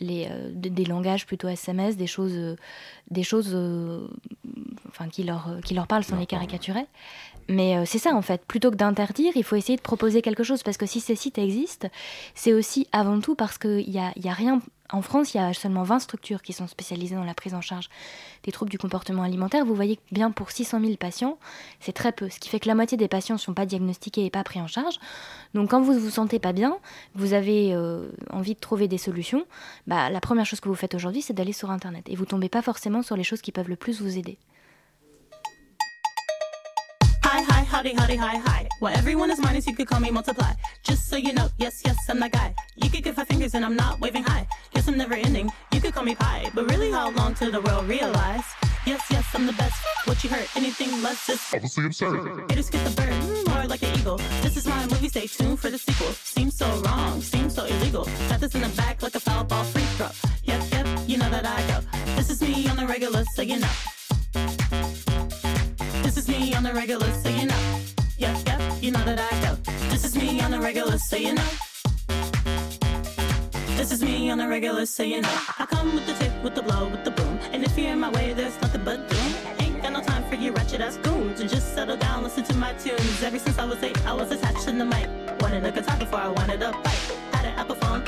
les, 0.00 0.28
euh, 0.30 0.50
des, 0.52 0.84
langages 0.84 1.26
plutôt 1.26 1.48
SMS, 1.48 1.96
des 1.96 2.06
choses, 2.06 2.56
des 3.10 3.22
choses 3.22 3.56
enfin, 4.88 5.08
qui, 5.08 5.22
leur, 5.24 5.56
qui 5.64 5.74
leur 5.74 5.86
parlent 5.86 6.04
sans 6.04 6.18
les 6.18 6.26
caricaturer. 6.26 6.86
Mais 7.48 7.86
c'est 7.86 7.98
ça 7.98 8.10
en 8.14 8.22
fait, 8.22 8.44
plutôt 8.44 8.70
que 8.70 8.76
d'interdire, 8.76 9.32
il 9.36 9.44
faut 9.44 9.56
essayer 9.56 9.76
de 9.76 9.82
proposer 9.82 10.20
quelque 10.20 10.42
chose 10.42 10.62
parce 10.62 10.76
que 10.76 10.86
si 10.86 11.00
ces 11.00 11.14
sites 11.14 11.38
existent, 11.38 11.88
c'est 12.34 12.52
aussi 12.52 12.88
avant 12.92 13.20
tout 13.20 13.34
parce 13.36 13.56
qu'il 13.56 13.88
n'y 13.88 13.98
a, 14.00 14.12
y 14.16 14.28
a 14.28 14.32
rien. 14.32 14.60
En 14.92 15.02
France, 15.02 15.34
il 15.34 15.38
y 15.38 15.40
a 15.40 15.52
seulement 15.52 15.82
20 15.82 15.98
structures 15.98 16.42
qui 16.42 16.52
sont 16.52 16.66
spécialisées 16.66 17.16
dans 17.16 17.24
la 17.24 17.34
prise 17.34 17.54
en 17.54 17.60
charge 17.60 17.88
des 18.44 18.52
troubles 18.52 18.70
du 18.70 18.78
comportement 18.78 19.22
alimentaire. 19.22 19.64
Vous 19.64 19.74
voyez 19.74 19.96
que 19.96 20.02
bien 20.12 20.30
pour 20.30 20.50
600 20.50 20.80
000 20.80 20.96
patients, 20.96 21.38
c'est 21.80 21.92
très 21.92 22.12
peu. 22.12 22.28
Ce 22.28 22.38
qui 22.38 22.48
fait 22.48 22.60
que 22.60 22.68
la 22.68 22.74
moitié 22.74 22.96
des 22.96 23.08
patients 23.08 23.34
ne 23.34 23.40
sont 23.40 23.54
pas 23.54 23.66
diagnostiqués 23.66 24.24
et 24.24 24.30
pas 24.30 24.44
pris 24.44 24.60
en 24.60 24.66
charge. 24.66 24.98
Donc 25.54 25.70
quand 25.70 25.80
vous 25.80 25.94
ne 25.94 25.98
vous 25.98 26.10
sentez 26.10 26.38
pas 26.38 26.52
bien, 26.52 26.78
vous 27.14 27.32
avez 27.32 27.74
euh, 27.74 28.08
envie 28.30 28.54
de 28.54 28.60
trouver 28.60 28.88
des 28.88 28.98
solutions, 28.98 29.44
bah, 29.86 30.10
la 30.10 30.20
première 30.20 30.46
chose 30.46 30.60
que 30.60 30.68
vous 30.68 30.74
faites 30.74 30.94
aujourd'hui, 30.94 31.22
c'est 31.22 31.34
d'aller 31.34 31.52
sur 31.52 31.70
Internet. 31.70 32.04
Et 32.08 32.16
vous 32.16 32.26
tombez 32.26 32.48
pas 32.48 32.62
forcément 32.62 33.02
sur 33.02 33.16
les 33.16 33.24
choses 33.24 33.42
qui 33.42 33.52
peuvent 33.52 33.68
le 33.68 33.76
plus 33.76 34.00
vous 34.00 34.18
aider. 34.18 34.38
Hi, 37.28 37.42
hi, 37.42 37.64
hottie, 37.64 37.92
hottie, 37.92 38.16
hi, 38.16 38.36
hi. 38.36 38.68
Well, 38.80 38.96
everyone 38.96 39.32
is 39.32 39.40
minus, 39.40 39.66
you 39.66 39.74
could 39.74 39.88
call 39.88 39.98
me 39.98 40.12
multiply. 40.12 40.52
Just 40.84 41.08
so 41.08 41.16
you 41.16 41.32
know, 41.32 41.48
yes, 41.58 41.82
yes, 41.84 41.96
I'm 42.08 42.20
that 42.20 42.30
guy. 42.30 42.54
You 42.76 42.88
could 42.88 43.02
give 43.02 43.16
five 43.16 43.26
fingers 43.26 43.54
and 43.54 43.64
I'm 43.64 43.74
not 43.74 43.98
waving 43.98 44.22
high. 44.22 44.46
Guess 44.72 44.86
I'm 44.86 44.96
never 44.96 45.14
ending, 45.14 45.50
you 45.72 45.80
could 45.80 45.92
call 45.92 46.04
me 46.04 46.14
pie. 46.14 46.48
But 46.54 46.70
really, 46.70 46.92
how 46.92 47.10
long 47.10 47.34
till 47.34 47.50
the 47.50 47.60
world 47.60 47.88
realize? 47.88 48.44
Yes, 48.86 49.02
yes, 49.10 49.26
I'm 49.34 49.44
the 49.44 49.54
best. 49.54 49.74
What 50.04 50.22
you 50.22 50.30
heard, 50.30 50.46
anything 50.54 51.02
less 51.02 51.28
is 51.28 51.42
obviously 51.52 51.86
absurd. 51.86 52.48
Haters 52.48 52.70
get 52.70 52.86
the 52.86 52.94
bird, 52.94 53.48
more 53.48 53.66
like 53.66 53.82
an 53.82 53.98
eagle. 53.98 54.18
This 54.42 54.56
is 54.56 54.64
my 54.68 54.80
movie, 54.86 55.08
stay 55.08 55.26
tuned 55.26 55.58
for 55.58 55.68
the 55.68 55.78
sequel. 55.78 56.12
Seems 56.12 56.56
so 56.56 56.68
wrong, 56.84 57.20
seems 57.20 57.56
so 57.56 57.64
illegal. 57.64 58.04
Got 58.28 58.38
this 58.38 58.54
in 58.54 58.60
the 58.60 58.68
back 58.76 59.02
like 59.02 59.16
a 59.16 59.20
foul 59.20 59.42
ball 59.42 59.64
free 59.64 59.82
throw. 59.98 60.10
Yep, 60.44 60.62
yep, 60.70 60.86
you 61.08 61.18
know 61.18 61.28
that 61.30 61.44
I 61.44 61.60
go. 61.66 61.80
This 62.14 62.30
is 62.30 62.40
me 62.40 62.68
on 62.68 62.76
the 62.76 62.86
regular, 62.86 63.24
so 63.34 63.42
you 63.42 63.58
know. 63.58 63.72
Regular, 66.86 67.12
so 67.14 67.28
you 67.30 67.46
know. 67.46 67.80
Yep, 68.16 68.36
yep, 68.46 68.60
you 68.80 68.92
know 68.92 69.04
that 69.04 69.18
I 69.18 69.34
go. 69.44 69.56
This 69.90 70.04
is 70.04 70.14
me 70.14 70.40
on 70.40 70.52
the 70.52 70.60
regular, 70.60 70.98
so 70.98 71.16
you 71.16 71.34
know. 71.34 71.48
This 73.76 73.90
is 73.90 74.04
me 74.04 74.30
on 74.30 74.38
the 74.38 74.46
regular, 74.46 74.86
so 74.86 75.02
you 75.02 75.20
know. 75.20 75.36
I 75.58 75.66
come 75.66 75.96
with 75.96 76.06
the 76.06 76.14
tick, 76.14 76.30
with 76.44 76.54
the 76.54 76.62
blow, 76.62 76.88
with 76.88 77.02
the 77.02 77.10
boom. 77.10 77.40
And 77.50 77.64
if 77.64 77.76
you're 77.76 77.90
in 77.90 77.98
my 77.98 78.10
way, 78.10 78.34
there's 78.34 78.60
nothing 78.60 78.84
but 78.84 79.08
doom. 79.08 79.34
Ain't 79.58 79.82
got 79.82 79.94
no 79.94 80.00
time 80.00 80.22
for 80.30 80.36
you 80.36 80.52
ratchet 80.52 80.80
ass 80.80 80.96
goons. 80.98 81.40
And 81.40 81.50
just 81.50 81.74
settle 81.74 81.96
down, 81.96 82.22
listen 82.22 82.44
to 82.44 82.54
my 82.54 82.72
tunes. 82.74 83.20
Ever 83.20 83.40
since 83.40 83.58
I 83.58 83.64
was 83.64 83.82
eight, 83.82 83.98
I 84.06 84.12
was 84.12 84.30
attached 84.30 84.62
to 84.66 84.70
the 84.70 84.84
mic. 84.84 85.08
Wanted 85.40 85.66
a 85.66 85.72
guitar 85.72 85.98
before 85.98 86.20
I 86.20 86.28
wanted 86.28 86.62
a 86.62 86.70
bike. 86.70 87.04
Had 87.32 87.46
an 87.46 87.58
Apple 87.58 87.74
phone, 87.74 88.02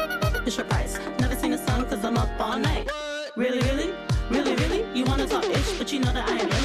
Fisher 0.44 0.62
Price. 0.62 1.00
Never 1.18 1.34
seen 1.34 1.52
a 1.52 1.58
song 1.66 1.84
cause 1.86 2.04
I'm 2.04 2.16
up 2.16 2.30
all 2.38 2.56
night. 2.56 2.88
Really, 3.34 3.58
really? 3.58 3.92
Really, 4.30 4.54
really? 4.54 4.86
You 4.94 5.04
wanna 5.04 5.26
talk 5.26 5.44
ish, 5.46 5.72
but 5.78 5.92
you 5.92 5.98
know 5.98 6.12
that 6.12 6.28
I 6.28 6.38
am 6.38 6.57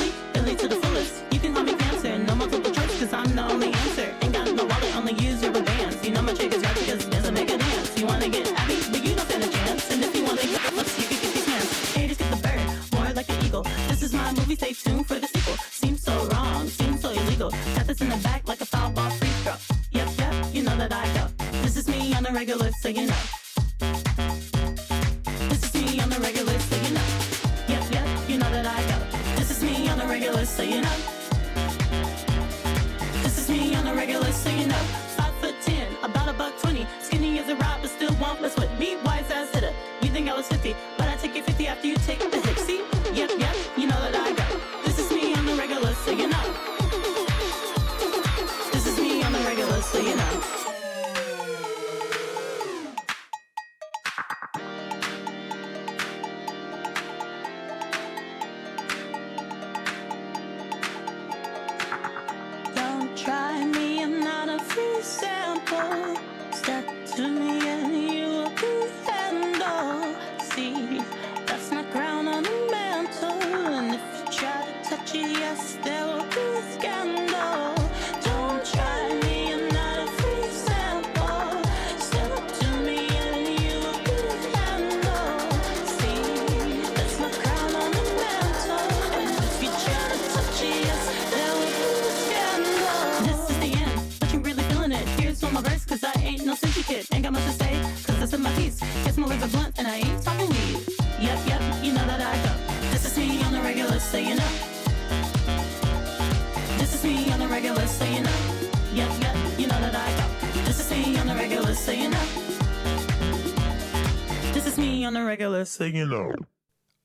she 75.14 75.43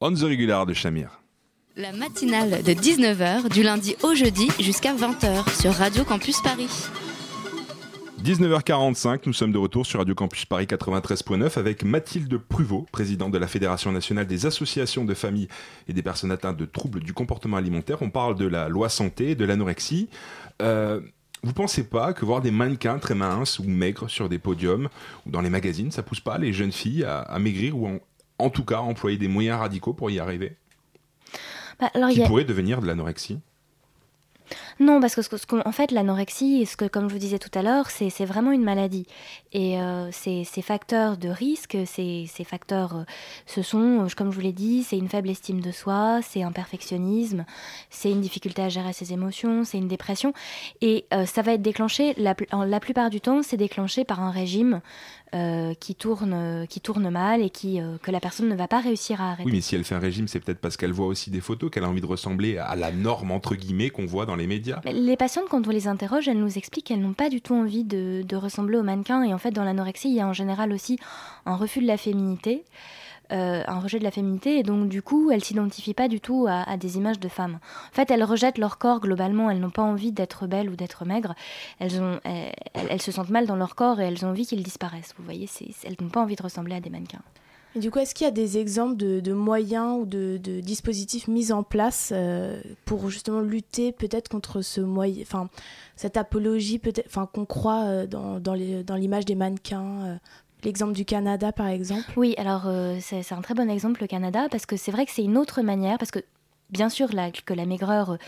on 0.00 0.12
the 0.14 0.22
regular, 0.22 0.66
de 0.66 0.74
Shamir. 0.74 1.22
La 1.76 1.92
matinale 1.92 2.62
de 2.62 2.72
19h 2.72 3.48
du 3.50 3.62
lundi 3.62 3.96
au 4.02 4.14
jeudi 4.14 4.50
jusqu'à 4.60 4.94
20h 4.94 5.60
sur 5.60 5.72
Radio 5.72 6.04
Campus 6.04 6.42
Paris. 6.42 6.68
19h45, 8.22 9.20
nous 9.26 9.32
sommes 9.32 9.52
de 9.52 9.58
retour 9.58 9.86
sur 9.86 10.00
Radio 10.00 10.14
Campus 10.14 10.44
Paris 10.44 10.66
93.9 10.66 11.58
avec 11.58 11.84
Mathilde 11.84 12.36
Pruvot, 12.36 12.86
présidente 12.92 13.32
de 13.32 13.38
la 13.38 13.46
Fédération 13.46 13.92
nationale 13.92 14.26
des 14.26 14.44
associations 14.44 15.04
de 15.04 15.14
familles 15.14 15.48
et 15.86 15.92
des 15.92 16.02
personnes 16.02 16.32
atteintes 16.32 16.56
de 16.56 16.66
troubles 16.66 17.00
du 17.00 17.14
comportement 17.14 17.56
alimentaire. 17.56 18.02
On 18.02 18.10
parle 18.10 18.34
de 18.34 18.46
la 18.46 18.68
loi 18.68 18.88
santé, 18.88 19.34
de 19.34 19.44
l'anorexie. 19.44 20.10
Euh, 20.60 21.00
vous 21.42 21.52
pensez 21.52 21.84
pas 21.84 22.12
que 22.12 22.24
voir 22.24 22.40
des 22.40 22.50
mannequins 22.50 22.98
très 22.98 23.14
minces 23.14 23.60
ou 23.60 23.64
maigres 23.64 24.10
sur 24.10 24.28
des 24.28 24.38
podiums 24.38 24.88
ou 25.24 25.30
dans 25.30 25.40
les 25.40 25.50
magazines, 25.50 25.92
ça 25.92 26.02
pousse 26.02 26.20
pas 26.20 26.36
les 26.36 26.52
jeunes 26.52 26.72
filles 26.72 27.04
à, 27.04 27.20
à 27.20 27.38
maigrir 27.38 27.78
ou 27.78 27.86
en, 27.86 27.98
en 28.38 28.50
tout 28.50 28.64
cas 28.64 28.78
employer 28.78 29.16
des 29.18 29.28
moyens 29.28 29.58
radicaux 29.60 29.92
pour 29.94 30.10
y 30.10 30.18
arriver 30.20 30.56
Bah, 31.80 31.90
alors, 31.94 32.10
Qui 32.10 32.20
y 32.20 32.22
a- 32.22 32.26
pourrait 32.26 32.44
devenir 32.44 32.80
de 32.80 32.86
l'anorexie 32.86 33.38
Non, 34.80 35.00
parce 35.00 35.14
que, 35.14 35.20
ce 35.22 35.36
ce 35.36 35.44
en 35.68 35.72
fait, 35.72 35.90
l'anorexie, 35.90 36.64
ce 36.64 36.76
que, 36.76 36.86
comme 36.86 37.08
je 37.08 37.12
vous 37.12 37.18
disais 37.20 37.38
tout 37.38 37.50
à 37.58 37.62
l'heure, 37.62 37.90
c'est 37.90 38.24
vraiment 38.24 38.50
une 38.52 38.62
maladie. 38.62 39.06
Et 39.52 39.78
euh, 39.80 40.10
ces, 40.12 40.44
ces 40.44 40.62
facteurs 40.62 41.16
de 41.18 41.28
risque, 41.28 41.76
ces, 41.84 42.26
ces 42.32 42.44
facteurs, 42.44 42.96
euh, 42.96 43.02
ce 43.44 43.60
sont, 43.60 44.04
euh, 44.04 44.08
comme 44.16 44.30
je 44.30 44.36
vous 44.36 44.40
l'ai 44.40 44.52
dit, 44.52 44.84
c'est 44.84 44.96
une 44.96 45.08
faible 45.08 45.28
estime 45.30 45.60
de 45.60 45.70
soi, 45.72 46.20
c'est 46.22 46.42
un 46.44 46.52
perfectionnisme, 46.52 47.44
c'est 47.90 48.10
une 48.10 48.20
difficulté 48.22 48.62
à 48.62 48.68
gérer 48.70 48.92
ses 48.94 49.12
émotions, 49.12 49.64
c'est 49.64 49.78
une 49.78 49.88
dépression. 49.88 50.32
Et 50.80 51.04
euh, 51.12 51.26
ça 51.26 51.42
va 51.42 51.52
être 51.54 51.62
déclenché, 51.62 52.14
la, 52.16 52.34
la 52.66 52.80
plupart 52.80 53.10
du 53.10 53.20
temps, 53.20 53.42
c'est 53.42 53.56
déclenché 53.58 54.04
par 54.04 54.20
un 54.22 54.30
régime 54.30 54.80
euh, 55.34 55.74
qui, 55.74 55.94
tourne, 55.94 56.32
euh, 56.32 56.66
qui 56.66 56.80
tourne 56.80 57.10
mal 57.10 57.42
et 57.42 57.50
qui, 57.50 57.80
euh, 57.80 57.98
que 58.02 58.10
la 58.10 58.18
personne 58.18 58.48
ne 58.48 58.54
va 58.54 58.66
pas 58.66 58.80
réussir 58.80 59.20
à 59.20 59.32
arrêter. 59.32 59.44
Oui, 59.44 59.52
mais 59.52 59.60
si 59.60 59.74
elle 59.74 59.84
fait 59.84 59.94
un 59.94 59.98
régime, 59.98 60.26
c'est 60.26 60.40
peut-être 60.40 60.60
parce 60.60 60.78
qu'elle 60.78 60.92
voit 60.92 61.06
aussi 61.06 61.30
des 61.30 61.42
photos, 61.42 61.70
qu'elle 61.70 61.84
a 61.84 61.88
envie 61.88 62.00
de 62.00 62.06
ressembler 62.06 62.56
à 62.56 62.76
la 62.76 62.90
norme, 62.92 63.30
entre 63.30 63.54
guillemets, 63.54 63.90
qu'on 63.90 64.06
voit 64.06 64.24
dans 64.24 64.36
les 64.36 64.46
médias. 64.46 64.80
Mais 64.86 64.92
Les 64.92 65.16
patientes, 65.16 65.44
quand 65.50 65.66
on 65.66 65.70
les 65.70 65.86
interroge, 65.86 66.28
elles 66.28 66.38
nous 66.38 66.56
expliquent 66.56 66.86
qu'elles 66.86 67.02
n'ont 67.02 67.12
pas 67.12 67.28
du 67.28 67.42
tout 67.42 67.54
envie 67.54 67.84
de, 67.84 68.22
de 68.26 68.36
ressembler 68.36 68.78
aux 68.78 68.82
mannequins. 68.82 69.22
Et 69.22 69.34
en 69.34 69.38
fait, 69.38 69.50
dans 69.50 69.64
l'anorexie, 69.64 70.08
il 70.08 70.14
y 70.14 70.20
a 70.20 70.26
en 70.26 70.32
général 70.32 70.72
aussi 70.72 70.98
un 71.44 71.56
refus 71.56 71.80
de 71.80 71.86
la 71.86 71.98
féminité, 71.98 72.64
euh, 73.32 73.62
un 73.66 73.80
rejet 73.80 73.98
de 73.98 74.04
la 74.04 74.10
féminité. 74.10 74.58
Et 74.58 74.62
donc, 74.62 74.88
du 74.88 75.02
coup, 75.02 75.30
elles 75.30 75.44
s'identifient 75.44 75.94
pas 75.94 76.08
du 76.08 76.20
tout 76.20 76.46
à, 76.48 76.76
des 76.76 76.96
images 76.96 77.20
de 77.20 77.28
femmes. 77.28 77.58
En 77.90 77.94
fait, 77.94 78.10
elles 78.10 78.24
rejettent 78.24 78.58
leur 78.58 78.78
corps 78.78 79.00
globalement. 79.00 79.50
Elles 79.50 79.60
n'ont 79.60 79.70
pas 79.70 79.82
envie 79.82 80.12
d'être 80.12 80.46
belles 80.46 80.70
ou 80.70 80.76
d'être 80.76 81.04
maigres. 81.04 81.34
Elles, 81.78 82.00
elles 82.24 83.02
se 83.02 83.12
sentent 83.12 83.30
mal 83.30 83.46
dans 83.46 83.56
leur 83.56 83.74
corps 83.74 84.00
et 84.00 84.04
elles 84.04 84.24
ont 84.24 84.30
envie 84.30 84.46
qu'ils 84.46 84.62
disparaissent. 84.62 85.14
Vous 85.18 85.24
voyez, 85.24 85.48
elles 85.84 85.96
n'ont 86.00 86.08
pas 86.08 86.22
envie 86.22 86.36
de 86.36 86.42
ressembler 86.42 86.74
à 86.74 86.80
des 86.80 86.90
mannequins. 86.90 87.22
Du 87.76 87.90
coup, 87.90 87.98
est-ce 87.98 88.14
qu'il 88.14 88.24
y 88.24 88.28
a 88.28 88.32
des 88.32 88.58
exemples 88.58 88.96
de, 88.96 89.32
moyens 89.32 90.00
ou 90.00 90.06
de, 90.06 90.38
dispositifs 90.60 91.28
mis 91.28 91.52
en 91.52 91.62
place 91.62 92.12
euh, 92.14 92.60
pour 92.84 93.10
justement 93.10 93.40
lutter 93.40 93.92
peut-être 93.92 94.28
contre 94.28 94.62
ce 94.62 94.80
moyen, 94.80 95.22
enfin 95.22 95.48
cette 95.94 96.16
apologie 96.16 96.78
peut-être, 96.78 97.06
enfin 97.06 97.28
qu'on 97.32 97.44
croit 97.44 97.84
euh, 97.84 98.06
dans, 98.06 98.54
l'image 98.96 99.26
des 99.26 99.34
mannequins. 99.34 100.02
euh, 100.06 100.16
L'exemple 100.64 100.92
du 100.92 101.04
Canada, 101.04 101.52
par 101.52 101.68
exemple. 101.68 102.10
Oui, 102.16 102.34
alors 102.36 102.62
euh, 102.66 102.98
c'est 103.00 103.32
un 103.32 103.40
très 103.42 103.54
bon 103.54 103.70
exemple 103.70 104.00
le 104.00 104.06
Canada 104.06 104.48
parce 104.50 104.66
que 104.66 104.76
c'est 104.76 104.90
vrai 104.90 105.06
que 105.06 105.12
c'est 105.12 105.22
une 105.22 105.38
autre 105.38 105.62
manière 105.62 105.98
parce 105.98 106.10
que 106.10 106.20
bien 106.70 106.88
sûr 106.88 107.08
que 107.44 107.54
la 107.54 107.64
maigreur 107.64 108.18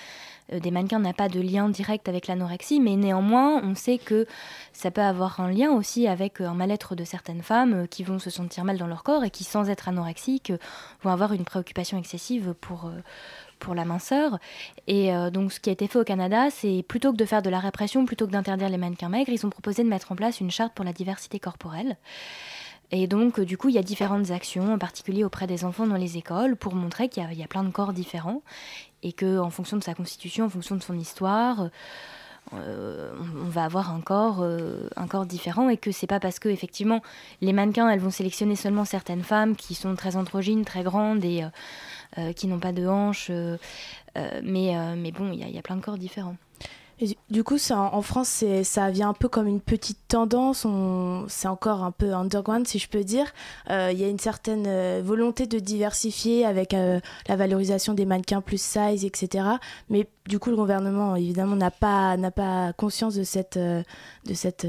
euh, 0.52 0.60
des 0.60 0.70
mannequins 0.70 1.00
n'a 1.00 1.12
pas 1.12 1.28
de 1.28 1.40
lien 1.40 1.68
direct 1.68 2.08
avec 2.08 2.28
l'anorexie, 2.28 2.78
mais 2.78 2.94
néanmoins, 2.94 3.60
on 3.64 3.74
sait 3.74 3.98
que 3.98 4.26
ça 4.72 4.90
peut 4.92 5.00
avoir 5.00 5.40
un 5.40 5.50
lien 5.50 5.72
aussi 5.72 6.06
avec 6.06 6.40
euh, 6.40 6.46
un 6.46 6.54
mal-être 6.54 6.94
de 6.94 7.04
certaines 7.04 7.42
femmes 7.42 7.88
qui 7.88 8.04
vont 8.04 8.20
se 8.20 8.30
sentir 8.30 8.64
mal 8.64 8.78
dans 8.78 8.86
leur 8.86 9.02
corps 9.02 9.24
et 9.24 9.30
qui, 9.30 9.42
sans 9.42 9.68
être 9.68 9.88
anorexiques, 9.88 10.52
vont 11.02 11.10
avoir 11.10 11.32
une 11.32 11.44
préoccupation 11.44 11.98
excessive 11.98 12.54
pour, 12.60 12.90
pour 13.60 13.74
la 13.76 13.84
minceur. 13.84 14.38
Et 14.88 15.14
euh, 15.14 15.30
donc, 15.30 15.52
ce 15.52 15.60
qui 15.60 15.70
a 15.70 15.72
été 15.72 15.86
fait 15.86 15.98
au 16.00 16.04
Canada, 16.04 16.48
c'est 16.50 16.82
plutôt 16.88 17.12
que 17.12 17.16
de 17.16 17.24
faire 17.24 17.42
de 17.42 17.50
la 17.50 17.60
répression, 17.60 18.04
plutôt 18.04 18.26
que 18.26 18.32
d'interdire 18.32 18.68
les 18.68 18.78
mannequins 18.78 19.08
maigres, 19.08 19.30
ils 19.30 19.46
ont 19.46 19.50
proposé 19.50 19.84
de 19.84 19.88
mettre 19.88 20.10
en 20.10 20.16
place 20.16 20.40
une 20.40 20.50
charte 20.50 20.72
pour 20.74 20.84
la 20.84 20.92
diversité 20.92 21.38
corporelle. 21.38 21.96
Et 22.92 23.06
donc, 23.06 23.38
euh, 23.38 23.44
du 23.44 23.56
coup, 23.56 23.68
il 23.68 23.76
y 23.76 23.78
a 23.78 23.82
différentes 23.82 24.32
actions, 24.32 24.74
en 24.74 24.78
particulier 24.78 25.22
auprès 25.22 25.46
des 25.46 25.64
enfants 25.64 25.86
dans 25.86 25.96
les 25.96 26.16
écoles, 26.16 26.56
pour 26.56 26.74
montrer 26.74 27.08
qu'il 27.08 27.22
y 27.38 27.42
a- 27.44 27.46
plein 27.46 27.62
de 27.62 27.70
corps 27.70 27.92
différents 27.92 28.42
et 29.04 29.12
que, 29.12 29.38
en 29.38 29.50
fonction 29.50 29.76
de 29.76 29.84
sa 29.84 29.94
constitution, 29.94 30.46
en 30.46 30.50
fonction 30.50 30.74
de 30.74 30.82
son 30.82 30.98
histoire, 30.98 31.68
euh, 32.54 33.12
on- 33.20 33.48
va 33.48 33.64
avoir 33.64 33.92
un 33.94 34.00
corps, 34.00 34.38
euh, 34.42 34.88
un 34.96 35.06
corps 35.06 35.26
différent 35.26 35.68
et 35.68 35.76
que 35.76 35.92
c'est 35.92 36.06
pas 36.06 36.20
parce 36.20 36.38
que 36.38 36.48
effectivement 36.48 37.02
les 37.40 37.52
mannequins 37.52 37.88
elles 37.88 38.00
vont 38.00 38.10
sélectionner 38.10 38.56
seulement 38.56 38.84
certaines 38.84 39.22
femmes 39.22 39.56
qui 39.56 39.74
sont 39.74 39.94
très 39.94 40.16
androgynes, 40.16 40.64
très 40.64 40.82
grandes 40.82 41.24
et 41.24 41.44
euh, 42.18 42.32
qui 42.32 42.46
n'ont 42.48 42.58
pas 42.58 42.72
de 42.72 42.86
hanches, 42.86 43.30
mais, 44.42 45.12
bon, 45.12 45.32
il 45.32 45.48
y 45.50 45.58
a 45.58 45.62
plein 45.62 45.76
de 45.76 45.82
corps 45.82 45.98
différents. 45.98 46.36
Et 47.00 47.16
du- 47.30 47.44
coup, 47.44 47.56
ça, 47.58 47.78
en 47.80 48.02
France, 48.02 48.44
ça 48.62 48.90
vient 48.90 49.08
un 49.08 49.14
peu 49.14 49.28
comme 49.28 49.46
une 49.46 49.60
petite 49.60 49.98
tendance. 50.08 50.66
C'est 51.28 51.48
encore 51.48 51.82
un 51.82 51.90
peu 51.92 52.12
underground, 52.14 52.66
si 52.66 52.78
je 52.78 52.88
peux 52.88 53.04
dire. 53.04 53.26
Euh, 53.70 53.90
Il 53.92 53.98
y 53.98 54.04
a 54.04 54.08
une 54.08 54.18
certaine 54.18 54.64
euh, 54.66 55.00
volonté 55.04 55.46
de 55.46 55.58
diversifier 55.58 56.44
avec 56.44 56.74
euh, 56.74 57.00
la 57.28 57.36
valorisation 57.36 57.94
des 57.94 58.04
mannequins 58.04 58.40
plus 58.42 58.60
size, 58.60 59.04
etc. 59.04 59.44
Mais 59.88 60.06
du 60.28 60.38
coup, 60.38 60.50
le 60.50 60.56
gouvernement, 60.56 61.16
évidemment, 61.16 61.56
n'a 61.56 61.70
pas, 61.70 62.72
conscience 62.76 63.14
de 63.14 63.24
cette, 63.24 63.58
de 63.58 63.84
cette 64.34 64.66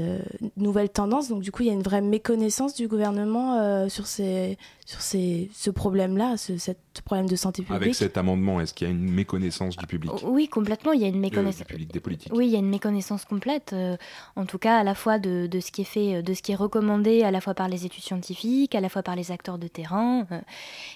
nouvelle 0.56 0.88
tendance. 0.88 1.28
Donc, 1.28 1.42
du 1.42 1.52
coup, 1.52 1.62
il 1.62 1.66
y 1.66 1.70
a 1.70 1.74
une 1.74 1.82
vraie 1.82 2.00
méconnaissance 2.00 2.74
du 2.74 2.88
gouvernement 2.88 3.58
euh, 3.60 3.88
sur, 3.88 4.06
ces, 4.06 4.58
sur 4.86 5.00
ces, 5.02 5.50
ce 5.54 5.70
problème-là, 5.70 6.36
ce 6.36 6.56
cet 6.56 6.78
problème 7.04 7.28
de 7.28 7.36
santé 7.36 7.62
publique. 7.62 7.82
Avec 7.82 7.94
cet 7.94 8.16
amendement, 8.16 8.60
est-ce 8.60 8.74
qu'il 8.74 8.86
y 8.86 8.90
a 8.90 8.92
une 8.92 9.10
méconnaissance 9.10 9.76
du 9.76 9.86
public? 9.86 10.12
Oui, 10.24 10.46
complètement, 10.48 10.92
il 10.92 11.00
y 11.00 11.04
a 11.04 11.08
une 11.08 11.16
Euh, 11.16 11.18
méconnaissance. 11.18 11.58
du 11.60 11.64
public, 11.64 11.92
des 11.92 12.00
politiques. 12.00 12.21
Oui, 12.30 12.46
il 12.46 12.52
y 12.52 12.56
a 12.56 12.58
une 12.58 12.68
méconnaissance 12.68 13.24
complète, 13.24 13.72
euh, 13.72 13.96
en 14.36 14.46
tout 14.46 14.58
cas 14.58 14.78
à 14.78 14.84
la 14.84 14.94
fois 14.94 15.18
de, 15.18 15.48
ce 15.60 15.72
qui 15.72 15.82
est 15.82 15.84
fait, 15.84 16.16
euh, 16.16 16.22
de 16.22 16.34
ce 16.34 16.42
qui 16.42 16.52
est 16.52 16.56
recommandé 16.56 17.22
à 17.22 17.30
la 17.30 17.40
fois 17.40 17.54
par 17.54 17.68
les 17.68 17.84
études 17.84 18.04
scientifiques, 18.04 18.74
à 18.74 18.80
la 18.80 18.88
fois 18.88 19.02
par 19.02 19.16
les 19.16 19.32
acteurs 19.32 19.58
de 19.58 19.66
terrain, 19.66 20.26
euh, 20.30 20.40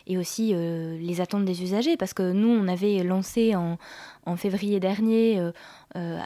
et 0.06 0.18
aussi 0.18 0.54
les 0.54 1.20
attentes 1.20 1.44
des 1.44 1.62
usagers, 1.62 1.96
parce 1.96 2.14
que 2.14 2.32
nous, 2.32 2.48
on 2.48 2.68
avait 2.68 3.02
lancé 3.02 3.54
en 3.56 4.36
février 4.36 4.80
dernier, 4.80 5.40
euh, 5.94 6.20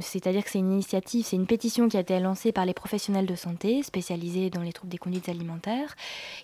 c'est-à-dire 0.00 0.42
que 0.44 0.50
c'est 0.50 0.58
une 0.58 0.72
initiative, 0.72 1.24
c'est 1.24 1.36
une 1.36 1.46
pétition 1.46 1.88
qui 1.88 1.96
a 1.96 2.00
été 2.00 2.18
lancée 2.20 2.52
par 2.52 2.66
les 2.66 2.74
professionnels 2.74 3.26
de 3.26 3.34
santé 3.36 3.82
spécialisés 3.82 4.50
dans 4.50 4.60
les 4.62 4.72
troubles 4.72 4.90
des 4.90 4.98
conduites 4.98 5.28
alimentaires, 5.28 5.94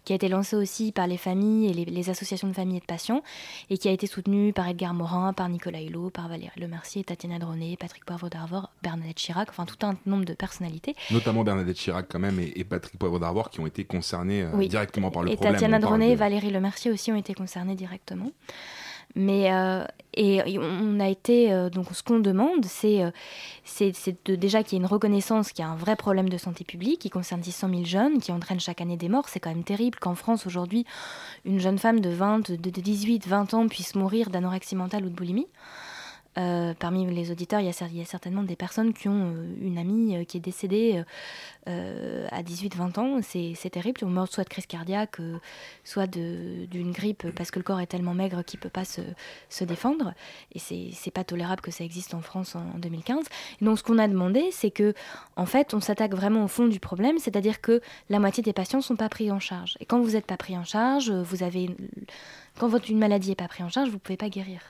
qui 0.05 0.13
a 0.13 0.17
été 0.17 0.29
lancée 0.29 0.57
aussi 0.57 0.93
par 0.93 1.07
les 1.07 1.17
familles 1.17 1.69
et 1.71 1.73
les, 1.75 1.85
les 1.85 2.11
associations 2.11 2.49
de 2.49 2.53
familles 2.53 2.77
et 2.79 2.81
de 2.81 2.85
patients, 2.87 3.23
et 3.71 3.77
qui 3.79 3.89
a 3.89 3.93
été 3.93 4.07
soutenue 4.07 4.53
par 4.53 4.69
Edgar 4.69 4.95
Morin, 4.95 5.33
par 5.33 5.49
Nicolas 5.49 5.83
Hulot, 5.83 6.11
par 6.11 6.29
Valérie 6.29 6.61
Lemercier, 6.61 7.03
Tatiana 7.05 7.39
Droné, 7.39 7.77
Patrick 7.79 8.05
Poivre 8.05 8.29
d'Arvor, 8.31 8.71
Bernadette 8.83 9.17
Chirac, 9.17 9.49
enfin 9.51 9.65
tout 9.67 9.85
un 9.85 9.97
nombre 10.07 10.25
de 10.25 10.35
personnalités. 10.35 10.95
Notamment 11.11 11.43
Bernadette 11.45 11.77
Chirac 11.77 12.07
quand 12.09 12.21
même 12.21 12.39
et, 12.41 12.53
et 12.57 12.65
Patrick 12.65 12.99
Poivre 12.99 13.19
d'Arvor 13.19 13.51
qui 13.51 13.61
ont 13.61 13.67
été 13.67 13.85
concernés 13.85 14.43
euh, 14.43 14.51
Oui. 14.55 14.69
directement 14.69 15.11
par 15.11 15.23
le 15.23 15.31
et 15.31 15.35
problème. 15.35 15.55
Tatiana 15.55 15.77
On 15.77 15.81
parle 15.81 15.91
Droné 15.93 16.07
de- 16.09 16.13
et 16.13 16.17
Valérie 16.17 16.51
Lemercier 16.51 16.91
aussi 16.91 17.11
ont 17.13 17.17
été 17.17 17.35
concernés 17.35 17.75
directement. 17.75 18.31
Mais 19.17 19.53
euh, 19.53 19.85
et, 20.15 20.59
on 20.59 21.01
a 21.01 21.09
été 21.09 21.53
euh, 21.53 21.69
donc 21.69 21.87
ce 21.93 22.03
qu'on 22.03 22.21
demande, 22.21 22.65
c'est 22.65 23.03
euh, 23.03 23.11
c'est 23.65 23.93
déjà 24.29 24.63
qu'il 24.63 24.79
y 24.79 24.81
ait 24.81 24.85
une 24.85 24.91
reconnaissance 24.91 25.53
qu'il 25.53 25.65
y 25.65 25.69
a 25.69 25.71
un 25.71 25.77
vrai 25.77 25.97
problème 25.97 26.29
de 26.29 26.39
santé 26.39 26.65
publique 26.65 27.01
qui 27.01 27.11
concerne 27.11 27.43
600 27.43 27.69
000 27.69 27.85
jeunes, 27.85 28.21
qui 28.21 28.33
entraîne 28.33 28.61
chaque 28.61 28.81
année 28.81 28.97
des 28.97 29.09
morts. 29.09 29.29
C'est 29.29 29.41
quand 29.41 29.51
même 29.51 29.65
terrible 29.65 29.99
qu'en 29.99 30.15
France 30.15 30.47
aujourd'hui, 30.47 30.85
une 31.45 31.61
jeune 31.61 31.79
femme 31.79 32.01
de 32.01 32.11
20, 32.11 32.51
de, 32.51 32.57
de 32.57 32.81
18, 32.81 33.27
20 33.27 33.55
ans 33.55 33.69
puisse 33.69 33.95
mourir 33.95 34.31
d'anorexie 34.31 34.77
mentale 34.77 35.05
ou 35.05 35.09
de 35.09 35.15
boulimie. 35.15 35.49
Euh, 36.39 36.75
parmi 36.79 37.13
les 37.13 37.33
auditeurs, 37.33 37.59
il 37.59 37.67
y, 37.67 37.69
a, 37.69 38.05
certainement 38.05 38.45
des 38.45 38.55
personnes 38.55 38.93
qui 38.93 39.09
ont 39.09 39.35
euh, 39.35 39.55
une 39.61 39.79
amie 39.79 40.17
euh, 40.17 40.25
qui 40.25 40.37
est 40.37 40.41
décédée 40.41 41.03
à 41.67 42.43
18-20 42.43 42.99
ans. 42.99 43.21
C'est 43.23 43.71
terrible. 43.71 44.01
On 44.05 44.09
meurt 44.09 44.33
soit 44.33 44.45
de 44.45 44.49
crise 44.49 44.67
cardiaque, 44.67 45.19
soit 45.85 46.07
d'une 46.09 46.91
grippe 46.93 47.31
parce 47.31 47.51
que 47.51 47.59
le 47.59 47.63
corps 47.63 47.81
est 47.81 47.87
tellement 47.87 48.15
maigre 48.15 48.43
qu'il 48.43 48.59
ne 48.59 48.63
peut 48.63 48.71
pas 48.71 48.85
se, 48.85 49.65
défendre. 49.65 50.15
Et 50.53 50.59
c'est 50.59 51.11
pas 51.11 51.23
tolérable 51.23 51.61
que 51.61 51.71
ça 51.71 51.85
existe 51.85 52.15
en 52.15 52.21
France 52.21 52.57
en, 52.57 52.61
en 52.75 52.79
2015. 52.79 53.25
Et 53.61 53.65
donc, 53.65 53.79
ce 53.79 53.85
qu'on 53.85 53.99
a 53.99 54.09
demandé, 54.09 54.49
c'est 54.51 54.71
que, 54.71 54.95
en 55.37 55.47
fait, 55.47 55.75
on 55.75 55.81
s'attaque 55.81 56.15
vraiment 56.15 56.45
au 56.45 56.49
fond 56.49 56.67
du 56.67 56.81
problème, 56.81 57.19
c'est-à-dire 57.19 57.61
que 57.61 57.81
la 58.09 58.19
moitié 58.19 58.43
des 58.43 58.53
patients 58.53 58.79
ne 58.79 58.85
sont 58.85 58.97
pas 58.97 59.09
pris 59.09 59.31
en 59.31 59.39
charge. 59.39 59.77
Et 59.81 59.85
quand 59.85 60.01
vous 60.01 60.13
n'êtes 60.13 60.27
pas 60.27 60.37
pris 60.37 60.57
en 60.57 60.65
charge, 60.65 61.11
vous 61.11 61.43
avez. 61.43 61.71
Quand 62.59 62.69
votre, 62.69 62.91
une 62.91 62.99
maladie 62.99 63.29
n'est 63.29 63.37
pas 63.37 63.49
prise 63.49 63.65
en 63.65 63.69
charge, 63.69 63.89
vous 63.89 63.95
ne 63.95 64.01
pouvez 64.01 64.17
pas 64.17 64.29
guérir. 64.29 64.61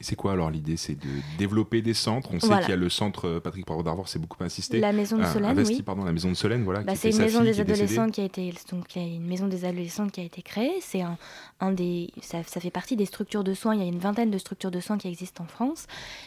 C'est 0.00 0.16
quoi 0.16 0.32
alors 0.32 0.50
l'idée? 0.50 0.76
C'est 0.76 0.94
de 0.94 1.08
développer 1.38 1.82
des 1.82 1.94
centres? 1.94 2.30
On 2.32 2.38
sait 2.40 2.46
Voilà. 2.46 2.62
qu'il 2.62 2.70
y 2.70 2.72
a 2.72 2.76
le 2.76 2.88
centre 2.88 3.26
euh, 3.26 3.40
Patrick 3.40 3.66
Poivre 3.66 3.82
d'Arvor, 3.82 4.08
c'est 4.08 4.18
beaucoup 4.18 4.42
insisté. 4.44 4.78
La 4.78 4.92
maison 4.92 5.18
de 5.18 5.22
Ah, 5.24 5.32
Solène, 5.32 5.50
investi, 5.50 5.76
oui. 5.76 5.82
pardon, 5.82 6.04
la 6.04 6.12
maison 6.12 6.28
de 6.28 6.34
Solène, 6.34 6.62
voilà. 6.64 6.82
Bah, 6.82 6.94
c'est 6.94 7.10
une 7.10 7.18
maison 7.18 7.42
des 7.42 7.52
qui 7.52 7.60
adolescents 7.60 8.08
qui 8.10 8.20
a 8.20 8.24
été 8.24 8.52
donc 8.70 8.94
il 8.96 9.02
y 9.02 9.04
a 9.04 9.08
une 9.16 9.26
maison 9.26 9.48
des 9.48 9.64
adolescents 9.64 10.08
qui 10.08 10.20
a 10.20 10.24
été 10.24 10.42
créée. 10.42 10.72
C'est 10.80 11.02
un, 11.02 11.18
un 11.60 11.72
des 11.72 12.10
ça, 12.22 12.42
ça 12.44 12.60
fait 12.60 12.70
partie 12.70 12.96
des 12.96 13.06
structures 13.06 13.44
de 13.44 13.54
soins. 13.54 13.74
Il 13.74 13.80
y 13.82 13.84
a 13.84 13.88
une 13.88 13.98
vingtaine 13.98 14.30
de 14.30 14.38
structures 14.38 14.70
de 14.70 14.80
soins 14.80 14.98
qui 14.98 15.08
existent 15.08 15.44
en 15.44 15.48
France. 15.48 15.86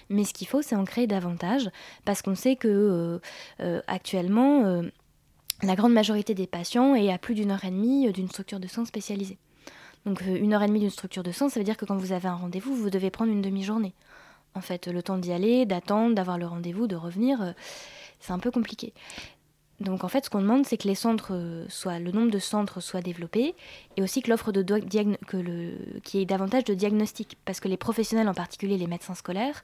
Mais 0.10 0.24
ce 0.26 0.34
qu'il 0.34 0.48
faut, 0.48 0.62
c'est 0.62 0.76
en 0.76 0.84
créer 0.86 1.08
davantage 1.08 1.70
parce 2.04 2.22
qu'on 2.22 2.36
sait 2.36 2.56
que 2.58 2.68
euh, 2.68 3.20
euh, 3.62 3.82
actuellement 3.88 4.66
euh, 4.66 4.82
la 5.64 5.76
grande 5.76 5.94
majorité 5.94 6.34
des 6.34 6.48
patients 6.48 6.96
est 6.96 7.12
à 7.12 7.18
plus 7.18 7.36
d'une 7.36 7.52
heure 7.52 7.64
et 7.64 7.72
demie 7.72 8.08
euh, 8.08 8.12
d'une 8.12 8.28
structure 8.30 8.60
de 8.60 8.68
soins 8.68 8.86
spécialisée. 8.86 9.38
Donc 10.06 10.22
euh, 10.24 10.36
une 10.36 10.54
heure 10.54 10.64
et 10.64 10.68
demie 10.68 10.80
d'une 10.80 10.90
structure 10.90 11.24
de 11.24 11.32
soins, 11.32 11.50
ça 11.50 11.60
veut 11.60 11.64
dire 11.64 11.78
que 11.78 11.86
quand 11.86 11.98
vous 11.98 12.12
avez 12.12 12.28
un 12.28 12.36
rendez-vous, 12.36 12.76
vous 12.76 12.90
devez 12.90 13.12
prendre 13.12 13.32
une 13.32 13.42
demi-journée. 13.42 13.94
En 14.54 14.62
fait, 14.62 14.88
le 14.88 15.02
temps 15.02 15.18
d'y 15.18 15.32
aller, 15.32 15.66
d'attendre, 15.66 16.16
d'avoir 16.16 16.38
le 16.38 16.46
rendez-vous, 16.46 16.88
de 16.88 16.96
revenir, 16.96 17.42
euh, 17.42 17.52
c'est 18.20 18.34
un 18.34 18.40
peu 18.40 18.52
compliqué. 18.52 18.94
Donc 19.82 20.04
en 20.04 20.08
fait, 20.08 20.26
ce 20.26 20.30
qu'on 20.30 20.42
demande, 20.42 20.64
c'est 20.66 20.78
que 20.78 20.88
les 20.88 20.96
centres 20.96 21.34
euh, 21.34 21.66
soient, 21.68 21.98
le 21.98 22.12
nombre 22.12 22.30
de 22.30 22.38
centres 22.38 22.82
soit 22.82 23.02
développé 23.02 23.56
et 23.98 24.04
aussi 24.04 24.22
que 24.22 24.30
l'offre 24.30 24.52
de 24.52 24.62
que 24.62 25.38
le, 25.38 25.74
qu'il 26.04 26.20
y 26.20 26.24
ait 26.24 26.26
davantage 26.26 26.66
de 26.66 26.76
diagnostics, 26.76 27.36
parce 27.46 27.60
que 27.60 27.68
les 27.68 27.78
professionnels, 27.78 28.30
en 28.30 28.36
particulier 28.36 28.78
les 28.78 28.86
médecins 28.86 29.16
scolaires, 29.16 29.64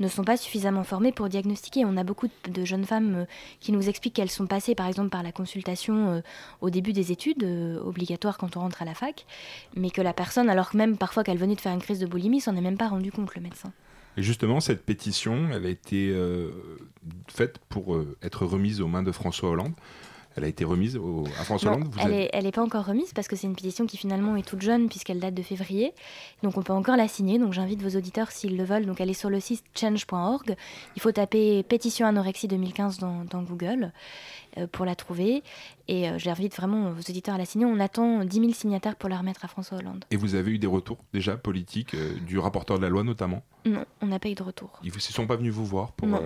ne 0.00 0.08
sont 0.08 0.24
pas 0.24 0.36
suffisamment 0.36 0.82
formés 0.82 1.12
pour 1.12 1.28
diagnostiquer. 1.28 1.84
On 1.84 1.96
a 1.96 2.02
beaucoup 2.02 2.26
de, 2.48 2.64
jeunes 2.64 2.84
femmes 2.84 3.14
euh, 3.14 3.24
qui 3.60 3.70
nous 3.70 3.88
expliquent 3.88 4.14
qu'elles 4.14 4.30
sont 4.30 4.48
passées, 4.48 4.74
par 4.74 4.88
exemple, 4.88 5.10
par 5.10 5.22
la 5.22 5.30
consultation 5.30 6.10
euh, 6.10 6.20
au 6.60 6.68
début 6.68 6.92
des 6.92 7.12
études, 7.12 7.44
obligatoire 7.84 8.38
quand 8.38 8.56
on 8.56 8.60
rentre 8.60 8.82
à 8.82 8.84
la 8.84 8.94
fac, 8.94 9.26
mais 9.76 9.90
que 9.90 10.02
la 10.02 10.12
personne, 10.12 10.50
alors 10.50 10.70
que 10.70 10.76
même 10.76 10.96
parfois 10.96 11.22
qu'elle 11.22 11.38
venait 11.38 11.54
de 11.54 11.60
faire 11.60 11.72
une 11.72 11.82
crise 11.82 12.00
de 12.00 12.06
boulimie, 12.06 12.40
s'en 12.40 12.56
est 12.56 12.60
même 12.60 12.78
pas 12.78 12.88
rendu 12.88 13.12
compte, 13.12 13.32
le 13.36 13.42
médecin. 13.42 13.72
Justement, 14.16 14.60
cette 14.60 14.84
pétition, 14.84 15.48
elle 15.52 15.64
a 15.64 15.70
été 15.70 16.10
euh, 16.10 16.50
faite 17.28 17.58
pour 17.68 17.94
euh, 17.94 18.16
être 18.22 18.44
remise 18.44 18.80
aux 18.80 18.88
mains 18.88 19.02
de 19.02 19.12
François 19.12 19.50
Hollande. 19.50 19.72
Elle 20.36 20.44
a 20.44 20.48
été 20.48 20.64
remise 20.64 20.96
au- 20.96 21.24
à 21.40 21.44
François 21.44 21.72
Hollande. 21.72 21.88
Vous 21.92 21.98
elle 22.00 22.44
n'est 22.44 22.52
pas 22.52 22.62
encore 22.62 22.84
remise 22.86 23.12
parce 23.12 23.28
que 23.28 23.36
c'est 23.36 23.46
une 23.46 23.54
pétition 23.54 23.86
qui 23.86 23.96
finalement 23.96 24.36
est 24.36 24.46
toute 24.46 24.62
jeune 24.62 24.88
puisqu'elle 24.88 25.20
date 25.20 25.34
de 25.34 25.42
février. 25.42 25.92
Donc 26.42 26.56
on 26.56 26.62
peut 26.62 26.72
encore 26.72 26.96
la 26.96 27.08
signer. 27.08 27.38
Donc 27.38 27.52
j'invite 27.52 27.82
vos 27.82 27.96
auditeurs 27.96 28.30
s'ils 28.30 28.56
le 28.56 28.64
veulent. 28.64 28.86
Donc 28.86 29.00
est 29.00 29.12
sur 29.12 29.30
le 29.30 29.40
site 29.40 29.64
change.org. 29.74 30.56
Il 30.96 31.02
faut 31.02 31.12
taper 31.12 31.62
pétition 31.62 32.06
anorexie 32.06 32.48
2015 32.48 32.98
dans, 32.98 33.24
dans 33.24 33.42
Google 33.42 33.92
euh, 34.58 34.66
pour 34.66 34.84
la 34.84 34.94
trouver. 34.94 35.42
Et 35.88 36.08
euh, 36.08 36.18
j'invite 36.18 36.54
vraiment 36.56 36.90
vos 36.92 37.00
auditeurs 37.00 37.34
à 37.34 37.38
la 37.38 37.44
signer. 37.44 37.66
On 37.66 37.78
attend 37.80 38.24
10 38.24 38.38
000 38.40 38.52
signataires 38.52 38.96
pour 38.96 39.08
la 39.08 39.18
remettre 39.18 39.44
à 39.44 39.48
François 39.48 39.78
Hollande. 39.78 40.04
Et 40.10 40.16
vous 40.16 40.34
avez 40.34 40.52
eu 40.52 40.58
des 40.58 40.66
retours 40.66 40.98
déjà 41.12 41.36
politiques, 41.36 41.94
euh, 41.94 42.14
du 42.26 42.38
rapporteur 42.38 42.78
de 42.78 42.82
la 42.82 42.88
loi 42.88 43.02
notamment? 43.02 43.42
Non, 43.66 43.84
on 44.00 44.06
n'a 44.06 44.18
pas 44.18 44.28
eu 44.28 44.34
de 44.34 44.42
retour. 44.42 44.70
Ils 44.82 44.92
ne 44.92 44.98
sont 44.98 45.26
pas 45.26 45.36
venus 45.36 45.52
vous 45.52 45.66
voir 45.66 45.92
pour... 45.92 46.08
Non. 46.08 46.20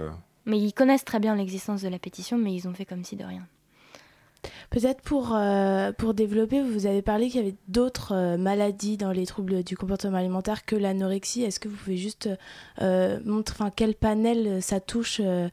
Mais 0.45 0.59
ils 0.59 0.73
connaissent 0.73 1.05
très 1.05 1.19
bien 1.19 1.35
l'existence 1.35 1.83
de 1.83 1.89
la 1.89 1.99
pétition, 1.99 2.39
mais 2.39 2.55
ils 2.55 2.69
ont 2.69 2.73
fait 2.75 2.85
comme 2.85 3.03
si 3.03 3.17
de 3.17 3.25
rien. 3.25 3.47
Peut-être 4.71 5.03
pour, 5.03 5.35
euh, 5.35 5.93
pour 5.93 6.15
développer, 6.15 6.63
vous 6.63 6.87
avez 6.87 7.03
parlé 7.03 7.29
qu'il 7.29 7.41
y 7.41 7.45
avait 7.45 7.57
d'autres 7.69 8.13
euh, 8.13 8.37
maladies 8.37 8.97
dans 8.97 9.13
les 9.13 9.27
troubles 9.27 9.63
du 9.63 9.77
comportement 9.77 10.19
alimentaire 10.19 10.65
que 10.65 10.77
l'anorexie. 10.77 11.43
Est-ce 11.43 11.61
que 11.61 11.69
vous 11.69 11.77
pouvez 11.77 11.97
juste 11.97 12.29
euh, 12.81 13.19
montrer 13.25 13.65
quel 13.75 13.95
panel 13.95 14.63
ça 14.63 14.81
touche 14.81 15.21
euh, 15.25 15.49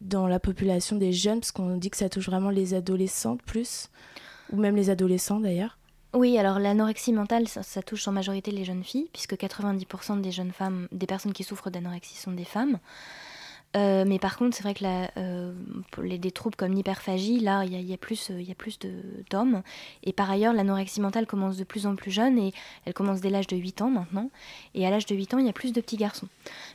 dans 0.00 0.26
la 0.26 0.40
population 0.40 0.96
des 0.96 1.12
jeunes? 1.12 1.40
Parce 1.40 1.52
qu'on 1.52 1.76
dit 1.76 1.90
que 1.90 1.96
ça 1.96 2.08
touche 2.08 2.26
vraiment 2.26 2.50
les 2.50 2.74
adolescentes 2.74 3.42
plus, 3.42 3.88
ou 4.52 4.56
même 4.56 4.76
les 4.76 4.90
adolescents 4.90 5.40
d'ailleurs. 5.40 5.78
Oui, 6.12 6.36
alors 6.38 6.58
l'anorexie 6.58 7.12
mentale, 7.12 7.46
ça, 7.46 7.62
ça 7.62 7.82
touche 7.82 8.08
en 8.08 8.12
majorité 8.12 8.50
les 8.50 8.64
jeunes 8.64 8.82
filles, 8.82 9.08
puisque 9.12 9.34
90% 9.34 10.20
des 10.20 10.32
jeunes 10.32 10.50
femmes, 10.50 10.88
des 10.90 11.06
personnes 11.06 11.32
qui 11.32 11.44
souffrent 11.44 11.70
d'anorexie 11.70 12.16
sont 12.16 12.32
des 12.32 12.44
femmes. 12.44 12.78
Euh, 13.76 14.04
mais 14.04 14.18
par 14.18 14.36
contre, 14.36 14.56
c'est 14.56 14.64
vrai 14.64 14.74
que 14.74 14.84
euh, 15.16 15.52
les, 16.02 16.18
des 16.18 16.32
troubles 16.32 16.56
comme 16.56 16.72
l'hyperphagie, 16.72 17.38
là, 17.38 17.64
il 17.64 17.80
y, 17.80 17.92
a- 17.94 17.96
plus, 17.96 18.30
euh, 18.30 18.40
il 18.40 18.48
y 18.48 18.50
a 18.50 18.54
plus 18.56 18.80
de- 18.80 18.90
d'hommes. 19.30 19.62
Et 20.02 20.12
par 20.12 20.28
ailleurs, 20.28 20.52
l'anorexie 20.52 21.00
mentale 21.00 21.24
commence 21.26 21.56
de 21.56 21.62
plus 21.62 21.86
en 21.86 21.94
plus 21.94 22.10
jeune 22.10 22.36
et 22.36 22.52
elle 22.84 22.94
commence 22.94 23.20
dès 23.20 23.30
l'âge 23.30 23.46
de 23.46 23.56
8 23.56 23.80
ans 23.80 23.90
maintenant. 23.90 24.28
Et 24.74 24.84
à 24.86 24.90
l'âge 24.90 25.06
de 25.06 25.14
8 25.14 25.34
ans, 25.34 25.38
il 25.38 25.46
y 25.46 25.48
a 25.48 25.52
plus 25.52 25.72
de 25.72 25.80
petits 25.80 25.96
garçons. 25.96 26.26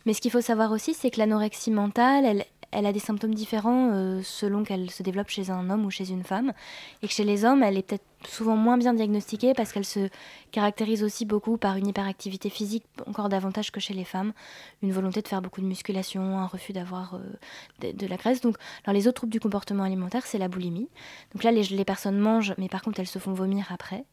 Mais 0.05 0.13
ce 0.13 0.21
qu'il 0.21 0.31
faut 0.31 0.39
savoir 0.39 0.71
aussi, 0.71 0.93
c'est 0.93 1.11
que 1.11 1.19
l'anorexie 1.19 1.71
mentale, 1.71 2.23
elle, 2.25 2.45
elle 2.71 2.85
a 2.85 2.93
des 2.93 2.99
symptômes 2.99 3.33
différents 3.33 3.91
euh, 3.91 4.21
selon 4.23 4.63
qu'elle 4.63 4.89
se 4.91 5.03
développe 5.03 5.29
chez 5.29 5.49
un 5.49 5.69
homme 5.69 5.85
ou 5.85 5.91
chez 5.91 6.09
une 6.09 6.23
femme. 6.23 6.53
Et 7.01 7.07
que 7.07 7.13
chez 7.13 7.23
les 7.23 7.45
hommes, 7.45 7.63
elle 7.63 7.77
est 7.77 7.81
peut-être 7.81 8.05
souvent 8.27 8.55
moins 8.55 8.77
bien 8.77 8.93
diagnostiquée 8.93 9.53
parce 9.53 9.71
qu'elle 9.71 9.85
se 9.85 10.09
caractérise 10.51 11.03
aussi 11.03 11.25
beaucoup 11.25 11.57
par 11.57 11.77
une 11.77 11.87
hyperactivité 11.87 12.49
physique, 12.49 12.83
encore 13.07 13.29
davantage 13.29 13.71
que 13.71 13.79
chez 13.79 13.93
les 13.93 14.03
femmes, 14.03 14.33
une 14.81 14.91
volonté 14.91 15.21
de 15.21 15.27
faire 15.27 15.41
beaucoup 15.41 15.61
de 15.61 15.65
musculation, 15.65 16.37
un 16.37 16.47
refus 16.47 16.73
d'avoir 16.73 17.15
euh, 17.15 17.91
de, 17.91 18.07
la 18.07 18.17
graisse. 18.17 18.41
Donc, 18.41 18.57
alors 18.83 18.93
les 18.93 19.07
autres 19.07 19.15
troubles 19.15 19.33
du 19.33 19.39
comportement 19.39 19.83
alimentaire, 19.83 20.25
c'est 20.25 20.37
la 20.37 20.47
boulimie. 20.47 20.89
Donc 21.33 21.43
là, 21.43 21.51
les, 21.51 21.85
personnes 21.85 22.17
mangent, 22.17 22.53
mais 22.57 22.69
par 22.69 22.81
contre, 22.81 22.99
elles 22.99 23.07
se 23.07 23.19
font 23.19 23.33
vomir 23.33 23.67
après. 23.71 24.05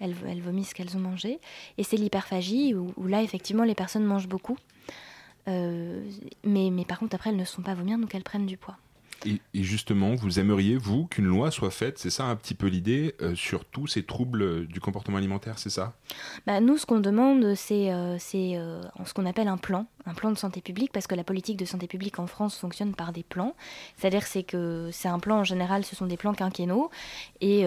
Elles, 0.00 0.40
vomissent 0.40 0.70
ce 0.70 0.74
qu'elles 0.74 0.96
ont 0.96 1.00
mangé. 1.00 1.40
Et 1.76 1.84
c'est 1.84 1.96
l'hyperphagie, 1.96 2.74
où 2.74 3.06
là, 3.06 3.22
effectivement, 3.22 3.64
les 3.64 3.74
personnes 3.74 4.04
mangent 4.04 4.28
beaucoup. 4.28 4.56
Euh, 5.48 6.02
mais, 6.44 6.70
mais 6.70 6.84
par 6.84 6.98
contre, 6.98 7.14
après, 7.14 7.30
elles 7.30 7.36
ne 7.36 7.44
se 7.44 7.54
font 7.54 7.62
pas 7.62 7.74
vomir, 7.74 7.98
donc 7.98 8.14
elles 8.14 8.22
prennent 8.22 8.46
du 8.46 8.56
poids. 8.56 8.76
Et, 9.26 9.38
et 9.52 9.62
justement, 9.62 10.14
vous 10.14 10.40
aimeriez, 10.40 10.78
vous, 10.78 11.06
qu'une 11.06 11.26
loi 11.26 11.50
soit 11.50 11.70
faite, 11.70 11.98
c'est 11.98 12.08
ça 12.08 12.24
un 12.24 12.36
petit 12.36 12.54
peu 12.54 12.68
l'idée, 12.68 13.14
euh, 13.20 13.34
sur 13.34 13.66
tous 13.66 13.86
ces 13.86 14.02
troubles 14.02 14.42
euh, 14.42 14.66
du 14.66 14.80
comportement 14.80 15.18
alimentaire, 15.18 15.58
c'est 15.58 15.68
ça? 15.68 15.92
Bah, 16.46 16.62
nous, 16.62 16.78
ce 16.78 16.86
qu'on 16.86 17.00
demande, 17.00 17.54
c'est 17.54 17.92
euh, 17.92 18.16
ce 18.18 19.12
qu'on 19.12 19.26
appelle 19.26 19.48
un 19.48 19.58
plan, 19.58 19.84
un 20.06 20.14
plan 20.14 20.30
de 20.30 20.38
santé 20.38 20.62
publique, 20.62 20.90
parce 20.90 21.06
que 21.06 21.14
la 21.14 21.24
politique 21.24 21.58
de 21.58 21.66
santé 21.66 21.86
publique 21.86 22.18
en 22.18 22.26
France 22.26 22.56
fonctionne 22.56 22.94
par 22.94 23.12
des 23.12 23.22
plans. 23.22 23.54
C'est-à-dire 23.98 24.26
c'est 24.26 24.42
que 24.42 24.88
c'est 24.90 25.08
un 25.08 25.18
plan, 25.18 25.40
en 25.40 25.44
général, 25.44 25.84
ce 25.84 25.94
sont 25.94 26.06
des 26.06 26.16
plans 26.16 26.32
quinquennaux, 26.32 26.90
et 27.42 27.66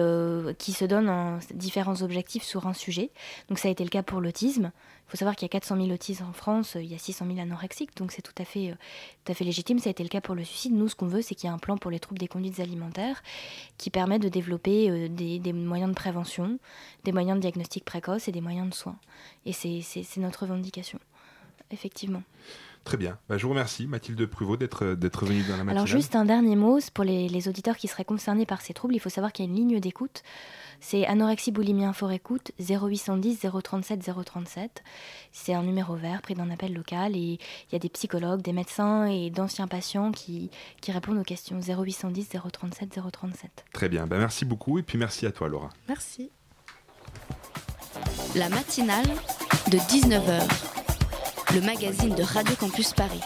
qui 0.58 0.72
se 0.72 0.84
donnent 0.84 1.08
en 1.08 1.38
différents 1.54 2.02
objectifs 2.02 2.42
sur 2.42 2.66
un 2.66 2.74
sujet. 2.74 3.10
Donc 3.48 3.60
ça 3.60 3.68
a 3.68 3.70
été 3.70 3.84
le 3.84 3.90
cas 3.90 4.02
pour 4.02 4.20
l'autisme. 4.20 4.72
Il 5.06 5.10
faut 5.10 5.16
savoir 5.18 5.36
qu'il 5.36 5.44
y 5.44 5.50
a 5.50 5.52
400 5.52 5.76
000 5.76 5.90
autistes 5.90 6.22
en 6.22 6.32
France, 6.32 6.76
il 6.80 6.86
y 6.86 6.94
a 6.94 6.98
600 6.98 7.26
000 7.26 7.38
anorexiques, 7.38 7.96
donc 7.96 8.10
c'est 8.10 8.22
tout 8.22 8.34
à 8.38 8.44
fait, 8.44 8.70
euh, 8.70 8.74
tout 9.24 9.32
à 9.32 9.34
fait 9.34 9.44
légitime. 9.44 9.78
Ça 9.78 9.90
a 9.90 9.92
été 9.92 10.02
le 10.02 10.08
cas 10.08 10.20
pour 10.20 10.34
le 10.34 10.44
suicide. 10.44 10.72
Nous, 10.72 10.88
ce 10.88 10.96
qu'on 10.96 11.06
veut, 11.06 11.22
c'est 11.22 11.34
qu'il 11.34 11.48
y 11.48 11.52
ait 11.52 11.54
un 11.54 11.58
plan 11.58 11.76
pour 11.76 11.90
les 11.90 12.00
troubles 12.00 12.18
des 12.18 12.28
conduites 12.28 12.58
alimentaires 12.60 13.22
qui 13.76 13.90
permet 13.90 14.18
de 14.18 14.28
développer 14.28 14.90
euh, 14.90 15.08
des, 15.08 15.38
des 15.38 15.52
moyens 15.52 15.90
de 15.90 15.94
prévention, 15.94 16.58
des 17.04 17.12
moyens 17.12 17.36
de 17.36 17.42
diagnostic 17.42 17.84
précoce 17.84 18.28
et 18.28 18.32
des 18.32 18.40
moyens 18.40 18.68
de 18.70 18.74
soins. 18.74 18.96
Et 19.44 19.52
c'est 19.52 20.16
notre 20.16 20.42
revendication, 20.42 20.98
effectivement. 21.70 22.22
Très 22.84 22.96
bien. 22.98 23.18
Bah, 23.28 23.38
je 23.38 23.44
vous 23.44 23.50
remercie, 23.50 23.86
Mathilde 23.86 24.26
Pruvot, 24.26 24.56
d'être 24.56 24.84
venue 24.84 25.42
dans 25.42 25.56
la 25.56 25.64
matinale. 25.64 25.70
Alors 25.70 25.86
juste 25.86 26.16
un 26.16 26.26
dernier 26.26 26.54
mot 26.54 26.78
pour 26.92 27.04
les, 27.04 27.28
les 27.28 27.48
auditeurs 27.48 27.76
qui 27.76 27.88
seraient 27.88 28.04
concernés 28.04 28.46
par 28.46 28.60
ces 28.60 28.74
troubles, 28.74 28.94
il 28.94 29.00
faut 29.00 29.08
savoir 29.08 29.32
qu'il 29.32 29.44
y 29.46 29.48
a 29.48 29.50
une 29.50 29.56
ligne 29.56 29.80
d'écoute. 29.80 30.22
C'est 30.80 31.06
anorexie 31.06 31.50
boulimie 31.50 31.84
info 31.84 32.10
écoute 32.10 32.52
0810 32.60 33.46
037 33.62 34.10
037. 34.24 34.82
C'est 35.32 35.54
un 35.54 35.62
numéro 35.62 35.94
vert 35.94 36.22
pris 36.22 36.34
d'un 36.34 36.50
appel 36.50 36.72
local 36.72 37.16
et 37.16 37.18
il 37.18 37.72
y 37.72 37.76
a 37.76 37.78
des 37.78 37.88
psychologues, 37.88 38.42
des 38.42 38.52
médecins 38.52 39.06
et 39.06 39.30
d'anciens 39.30 39.66
patients 39.66 40.12
qui, 40.12 40.50
qui 40.80 40.92
répondent 40.92 41.18
aux 41.18 41.24
questions 41.24 41.58
0810 41.60 42.28
037 42.52 43.00
037. 43.12 43.64
Très 43.72 43.88
bien. 43.88 44.06
Bah, 44.06 44.18
merci 44.18 44.44
beaucoup, 44.44 44.78
et 44.78 44.82
puis 44.82 44.98
merci 44.98 45.26
à 45.26 45.32
toi, 45.32 45.48
Laura. 45.48 45.70
Merci. 45.88 46.30
La 48.34 48.48
matinale 48.48 49.06
de 49.70 49.78
19h. 49.78 50.42
Le 51.54 51.60
magazine 51.60 52.14
de 52.14 52.22
Radio 52.22 52.54
Campus 52.56 52.92
Paris. 52.92 53.20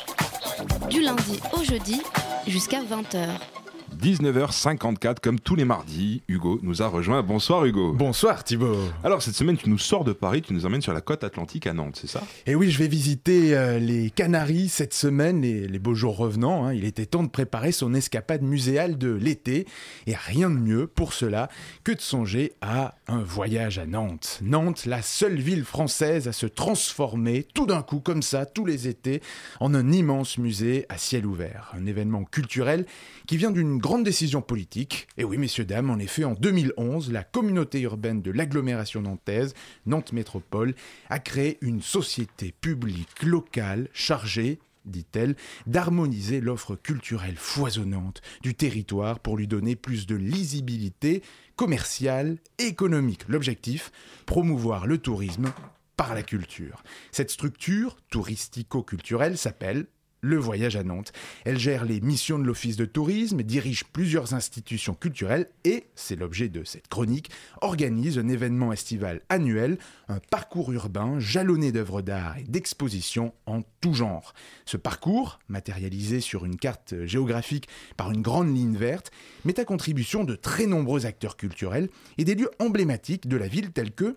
Du 0.91 1.01
lundi 1.01 1.41
au 1.53 1.65
jeudi 1.65 2.03
jusqu'à 2.47 2.83
20h. 2.83 3.58
19h54, 3.99 5.17
comme 5.21 5.41
tous 5.41 5.57
les 5.57 5.65
mardis, 5.65 6.23
Hugo 6.29 6.61
nous 6.63 6.83
a 6.83 6.87
rejoint. 6.87 7.23
Bonsoir 7.23 7.65
Hugo. 7.65 7.93
Bonsoir 7.93 8.45
Thibaut. 8.45 8.77
Alors 9.03 9.23
cette 9.23 9.35
semaine, 9.35 9.57
tu 9.57 9.69
nous 9.69 9.79
sors 9.79 10.05
de 10.05 10.13
Paris, 10.13 10.43
tu 10.43 10.53
nous 10.55 10.67
emmènes 10.67 10.83
sur 10.83 10.93
la 10.93 11.01
côte 11.01 11.25
atlantique 11.25 11.67
à 11.67 11.73
Nantes, 11.73 11.99
c'est 12.01 12.07
ça? 12.07 12.23
Et 12.47 12.55
oui, 12.55 12.71
je 12.71 12.79
vais 12.79 12.89
visiter 12.89 13.57
euh, 13.57 13.79
les 13.79 14.11
Canaries 14.11 14.69
cette 14.69 14.95
semaine, 14.95 15.43
les, 15.43 15.67
les 15.67 15.79
beaux 15.79 15.95
jours 15.95 16.17
revenant. 16.17 16.67
hein. 16.67 16.75
Il 16.75 16.85
était 16.85 17.07
temps 17.07 17.23
de 17.25 17.29
préparer 17.29 17.73
son 17.73 17.93
escapade 17.95 18.43
muséale 18.43 18.99
de 18.99 19.13
l'été. 19.13 19.67
Et 20.07 20.15
rien 20.15 20.49
de 20.51 20.57
mieux 20.57 20.87
pour 20.87 21.13
cela 21.13 21.49
que 21.83 21.93
de 21.93 22.01
songer 22.01 22.53
à 22.61 22.95
un 23.09 23.23
voyage 23.23 23.79
à 23.79 23.87
Nantes. 23.87 24.39
Nantes, 24.43 24.85
la 24.85 25.03
seule 25.03 25.41
ville 25.41 25.65
française 25.65 26.29
à 26.29 26.33
se 26.33 26.47
transformer 26.47 27.43
tout 27.55 27.67
d'un 27.67 27.83
coup, 27.83 28.01
comme 28.01 28.23
ça, 28.23 28.45
tous 28.47 28.67
les 28.67 28.87
étés, 28.87 29.23
en 29.61 29.75
un 29.75 29.91
immense 29.91 30.39
musée 30.39 30.85
à 30.91 30.99
ciel 30.99 31.27
ouvert. 31.27 31.73
Un 31.75 31.87
événement 31.87 32.25
culturel 32.25 32.85
qui 33.27 33.39
vient 33.39 33.51
d'une 33.51 33.79
grande 33.79 34.05
décision 34.05 34.43
politique. 34.43 35.09
Et 35.17 35.25
oui, 35.25 35.39
messieurs, 35.39 35.65
dames, 35.65 35.91
en 35.91 35.99
effet, 35.99 36.25
en 36.25 36.35
2011, 36.35 37.11
la 37.11 37.25
communauté 37.25 37.81
urbaine 37.81 38.21
de 38.21 38.31
l'agglomération 38.31 39.01
nantaise, 39.01 39.55
Nantes 39.87 40.13
Métropole, 40.13 40.75
a 41.09 41.19
créé 41.19 41.59
une 41.63 41.81
société 41.81 42.55
publique 42.61 43.23
locale 43.23 43.89
chargée 43.93 44.59
dit-elle, 44.89 45.37
d'harmoniser 45.67 46.41
l'offre 46.41 46.75
culturelle 46.75 47.37
foisonnante 47.37 48.23
du 48.43 48.55
territoire 48.55 49.21
pour 49.21 49.37
lui 49.37 49.47
donner 49.47 49.77
plus 49.77 50.07
de 50.07 50.15
lisibilité 50.15 51.23
commerciale 51.59 52.39
et 52.59 52.67
économique. 52.69 53.29
L'objectif, 53.29 53.91
promouvoir 54.27 54.87
le 54.87 54.97
tourisme 54.97 55.53
par 55.97 56.15
la 56.15 56.23
culture. 56.23 56.85
Cette 57.11 57.31
structure 57.31 57.97
touristico-culturelle 58.11 59.37
s'appelle 59.37 59.89
le 60.21 60.37
voyage 60.37 60.77
à 60.77 60.83
Nantes. 60.83 61.13
Elle 61.45 61.59
gère 61.59 61.85
les 61.85 62.01
missions 62.01 62.39
de 62.39 62.45
l'Office 62.45 62.77
de 62.77 62.85
tourisme, 62.85 63.43
dirige 63.43 63.85
plusieurs 63.85 64.35
institutions 64.35 64.95
culturelles 64.95 65.49
et, 65.65 65.87
c'est 65.95 66.17
l'objet 66.17 66.49
de 66.49 66.65
cette 66.65 66.89
chronique, 66.89 67.31
organise 67.61 68.19
un 68.19 68.29
événement 68.29 68.73
estival 68.73 69.21
annuel, 69.29 69.79
un 70.09 70.19
parcours 70.31 70.73
urbain 70.73 71.19
jalonné 71.19 71.73
d'œuvres 71.73 72.03
d'art 72.03 72.39
et 72.39 72.45
d'expositions 72.45 73.33
en 73.47 73.63
tout 73.81 73.95
genre. 73.95 74.35
Ce 74.65 74.77
parcours, 74.77 75.39
matérialisé 75.49 76.21
sur 76.21 76.45
une 76.45 76.57
carte 76.57 76.95
géographique 77.05 77.69
par 77.97 78.11
une 78.11 78.23
grande 78.23 78.55
ligne 78.55 78.77
verte, 78.77 79.11
met 79.45 79.61
à 79.61 79.65
contribution 79.65 80.25
de 80.25 80.35
très 80.35 80.67
nombreux 80.67 81.07
acteurs 81.07 81.37
culturels 81.37 81.89
et 82.17 82.25
des 82.25 82.35
lieux 82.35 82.51
emblématiques 82.59 83.29
de 83.29 83.37
la 83.37 83.49
ville 83.49 83.73
tels 83.73 83.93
que 83.93 84.17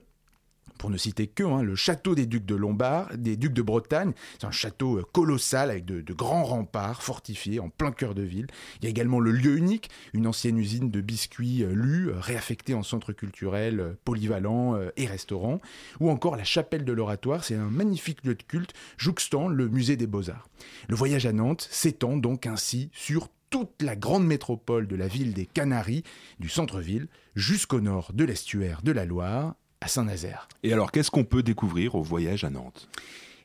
pour 0.82 0.90
ne 0.90 0.98
citer 0.98 1.28
que, 1.28 1.44
hein, 1.44 1.62
le 1.62 1.76
château 1.76 2.16
des 2.16 2.26
ducs 2.26 2.48
de 2.48 2.56
Lombard, 2.56 3.16
des 3.16 3.38
ducs 3.38 3.54
de 3.54 3.62
Bretagne. 3.62 4.14
C'est 4.40 4.48
un 4.48 4.52
château 4.52 4.98
euh, 4.98 5.06
colossal 5.14 5.70
avec 5.70 5.86
de, 5.86 6.02
de 6.02 6.14
grands 6.14 6.44
remparts 6.44 7.04
fortifiés 7.04 7.60
en 7.60 7.70
plein 7.70 7.92
cœur 7.92 8.16
de 8.16 8.24
ville. 8.24 8.48
Il 8.80 8.86
y 8.86 8.88
a 8.88 8.90
également 8.90 9.20
le 9.20 9.30
lieu 9.30 9.58
unique, 9.58 9.92
une 10.14 10.26
ancienne 10.26 10.58
usine 10.58 10.90
de 10.90 11.00
biscuits 11.00 11.64
euh, 11.64 11.72
lus, 11.76 12.10
euh, 12.10 12.20
réaffectée 12.20 12.74
en 12.74 12.82
centre 12.82 13.14
culturel, 13.14 13.96
polyvalent 14.06 14.76
et 14.98 15.06
restaurant. 15.06 15.62
Ou 16.00 16.10
encore 16.10 16.36
la 16.36 16.44
chapelle 16.44 16.84
de 16.84 16.94
l'oratoire, 16.94 17.44
c'est 17.44 17.54
un 17.54 17.70
magnifique 17.70 18.24
lieu 18.24 18.34
de 18.34 18.42
culte 18.42 18.74
jouxtant 18.98 19.50
le 19.50 19.68
musée 19.68 19.98
des 19.98 20.08
beaux-arts. 20.08 20.50
Le 20.90 20.96
voyage 20.96 21.28
à 21.28 21.32
Nantes 21.32 21.68
s'étend 21.70 22.18
donc 22.18 22.48
ainsi 22.48 22.90
sur 22.92 23.28
toute 23.52 23.84
la 23.84 23.96
grande 23.96 24.26
métropole 24.26 24.88
de 24.88 24.96
la 24.96 25.08
ville 25.08 25.36
des 25.36 25.46
Canaries, 25.46 26.04
du 26.40 26.50
centre-ville, 26.50 27.08
jusqu'au 27.36 27.82
nord 27.82 28.14
de 28.14 28.24
l'estuaire 28.24 28.82
de 28.82 28.92
la 28.92 29.06
Loire, 29.06 29.56
à 29.82 29.88
Saint-Nazaire. 29.88 30.48
Et 30.64 30.72
alors, 30.72 30.92
qu'est-ce 30.92 31.12
qu'on 31.12 31.26
peut 31.26 31.44
découvrir 31.44 31.96
au 31.96 32.04
voyage 32.04 32.44
à 32.44 32.50
Nantes? 32.50 32.88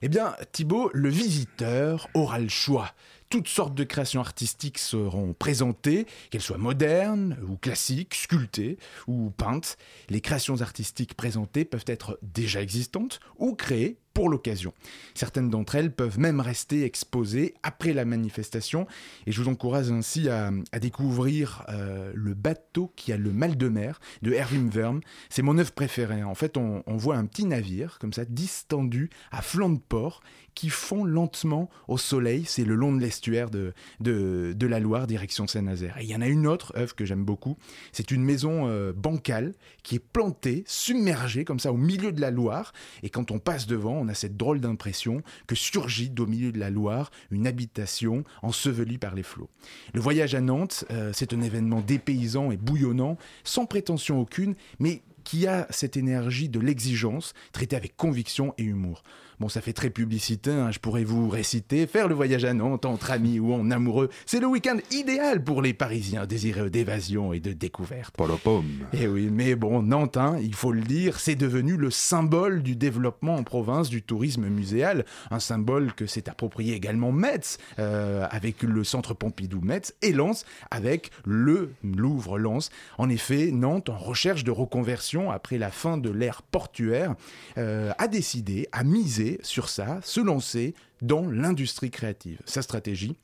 Eh 0.02 0.08
bien, 0.08 0.34
Thibaut, 0.52 0.90
le 0.92 1.08
visiteur 1.08 2.08
aura 2.14 2.38
le 2.38 2.48
choix. 2.48 2.92
Toutes 3.28 3.48
sortes 3.48 3.74
de 3.74 3.82
créations 3.82 4.20
artistiques 4.20 4.78
seront 4.78 5.32
présentées, 5.32 6.06
qu'elles 6.30 6.42
soient 6.42 6.58
modernes 6.58 7.36
ou 7.48 7.56
classiques, 7.56 8.14
sculptées 8.14 8.78
ou 9.08 9.30
peintes. 9.30 9.78
Les 10.10 10.20
créations 10.20 10.60
artistiques 10.60 11.14
présentées 11.14 11.64
peuvent 11.64 11.84
être 11.88 12.20
déjà 12.22 12.62
existantes 12.62 13.18
ou 13.38 13.54
créées 13.54 13.96
pour 14.16 14.30
l'occasion. 14.30 14.72
Certaines 15.12 15.50
d'entre 15.50 15.74
elles 15.74 15.92
peuvent 15.92 16.18
même 16.18 16.40
rester 16.40 16.84
exposées 16.84 17.52
après 17.62 17.92
la 17.92 18.06
manifestation 18.06 18.86
et 19.26 19.32
je 19.32 19.42
vous 19.42 19.50
encourage 19.50 19.90
ainsi 19.90 20.30
à, 20.30 20.50
découvrir 20.80 21.66
euh, 21.68 22.12
le 22.14 22.32
bateau 22.32 22.90
qui 22.96 23.12
a 23.12 23.18
le 23.18 23.30
mal 23.30 23.58
de 23.58 23.68
mer 23.68 24.00
de 24.22 24.32
Erwin 24.32 24.70
Verm. 24.70 25.02
C'est 25.28 25.42
mon 25.42 25.58
œuvre 25.58 25.72
préférée. 25.72 26.22
En 26.22 26.34
fait, 26.34 26.56
on, 26.56 26.82
voit 26.96 27.16
un 27.16 27.26
petit 27.26 27.44
navire 27.44 27.98
comme 27.98 28.14
ça 28.14 28.24
distendu 28.24 29.10
à 29.30 29.42
flanc 29.42 29.68
de 29.68 29.80
port 29.80 30.22
qui 30.54 30.70
fond 30.70 31.04
lentement 31.04 31.68
au 31.86 31.98
soleil. 31.98 32.44
C'est 32.46 32.64
le 32.64 32.74
long 32.74 32.94
de 32.94 33.00
l'estuaire 33.00 33.50
de, 33.50 33.74
de, 34.00 34.54
de 34.56 34.66
la 34.66 34.80
Loire, 34.80 35.06
direction 35.06 35.46
Saint-Nazaire. 35.46 35.98
Et 35.98 36.04
il 36.04 36.10
y 36.10 36.16
en 36.16 36.22
a 36.22 36.26
une 36.26 36.46
autre 36.46 36.72
œuvre 36.76 36.94
que 36.94 37.04
j'aime 37.04 37.24
beaucoup. 37.24 37.58
C'est 37.92 38.10
une 38.10 38.24
maison 38.24 38.66
euh, 38.66 38.94
bancale 38.94 39.52
qui 39.82 39.96
est 39.96 40.04
plantée, 40.12 40.64
submergée 40.66 41.44
comme 41.44 41.60
ça 41.60 41.72
au 41.72 41.76
milieu 41.76 42.10
de 42.10 42.22
la 42.22 42.30
Loire. 42.30 42.72
Et 43.02 43.10
quand 43.10 43.30
on 43.30 43.38
passe 43.38 43.66
devant, 43.66 44.05
on 44.08 44.14
cette 44.14 44.36
drôle 44.36 44.60
d'impression 44.60 45.22
que 45.46 45.54
surgit 45.54 46.12
au 46.18 46.26
milieu 46.26 46.52
de 46.52 46.58
la 46.58 46.70
Loire 46.70 47.10
une 47.30 47.46
habitation 47.46 48.24
ensevelie 48.42 48.98
par 48.98 49.14
les 49.14 49.22
flots. 49.22 49.50
Le 49.94 50.00
voyage 50.00 50.34
à 50.34 50.40
Nantes, 50.40 50.84
euh, 50.90 51.12
c'est 51.14 51.32
un 51.32 51.40
événement 51.40 51.80
dépaysant 51.80 52.50
et 52.50 52.56
bouillonnant, 52.56 53.18
sans 53.44 53.66
prétention 53.66 54.20
aucune, 54.20 54.54
mais 54.78 55.02
qui 55.24 55.46
a 55.46 55.66
cette 55.70 55.96
énergie 55.96 56.48
de 56.48 56.60
l'exigence, 56.60 57.34
traitée 57.52 57.76
avec 57.76 57.96
conviction 57.96 58.54
et 58.58 58.62
humour. 58.62 59.02
Bon, 59.38 59.50
ça 59.50 59.60
fait 59.60 59.74
très 59.74 59.90
publicité, 59.90 60.50
hein, 60.50 60.70
je 60.70 60.78
pourrais 60.78 61.04
vous 61.04 61.28
réciter, 61.28 61.86
faire 61.86 62.08
le 62.08 62.14
voyage 62.14 62.46
à 62.46 62.54
Nantes 62.54 62.86
entre 62.86 63.10
amis 63.10 63.38
ou 63.38 63.52
en 63.52 63.70
amoureux, 63.70 64.08
c'est 64.24 64.40
le 64.40 64.46
week-end 64.46 64.78
idéal 64.90 65.44
pour 65.44 65.60
les 65.60 65.74
Parisiens 65.74 66.24
désireux 66.24 66.70
d'évasion 66.70 67.34
et 67.34 67.40
de 67.40 67.52
découverte. 67.52 68.14
La 68.18 68.36
pomme. 68.36 68.86
Eh 68.94 69.06
oui, 69.06 69.28
mais 69.30 69.54
bon, 69.54 69.82
Nantes, 69.82 70.16
hein, 70.16 70.38
il 70.40 70.54
faut 70.54 70.72
le 70.72 70.80
dire, 70.80 71.20
c'est 71.20 71.34
devenu 71.34 71.76
le 71.76 71.90
symbole 71.90 72.62
du 72.62 72.76
développement 72.76 73.36
en 73.36 73.42
province 73.42 73.90
du 73.90 74.02
tourisme 74.02 74.46
muséal, 74.46 75.04
un 75.30 75.38
symbole 75.38 75.92
que 75.92 76.06
s'est 76.06 76.30
approprié 76.30 76.74
également 76.74 77.12
Metz, 77.12 77.58
euh, 77.78 78.26
avec 78.30 78.62
le 78.62 78.84
centre 78.84 79.12
Pompidou-Metz, 79.12 79.94
et 80.00 80.12
Lens, 80.12 80.46
avec 80.70 81.10
le 81.26 81.72
Louvre-Lens. 81.84 82.70
En 82.96 83.10
effet, 83.10 83.50
Nantes, 83.52 83.90
en 83.90 83.98
recherche 83.98 84.44
de 84.44 84.50
reconversion 84.50 85.30
après 85.30 85.58
la 85.58 85.70
fin 85.70 85.98
de 85.98 86.08
l'ère 86.08 86.40
portuaire, 86.40 87.14
euh, 87.58 87.92
a 87.98 88.08
décidé, 88.08 88.66
a 88.72 88.82
misé 88.82 89.25
sur 89.42 89.68
ça, 89.68 90.00
se 90.02 90.20
lancer 90.20 90.74
dans 91.02 91.26
l'industrie 91.28 91.90
créative. 91.90 92.40
Sa 92.44 92.62
stratégie 92.62 93.16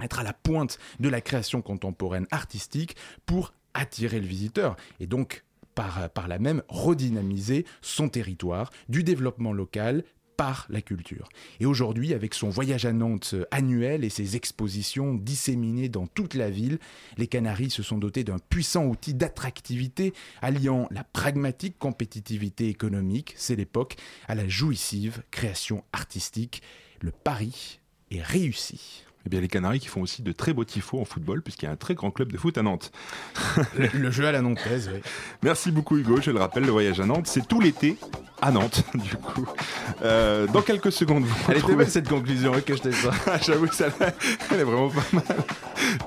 être 0.00 0.18
à 0.18 0.22
la 0.22 0.32
pointe 0.32 0.78
de 1.00 1.08
la 1.08 1.20
création 1.20 1.62
contemporaine 1.62 2.26
artistique 2.30 2.96
pour 3.24 3.52
attirer 3.74 4.20
le 4.20 4.26
visiteur 4.26 4.76
et 5.00 5.06
donc 5.06 5.44
par, 5.74 6.08
par 6.10 6.28
là 6.28 6.38
même 6.38 6.62
redynamiser 6.68 7.66
son 7.82 8.08
territoire, 8.08 8.72
du 8.88 9.04
développement 9.04 9.52
local 9.52 10.04
par 10.36 10.66
la 10.68 10.82
culture. 10.82 11.28
Et 11.60 11.66
aujourd'hui, 11.66 12.14
avec 12.14 12.34
son 12.34 12.48
voyage 12.48 12.84
à 12.84 12.92
Nantes 12.92 13.34
annuel 13.50 14.04
et 14.04 14.10
ses 14.10 14.36
expositions 14.36 15.14
disséminées 15.14 15.88
dans 15.88 16.06
toute 16.06 16.34
la 16.34 16.50
ville, 16.50 16.78
les 17.16 17.26
Canaries 17.26 17.70
se 17.70 17.82
sont 17.82 17.98
dotés 17.98 18.24
d'un 18.24 18.38
puissant 18.38 18.84
outil 18.86 19.14
d'attractivité 19.14 20.12
alliant 20.42 20.88
la 20.90 21.04
pragmatique 21.04 21.78
compétitivité 21.78 22.68
économique, 22.68 23.34
c'est 23.36 23.56
l'époque, 23.56 23.96
à 24.28 24.34
la 24.34 24.48
jouissive 24.48 25.22
création 25.30 25.84
artistique. 25.92 26.62
Le 27.00 27.10
pari 27.10 27.80
est 28.10 28.22
réussi. 28.22 29.05
Eh 29.26 29.28
bien, 29.28 29.40
les 29.40 29.48
Canaries 29.48 29.80
qui 29.80 29.88
font 29.88 30.02
aussi 30.02 30.22
de 30.22 30.32
très 30.32 30.52
beaux 30.52 30.64
tifos 30.64 31.00
en 31.00 31.04
football, 31.04 31.42
puisqu'il 31.42 31.66
y 31.66 31.68
a 31.68 31.72
un 31.72 31.76
très 31.76 31.94
grand 31.94 32.12
club 32.12 32.30
de 32.32 32.38
foot 32.38 32.56
à 32.58 32.62
Nantes. 32.62 32.92
Le, 33.78 33.88
le 33.92 34.10
jeu 34.10 34.26
à 34.26 34.32
la 34.32 34.40
nantaise, 34.40 34.90
oui. 34.92 35.00
Merci 35.42 35.70
beaucoup 35.70 35.96
Hugo, 35.96 36.20
je 36.20 36.30
le 36.30 36.38
rappelle, 36.38 36.64
le 36.64 36.70
voyage 36.70 37.00
à 37.00 37.06
Nantes, 37.06 37.26
c'est 37.26 37.46
tout 37.46 37.60
l'été 37.60 37.96
à 38.40 38.50
Nantes, 38.50 38.84
du 38.94 39.16
coup. 39.16 39.46
Euh, 40.02 40.46
dans 40.46 40.62
quelques 40.62 40.92
secondes, 40.92 41.24
vous 41.24 41.34
Elle 41.48 41.58
était 41.58 41.74
belle 41.74 41.90
cette 41.90 42.08
conclusion, 42.08 42.54
hein, 42.54 42.60
que 42.60 42.74
je 42.76 42.82
ça. 42.90 43.38
J'avoue 43.42 43.66
que 43.66 43.74
ça, 43.74 43.86
elle 44.52 44.60
est 44.60 44.64
vraiment 44.64 44.90
pas 44.90 45.02
mal. 45.12 45.24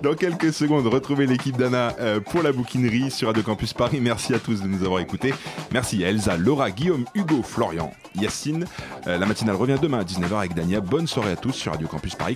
Dans 0.03 0.13
quelques 0.13 0.53
secondes, 0.53 0.87
retrouvez 0.87 1.25
l'équipe 1.25 1.57
d'Anna 1.57 1.95
euh, 1.99 2.19
pour 2.19 2.43
la 2.43 2.51
bouquinerie 2.51 3.11
sur 3.11 3.27
Radio 3.27 3.43
Campus 3.43 3.73
Paris. 3.73 3.99
Merci 4.01 4.33
à 4.33 4.39
tous 4.39 4.61
de 4.61 4.67
nous 4.67 4.83
avoir 4.83 4.99
écoutés. 4.99 5.33
Merci 5.71 6.03
à 6.03 6.09
Elsa, 6.09 6.37
Laura, 6.37 6.71
Guillaume, 6.71 7.05
Hugo, 7.15 7.41
Florian, 7.43 7.91
Yacine. 8.15 8.65
Euh, 9.07 9.17
la 9.17 9.25
matinale 9.25 9.55
revient 9.55 9.77
demain 9.81 9.99
à 9.99 10.03
19h 10.03 10.37
avec 10.37 10.53
Dania. 10.53 10.81
Bonne 10.81 11.07
soirée 11.07 11.31
à 11.31 11.35
tous 11.35 11.53
sur 11.53 11.71
Radio 11.71 11.87
Campus 11.87 12.15
Paris 12.15 12.35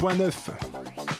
107.9. 0.00 1.19